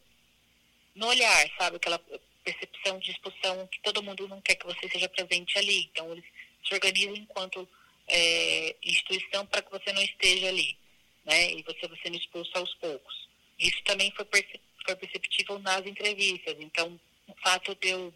no 0.94 1.06
olhar, 1.06 1.50
sabe? 1.58 1.76
Aquela 1.76 1.98
percepção 2.44 2.98
de 2.98 3.10
expulsão 3.10 3.66
que 3.66 3.80
todo 3.82 4.02
mundo 4.02 4.26
não 4.28 4.40
quer 4.40 4.54
que 4.54 4.66
você 4.66 4.88
seja 4.88 5.08
presente 5.08 5.58
ali. 5.58 5.84
Então, 5.92 6.10
eles 6.12 6.24
se 6.66 6.74
organizam 6.74 7.16
enquanto 7.16 7.68
é, 8.08 8.76
instituição 8.82 9.46
para 9.46 9.62
que 9.62 9.70
você 9.70 9.92
não 9.92 10.02
esteja 10.02 10.48
ali 10.48 10.76
né? 11.24 11.52
E 11.52 11.62
você 11.62 11.86
vai 11.86 11.98
sendo 12.02 12.16
expulso 12.16 12.50
aos 12.54 12.74
poucos. 12.74 13.28
Isso 13.58 13.82
também 13.84 14.10
foi, 14.12 14.24
perce 14.24 14.60
foi 14.84 14.96
perceptível 14.96 15.58
nas 15.58 15.84
entrevistas. 15.86 16.56
Então, 16.58 16.98
o 17.28 17.34
fato 17.42 17.74
de 17.76 17.88
eu, 17.88 18.12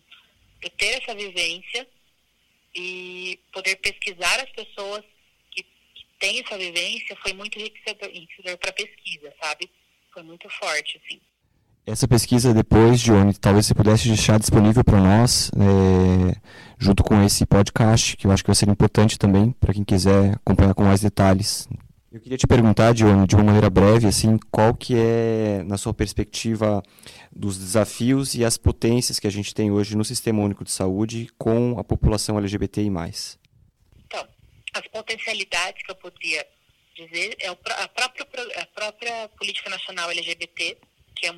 de 0.61 0.67
eu 0.67 0.71
ter 0.71 1.03
essa 1.03 1.15
vivência 1.15 1.87
e 2.75 3.39
poder 3.53 3.77
pesquisar 3.77 4.41
as 4.41 4.51
pessoas 4.51 5.05
que, 5.51 5.63
que 5.63 6.07
têm 6.19 6.41
essa 6.41 6.57
vivência 6.59 7.17
foi 7.17 7.33
muito 7.33 7.59
enriquecedor 7.59 8.59
para 8.59 8.71
a 8.71 8.75
pesquisa, 8.75 9.35
sabe? 9.41 9.71
Foi 10.13 10.23
muito 10.23 10.49
forte, 10.49 11.01
assim. 11.05 11.21
Essa 11.87 12.09
pesquisa 12.09 12.55
depois, 12.55 12.99
Johnny, 12.99 13.35
talvez 13.35 13.67
você 13.67 13.75
pudesse 13.75 14.09
deixar 14.09 14.39
disponível 14.39 14.83
para 14.83 14.99
nós, 14.99 15.51
é, 15.51 16.35
junto 16.79 17.05
com 17.05 17.23
esse 17.23 17.45
podcast, 17.45 18.17
que 18.17 18.27
eu 18.27 18.31
acho 18.31 18.43
que 18.43 18.49
vai 18.49 18.55
ser 18.55 18.69
importante 18.71 19.19
também 19.19 19.53
para 19.53 19.75
quem 19.75 19.85
quiser 19.85 20.35
acompanhar 20.35 20.73
com 20.73 20.83
mais 20.83 21.03
detalhes. 21.03 21.69
Eu 22.11 22.21
queria 22.21 22.39
te 22.39 22.47
perguntar, 22.47 22.95
Dione, 22.95 23.27
de 23.27 23.35
uma 23.35 23.45
maneira 23.45 23.69
breve, 23.69 24.07
assim, 24.07 24.39
qual 24.51 24.73
que 24.73 24.95
é, 24.97 25.63
na 25.67 25.77
sua 25.77 25.93
perspectiva, 25.93 26.83
dos 27.31 27.59
desafios 27.59 28.35
e 28.35 28.45
as 28.45 28.57
potências 28.57 29.19
que 29.19 29.27
a 29.27 29.31
gente 29.31 29.53
tem 29.53 29.71
hoje 29.71 29.95
no 29.95 30.05
Sistema 30.05 30.41
Único 30.41 30.65
de 30.65 30.71
Saúde 30.71 31.29
com 31.37 31.79
a 31.79 31.85
população 31.85 32.39
LGBTI+. 32.39 32.89
Então, 34.07 34.27
as 34.73 34.87
potencialidades 34.87 35.83
que 35.83 35.91
eu 35.91 35.97
poderia 35.97 36.47
dizer 36.97 37.37
é 37.41 37.49
a 37.49 37.57
própria, 37.89 38.25
a 38.63 38.67
própria 38.67 39.29
Política 39.37 39.69
Nacional 39.69 40.11
LGBT, 40.11 40.79
que 41.17 41.27
é, 41.27 41.35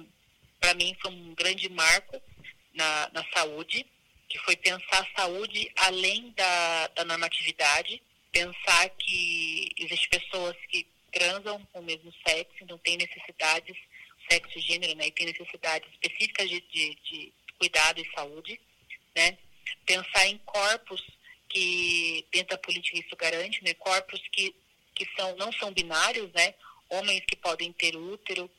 para 0.60 0.74
mim 0.74 0.96
foi 1.00 1.10
um 1.10 1.34
grande 1.34 1.68
marco 1.68 2.20
na, 2.74 3.10
na 3.12 3.24
saúde, 3.34 3.86
que 4.28 4.38
foi 4.38 4.56
pensar 4.56 5.00
a 5.00 5.20
saúde 5.20 5.70
além 5.76 6.30
da, 6.32 6.88
da 6.88 7.04
normatividade, 7.04 8.02
pensar 8.32 8.88
que 8.90 9.72
existem 9.78 10.20
pessoas 10.20 10.56
que 10.68 10.86
transam 11.12 11.64
com 11.72 11.80
o 11.80 11.84
mesmo 11.84 12.12
sexo, 12.26 12.56
então 12.60 12.76
tem 12.78 12.96
necessidades, 12.96 13.76
sexo 14.30 14.58
e 14.58 14.62
gênero, 14.62 14.94
né, 14.96 15.06
e 15.06 15.12
tem 15.12 15.26
necessidades 15.26 15.88
específicas 15.92 16.48
de, 16.48 16.60
de, 16.60 16.94
de 16.96 17.32
cuidado 17.58 18.00
e 18.00 18.14
saúde, 18.14 18.60
né? 19.14 19.38
Pensar 19.84 20.26
em 20.26 20.38
corpos 20.38 21.02
que 21.48 22.26
dentro 22.30 22.56
da 22.56 22.58
política 22.58 22.98
isso 22.98 23.16
garante, 23.16 23.62
né? 23.64 23.72
Corpos 23.74 24.20
que, 24.30 24.54
que 24.94 25.08
são, 25.16 25.34
não 25.36 25.50
são 25.52 25.72
binários, 25.72 26.30
né? 26.32 26.54
Homens 26.88 27.22
que 27.26 27.36
podem 27.36 27.72
ter 27.72 27.96
útero 27.96 28.50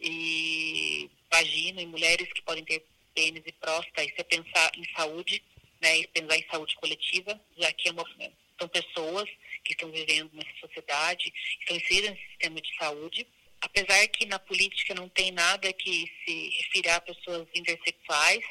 e 0.00 1.10
vagina 1.30 1.82
e 1.82 1.86
mulheres 1.86 2.32
que 2.32 2.42
podem 2.42 2.64
ter 2.64 2.84
pênis 3.14 3.42
e 3.46 3.52
próstata, 3.52 4.04
isso 4.04 4.14
é 4.18 4.24
pensar 4.24 4.70
em 4.76 4.84
saúde, 4.94 5.42
né? 5.80 5.98
E 5.98 6.06
pensar 6.08 6.36
em 6.36 6.46
saúde 6.50 6.74
coletiva, 6.76 7.40
já 7.56 7.72
que 7.72 7.88
é 7.88 7.92
movimento 7.92 8.46
são 8.58 8.68
pessoas 8.68 9.28
que 9.64 9.72
estão 9.72 9.90
vivendo 9.90 10.30
nessa 10.32 10.52
sociedade, 10.60 11.32
estão 11.60 11.76
inseridas 11.76 12.10
no 12.10 12.26
sistema 12.30 12.60
de 12.60 12.76
saúde. 12.76 13.26
Apesar 13.60 14.06
que 14.08 14.26
na 14.26 14.38
política 14.38 14.94
não 14.94 15.08
tem 15.08 15.30
nada 15.30 15.72
que 15.72 16.10
se 16.24 16.50
refira 16.58 16.96
a 16.96 17.00
pessoas 17.00 17.46
intersexuais, 17.54 18.44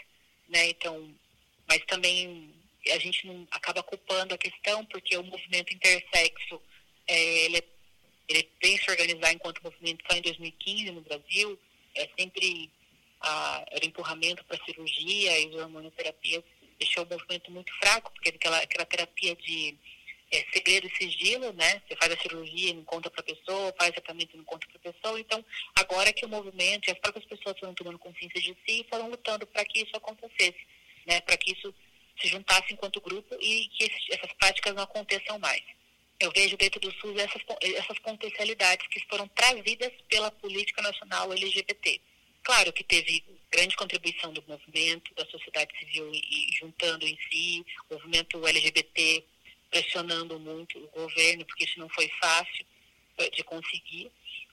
né? 0.50 0.70
Então, 0.70 1.14
mas 1.68 1.80
também 1.86 2.54
a 2.92 3.00
gente 3.00 3.26
não 3.26 3.48
acaba 3.52 3.82
culpando 3.82 4.34
a 4.34 4.38
questão 4.38 4.86
porque 4.86 5.18
o 5.18 5.24
movimento 5.24 5.74
intersexo 5.74 6.62
é, 7.08 7.46
ele, 7.46 7.58
é, 7.58 7.64
tem 8.66 8.78
se 8.78 8.90
organizar 8.90 9.32
enquanto 9.32 9.64
movimento 9.64 10.04
só 10.10 10.18
em 10.18 10.22
2015 10.22 10.92
no 10.92 11.02
Brasil, 11.02 11.60
é 11.94 12.10
sempre 12.18 12.72
a, 13.22 13.64
era 13.70 13.86
empurramento 13.86 14.44
para 14.46 14.64
cirurgia 14.66 15.40
e 15.40 15.56
hormonoterapias 15.56 16.44
deixou 16.80 17.04
o 17.04 17.08
movimento 17.08 17.52
muito 17.52 17.72
fraco, 17.78 18.12
porque 18.12 18.30
aquela, 18.30 18.58
aquela 18.58 18.86
terapia 18.86 19.36
de 19.36 19.78
é, 20.32 20.44
segredo 20.52 20.88
e 20.88 20.96
sigilo, 20.98 21.54
né? 21.54 21.82
Você 21.88 21.96
faz 21.96 22.12
a 22.12 22.20
cirurgia 22.20 22.72
e 22.72 22.74
não 22.74 22.84
conta 22.84 23.10
para 23.10 23.22
a 23.22 23.24
pessoa, 23.24 23.74
faz 23.78 23.92
tratamento 23.92 24.34
e 24.34 24.38
não 24.38 24.44
conta 24.44 24.68
para 24.68 24.78
a 24.78 24.94
pessoa. 24.94 25.20
Então, 25.20 25.46
agora 25.76 26.12
que 26.12 26.26
o 26.26 26.30
movimento 26.30 26.88
e 26.88 26.92
as 26.92 27.00
próprias 27.00 27.26
pessoas 27.26 27.58
foram 27.60 27.74
tomando 27.76 28.00
consciência 28.00 28.42
de 28.42 28.58
si 28.68 28.86
foram 28.90 29.10
lutando 29.10 29.46
para 29.48 29.64
que 29.64 29.84
isso 29.84 29.96
acontecesse, 29.96 30.68
né? 31.06 31.22
Para 31.22 31.38
que 31.38 31.52
isso 31.54 31.74
se 32.20 32.28
juntasse 32.28 32.74
enquanto 32.74 33.00
grupo 33.00 33.36
e 33.40 33.68
que 33.70 33.86
essas 34.12 34.34
práticas 34.34 34.74
não 34.74 34.84
aconteçam 34.84 35.38
mais. 35.38 35.64
Eu 36.20 36.32
vejo 36.32 36.56
dentro 36.58 36.80
do 36.80 36.92
SUS 36.94 37.18
essas, 37.18 37.42
essas 37.62 38.00
potencialidades 38.00 38.88
que 38.88 39.00
foram 39.08 39.28
trazidas 39.30 39.92
pela 40.08 40.32
política 40.32 40.82
nacional 40.82 41.32
LGBT. 41.34 42.00
Claro 42.44 42.72
que 42.72 42.84
teve 42.84 43.24
grande 43.52 43.76
contribuição 43.76 44.32
do 44.32 44.44
movimento, 44.48 45.14
da 45.16 45.26
sociedade 45.26 45.78
civil 45.80 46.12
e, 46.14 46.50
juntando 46.60 47.06
em 47.06 47.18
si, 47.30 47.66
o 47.90 47.96
movimento 47.96 48.46
LGBT 48.46 49.26
pressionando 49.70 50.40
muito 50.40 50.78
o 50.78 50.88
governo, 50.90 51.46
porque 51.46 51.66
isso 51.66 51.80
não 51.80 51.90
foi 51.90 52.08
fácil 52.22 52.66
eh, 53.18 53.30
de 53.32 53.44
conseguir, 53.44 54.12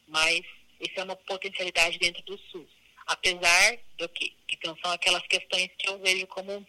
mas 0.08 0.40
isso 0.80 0.94
é 0.96 1.04
uma 1.04 1.14
potencialidade 1.14 1.98
dentro 1.98 2.22
do 2.22 2.38
SUS. 2.50 2.68
Apesar 3.06 3.78
do 3.98 4.08
que, 4.08 4.34
então 4.50 4.76
são 4.82 4.90
aquelas 4.90 5.22
questões 5.26 5.70
que 5.78 5.88
eu 5.88 5.98
vejo 5.98 6.26
como 6.28 6.66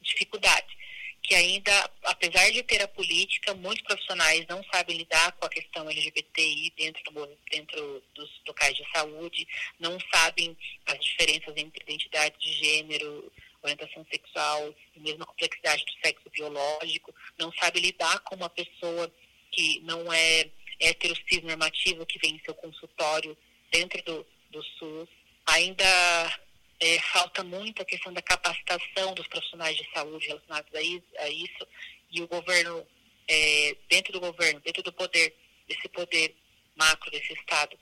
dificuldade, 0.00 0.77
que 1.22 1.34
ainda, 1.34 1.90
apesar 2.04 2.50
de 2.50 2.62
ter 2.62 2.82
a 2.82 2.88
política, 2.88 3.54
muitos 3.54 3.82
profissionais 3.82 4.46
não 4.48 4.64
sabem 4.72 4.96
lidar 4.96 5.32
com 5.32 5.46
a 5.46 5.50
questão 5.50 5.90
LGBTI 5.90 6.72
dentro, 6.76 7.02
do, 7.12 7.38
dentro 7.50 8.02
dos 8.14 8.30
locais 8.46 8.74
de 8.74 8.84
saúde, 8.94 9.46
não 9.78 9.98
sabem 10.12 10.56
as 10.86 10.98
diferenças 10.98 11.54
entre 11.56 11.82
identidade 11.82 12.34
de 12.38 12.52
gênero, 12.52 13.30
orientação 13.62 14.06
sexual 14.10 14.74
e 14.96 15.00
mesmo 15.00 15.22
a 15.22 15.26
complexidade 15.26 15.84
do 15.84 16.06
sexo 16.06 16.30
biológico, 16.30 17.14
não 17.38 17.52
sabe 17.52 17.80
lidar 17.80 18.20
com 18.20 18.36
uma 18.36 18.48
pessoa 18.48 19.12
que 19.50 19.80
não 19.80 20.12
é 20.12 20.48
hetero 20.80 21.14
normativa 21.42 22.06
que 22.06 22.18
vem 22.18 22.36
em 22.36 22.40
seu 22.44 22.54
consultório 22.54 23.36
dentro 23.70 24.02
do, 24.04 24.26
do 24.50 24.62
SUS, 24.62 25.08
ainda 25.46 26.40
é, 26.80 27.00
falta 27.12 27.42
muito 27.42 27.82
a 27.82 27.84
questão 27.84 28.12
da 28.12 28.22
capacitação 28.22 29.14
dos 29.14 29.26
profissionais 29.26 29.76
de 29.76 29.88
saúde 29.92 30.28
relacionados 30.28 30.72
a 30.74 31.28
isso, 31.28 31.66
e 32.10 32.22
o 32.22 32.28
governo, 32.28 32.86
é, 33.26 33.76
dentro 33.88 34.12
do 34.12 34.20
governo, 34.20 34.60
dentro 34.60 34.82
do 34.82 34.92
poder, 34.92 35.34
desse 35.66 35.88
poder 35.88 36.34
macro 36.76 37.10
desse 37.10 37.32
Estado, 37.32 37.76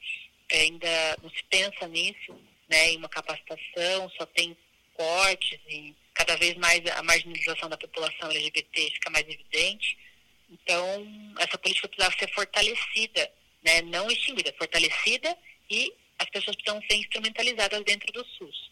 é, 0.49 0.61
ainda 0.61 1.16
não 1.22 1.30
se 1.30 1.42
pensa 1.44 1.86
nisso, 1.88 2.40
né, 2.68 2.90
em 2.90 2.97
uma 2.97 3.09
capacitação, 3.09 4.11
só 4.16 4.26
tem 4.26 4.57
cortes 4.94 5.61
e 5.68 5.94
cada 6.14 6.36
vez 6.36 6.55
mais 6.57 6.80
a 6.86 7.03
marginalização 7.03 7.68
da 7.68 7.76
população 7.76 8.30
LGBT 8.30 8.90
fica 8.92 9.11
mais 9.11 9.28
evidente. 9.28 9.99
Então, 10.51 11.34
essa 11.38 11.59
política 11.59 11.88
precisava 11.88 12.16
ser 12.18 12.32
fortalecida, 12.32 13.30
né, 13.62 13.82
não 13.82 14.11
extinguida, 14.11 14.55
fortalecida 14.57 15.36
e 15.68 15.92
as 16.18 16.30
pessoas 16.30 16.57
precisam 16.57 16.80
ser 16.88 16.97
instrumentalizadas 16.97 17.84
dentro 17.84 18.11
do 18.12 18.24
SUS. 18.24 18.70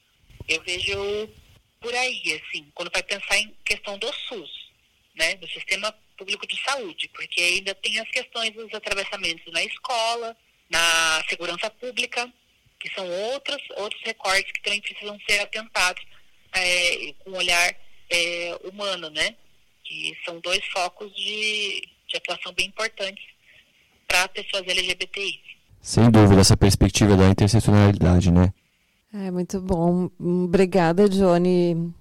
Eu 0.49 0.63
vejo 0.63 1.29
por 1.81 1.95
aí, 1.95 2.41
assim, 2.43 2.67
quando 2.75 2.91
vai 2.93 3.03
pensar 3.03 3.37
em 3.39 3.55
questão 3.65 3.99
do 3.99 4.11
SUS, 4.13 4.51
né, 5.15 5.35
do 5.37 5.49
Sistema 5.49 5.95
Público 6.17 6.47
de 6.47 6.61
Saúde, 6.63 7.11
porque 7.15 7.41
ainda 7.41 7.75
tem 7.75 7.99
as 7.99 8.09
questões 8.11 8.53
dos 8.53 8.73
atravessamentos 8.73 9.53
na 9.53 9.63
escola, 9.63 10.37
na 10.71 11.25
segurança 11.29 11.71
pública, 11.71 12.33
que 12.81 12.93
são 12.95 13.09
outros, 13.09 13.63
outros 13.77 14.01
recortes 14.03 14.53
que 14.53 14.63
também 14.63 14.81
precisam 14.81 15.19
ser 15.29 15.41
atentados 15.41 16.03
é, 16.53 17.13
com 17.19 17.31
um 17.31 17.37
olhar 17.37 17.75
é, 18.11 18.59
humano, 18.65 19.11
né? 19.11 19.35
Que 19.83 20.17
são 20.25 20.41
dois 20.41 20.65
focos 20.67 21.15
de, 21.15 21.83
de 22.09 22.17
atuação 22.17 22.53
bem 22.53 22.67
importantes 22.67 23.25
para 24.07 24.29
pessoas 24.29 24.67
LGBTI. 24.67 25.41
Sem 25.81 26.11
dúvida, 26.11 26.41
essa 26.41 26.57
perspectiva 26.57 27.17
da 27.17 27.29
interseccionalidade, 27.29 28.31
né? 28.31 28.53
É 29.17 29.31
muito 29.31 29.61
bom. 29.61 30.11
Obrigada, 30.19 31.09
Johnny. 31.09 31.95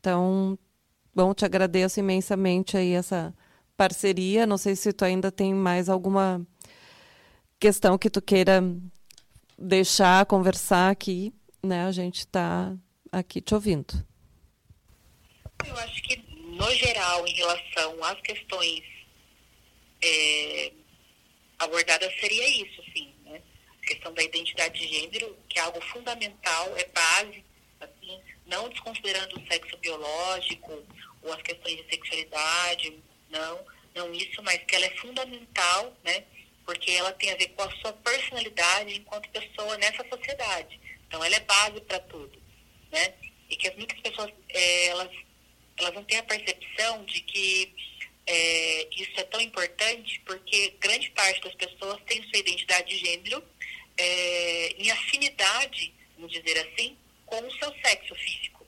Então, 0.00 0.58
bom, 1.14 1.34
te 1.34 1.44
agradeço 1.44 2.00
imensamente 2.00 2.74
aí 2.74 2.92
essa 2.92 3.34
parceria. 3.76 4.46
Não 4.46 4.56
sei 4.56 4.74
se 4.74 4.94
tu 4.94 5.04
ainda 5.04 5.30
tem 5.30 5.52
mais 5.52 5.90
alguma 5.90 6.40
questão 7.60 7.98
que 7.98 8.08
tu 8.08 8.22
queira 8.22 8.62
deixar, 9.58 10.24
conversar 10.24 10.90
aqui, 10.90 11.34
né? 11.62 11.84
A 11.84 11.92
gente 11.92 12.20
está 12.20 12.74
aqui 13.12 13.42
te 13.42 13.54
ouvindo. 13.54 13.92
Eu 15.66 15.76
acho 15.76 16.02
que, 16.02 16.16
no 16.56 16.70
geral, 16.76 17.26
em 17.26 17.34
relação 17.34 18.04
às 18.04 18.18
questões 18.22 18.82
é, 20.02 20.72
abordadas, 21.58 22.10
seria 22.20 22.62
isso, 22.62 22.82
sim. 22.94 23.15
Questão 23.86 24.12
da 24.12 24.22
identidade 24.22 24.78
de 24.78 24.88
gênero, 24.88 25.36
que 25.48 25.58
é 25.58 25.62
algo 25.62 25.80
fundamental, 25.80 26.76
é 26.76 26.84
base, 26.86 27.44
assim, 27.80 28.20
não 28.46 28.68
desconsiderando 28.68 29.38
o 29.38 29.46
sexo 29.46 29.76
biológico 29.78 30.84
ou 31.22 31.32
as 31.32 31.42
questões 31.42 31.76
de 31.76 31.88
sexualidade, 31.88 32.98
não, 33.30 33.64
não 33.94 34.12
isso, 34.14 34.42
mas 34.42 34.62
que 34.64 34.74
ela 34.74 34.86
é 34.86 34.96
fundamental, 34.96 35.96
né? 36.04 36.24
Porque 36.64 36.90
ela 36.90 37.12
tem 37.12 37.30
a 37.30 37.36
ver 37.36 37.48
com 37.48 37.62
a 37.62 37.70
sua 37.76 37.92
personalidade 37.92 38.96
enquanto 38.96 39.30
pessoa 39.30 39.78
nessa 39.78 40.04
sociedade. 40.08 40.80
Então, 41.06 41.24
ela 41.24 41.36
é 41.36 41.40
base 41.40 41.80
para 41.82 42.00
tudo 42.00 42.46
né? 42.90 43.14
E 43.48 43.56
que 43.56 43.70
muitas 43.72 43.98
pessoas, 44.00 44.32
é, 44.48 44.86
elas, 44.86 45.10
elas 45.78 45.94
não 45.94 46.04
têm 46.04 46.18
a 46.18 46.22
percepção 46.22 47.04
de 47.04 47.20
que 47.20 47.74
é, 48.26 48.88
isso 48.96 49.12
é 49.20 49.24
tão 49.24 49.40
importante 49.40 50.20
porque 50.26 50.74
grande 50.80 51.10
parte 51.10 51.40
das 51.42 51.54
pessoas 51.54 52.00
tem 52.06 52.22
sua 52.24 52.38
identidade 52.38 52.88
de 52.88 53.06
gênero 53.06 53.42
é, 53.98 54.74
em 54.78 54.90
afinidade, 54.90 55.92
vamos 56.16 56.32
dizer 56.32 56.58
assim, 56.58 56.96
com 57.24 57.40
o 57.40 57.52
seu 57.58 57.72
sexo 57.84 58.14
físico. 58.14 58.66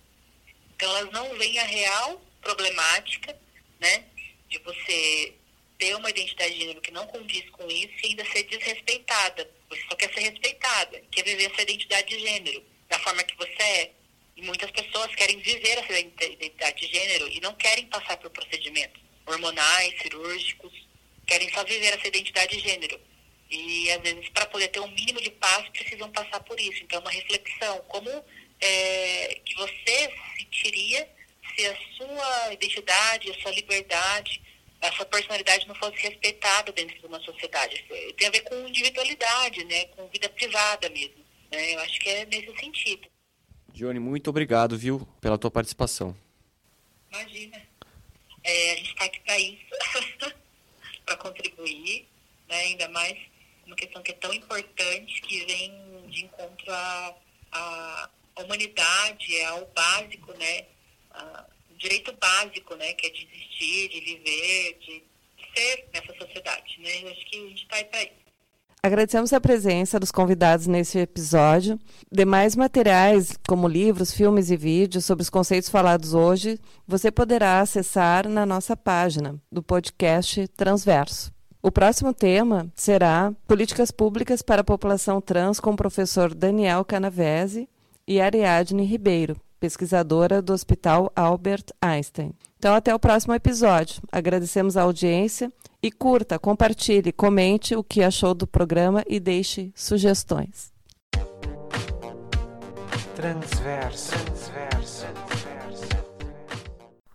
Então 0.74 0.96
elas 0.96 1.12
não 1.12 1.36
veem 1.36 1.58
a 1.58 1.64
real 1.64 2.22
problemática, 2.40 3.38
né, 3.80 4.04
de 4.48 4.58
você 4.58 5.34
ter 5.78 5.94
uma 5.94 6.10
identidade 6.10 6.54
de 6.54 6.60
gênero 6.60 6.80
que 6.80 6.90
não 6.90 7.06
condiz 7.06 7.48
com 7.50 7.66
isso 7.70 7.94
e 8.02 8.06
ainda 8.08 8.24
ser 8.26 8.42
desrespeitada. 8.44 9.48
Você 9.70 9.82
só 9.88 9.94
quer 9.94 10.12
ser 10.12 10.20
respeitada, 10.20 11.02
quer 11.10 11.22
viver 11.22 11.52
sua 11.54 11.62
identidade 11.62 12.08
de 12.08 12.20
gênero 12.20 12.64
da 12.88 12.98
forma 12.98 13.22
que 13.22 13.36
você 13.36 13.62
é. 13.62 13.92
E 14.36 14.42
muitas 14.42 14.70
pessoas 14.70 15.14
querem 15.14 15.38
viver 15.38 15.78
essa 15.78 15.98
identidade 15.98 16.80
de 16.80 16.92
gênero 16.92 17.28
e 17.28 17.40
não 17.40 17.54
querem 17.54 17.86
passar 17.86 18.16
por 18.16 18.30
procedimentos 18.30 19.00
hormonais, 19.26 20.00
cirúrgicos, 20.00 20.72
querem 21.26 21.52
só 21.52 21.62
viver 21.64 21.94
essa 21.94 22.08
identidade 22.08 22.56
de 22.56 22.62
gênero. 22.62 23.00
E 23.50 23.90
às 23.90 24.02
vezes, 24.02 24.28
para 24.30 24.46
poder 24.46 24.68
ter 24.68 24.80
um 24.80 24.88
mínimo 24.88 25.20
de 25.20 25.30
paz, 25.30 25.68
precisam 25.70 26.10
passar 26.10 26.40
por 26.40 26.58
isso. 26.60 26.82
Então, 26.82 26.98
é 26.98 27.02
uma 27.02 27.10
reflexão: 27.10 27.78
como 27.88 28.10
é, 28.60 29.40
que 29.44 29.54
você 29.54 30.12
sentiria 30.38 31.08
se 31.56 31.66
a 31.66 31.76
sua 31.96 32.52
identidade, 32.52 33.30
a 33.30 33.40
sua 33.40 33.52
liberdade, 33.52 34.42
a 34.82 34.92
sua 34.92 35.06
personalidade 35.06 35.66
não 35.66 35.74
fosse 35.74 35.96
respeitada 35.96 36.72
dentro 36.72 36.98
de 36.98 37.06
uma 37.06 37.20
sociedade? 37.20 37.84
Tem 38.16 38.28
a 38.28 38.30
ver 38.30 38.40
com 38.42 38.68
individualidade, 38.68 39.64
né, 39.64 39.86
com 39.86 40.06
vida 40.08 40.28
privada 40.28 40.88
mesmo. 40.90 41.24
Né? 41.50 41.74
Eu 41.74 41.80
acho 41.80 41.98
que 42.00 42.08
é 42.10 42.26
nesse 42.26 42.54
sentido. 42.58 43.08
Johnny, 43.72 43.98
muito 43.98 44.28
obrigado, 44.28 44.76
viu, 44.76 45.06
pela 45.20 45.38
tua 45.38 45.50
participação. 45.50 46.14
Imagina. 47.10 47.62
É, 48.44 48.72
a 48.72 48.76
gente 48.76 48.90
está 48.90 49.04
aqui 49.04 49.20
para 49.20 49.38
isso, 49.38 50.34
para 51.04 51.16
contribuir, 51.16 52.06
né? 52.48 52.56
ainda 52.56 52.88
mais 52.88 53.18
uma 53.68 53.76
questão 53.76 54.02
que 54.02 54.10
é 54.10 54.14
tão 54.14 54.32
importante, 54.32 55.20
que 55.22 55.44
vem 55.46 56.06
de 56.08 56.24
encontro 56.24 56.72
à, 56.72 57.14
à 57.52 58.10
humanidade, 58.42 59.42
ao 59.44 59.66
básico, 59.66 60.32
né? 60.32 60.66
direito 61.78 62.12
básico, 62.20 62.74
né? 62.74 62.92
Que 62.94 63.06
é 63.06 63.10
de 63.10 63.28
existir, 63.32 63.88
de 63.88 64.00
viver, 64.00 64.78
de 64.80 65.02
ser 65.54 65.88
nessa 65.94 66.12
sociedade, 66.18 66.78
né? 66.80 67.02
Eu 67.02 67.10
acho 67.10 67.24
que 67.26 67.36
a 67.36 67.48
gente 67.48 67.62
está 67.62 67.76
aí 67.76 67.84
para 67.84 68.02
isso. 68.02 68.28
Agradecemos 68.80 69.32
a 69.32 69.40
presença 69.40 69.98
dos 69.98 70.12
convidados 70.12 70.66
nesse 70.66 70.98
episódio. 70.98 71.78
Demais 72.12 72.54
materiais, 72.54 73.36
como 73.48 73.66
livros, 73.66 74.12
filmes 74.12 74.50
e 74.50 74.56
vídeos 74.56 75.04
sobre 75.04 75.22
os 75.22 75.30
conceitos 75.30 75.68
falados 75.68 76.14
hoje, 76.14 76.60
você 76.86 77.10
poderá 77.10 77.60
acessar 77.60 78.28
na 78.28 78.46
nossa 78.46 78.76
página 78.76 79.40
do 79.50 79.62
podcast 79.62 80.46
Transverso. 80.48 81.37
O 81.68 81.70
próximo 81.70 82.14
tema 82.14 82.72
será 82.74 83.30
Políticas 83.46 83.90
Públicas 83.90 84.40
para 84.40 84.62
a 84.62 84.64
População 84.64 85.20
Trans 85.20 85.60
com 85.60 85.72
o 85.72 85.76
professor 85.76 86.34
Daniel 86.34 86.82
Canavese 86.82 87.68
e 88.06 88.22
Ariadne 88.22 88.86
Ribeiro, 88.86 89.38
pesquisadora 89.60 90.40
do 90.40 90.54
Hospital 90.54 91.12
Albert 91.14 91.66
Einstein. 91.78 92.32
Então, 92.58 92.74
até 92.74 92.94
o 92.94 92.98
próximo 92.98 93.34
episódio. 93.34 94.00
Agradecemos 94.10 94.78
a 94.78 94.82
audiência 94.82 95.52
e 95.82 95.92
curta, 95.92 96.38
compartilhe, 96.38 97.12
comente 97.12 97.76
o 97.76 97.84
que 97.84 98.02
achou 98.02 98.32
do 98.32 98.46
programa 98.46 99.04
e 99.06 99.20
deixe 99.20 99.70
sugestões. 99.76 100.72
Transverso. 103.14 104.12
Transverso. 104.12 105.06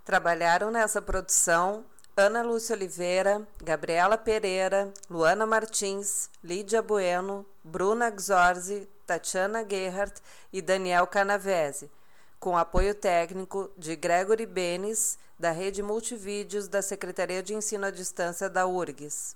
Trabalharam 0.05 0.69
nessa 0.69 1.01
produção 1.01 1.83
Ana 2.15 2.43
Lúcia 2.43 2.75
Oliveira, 2.75 3.47
Gabriela 3.61 4.17
Pereira, 4.17 4.93
Luana 5.09 5.45
Martins, 5.45 6.29
Lídia 6.43 6.81
Bueno, 6.81 7.45
Bruna 7.63 8.13
Xorzi, 8.15 8.87
Tatiana 9.05 9.65
Gerhardt 9.67 10.21
e 10.51 10.61
Daniel 10.61 11.07
Canavese 11.07 11.89
com 12.43 12.57
apoio 12.57 12.93
técnico 12.93 13.71
de 13.77 13.95
Gregory 13.95 14.45
Benes, 14.45 15.17
da 15.39 15.51
Rede 15.51 15.81
Multivídeos 15.81 16.67
da 16.67 16.81
Secretaria 16.81 17.41
de 17.41 17.53
Ensino 17.53 17.85
à 17.85 17.89
Distância 17.89 18.49
da 18.49 18.67
URGS. 18.67 19.33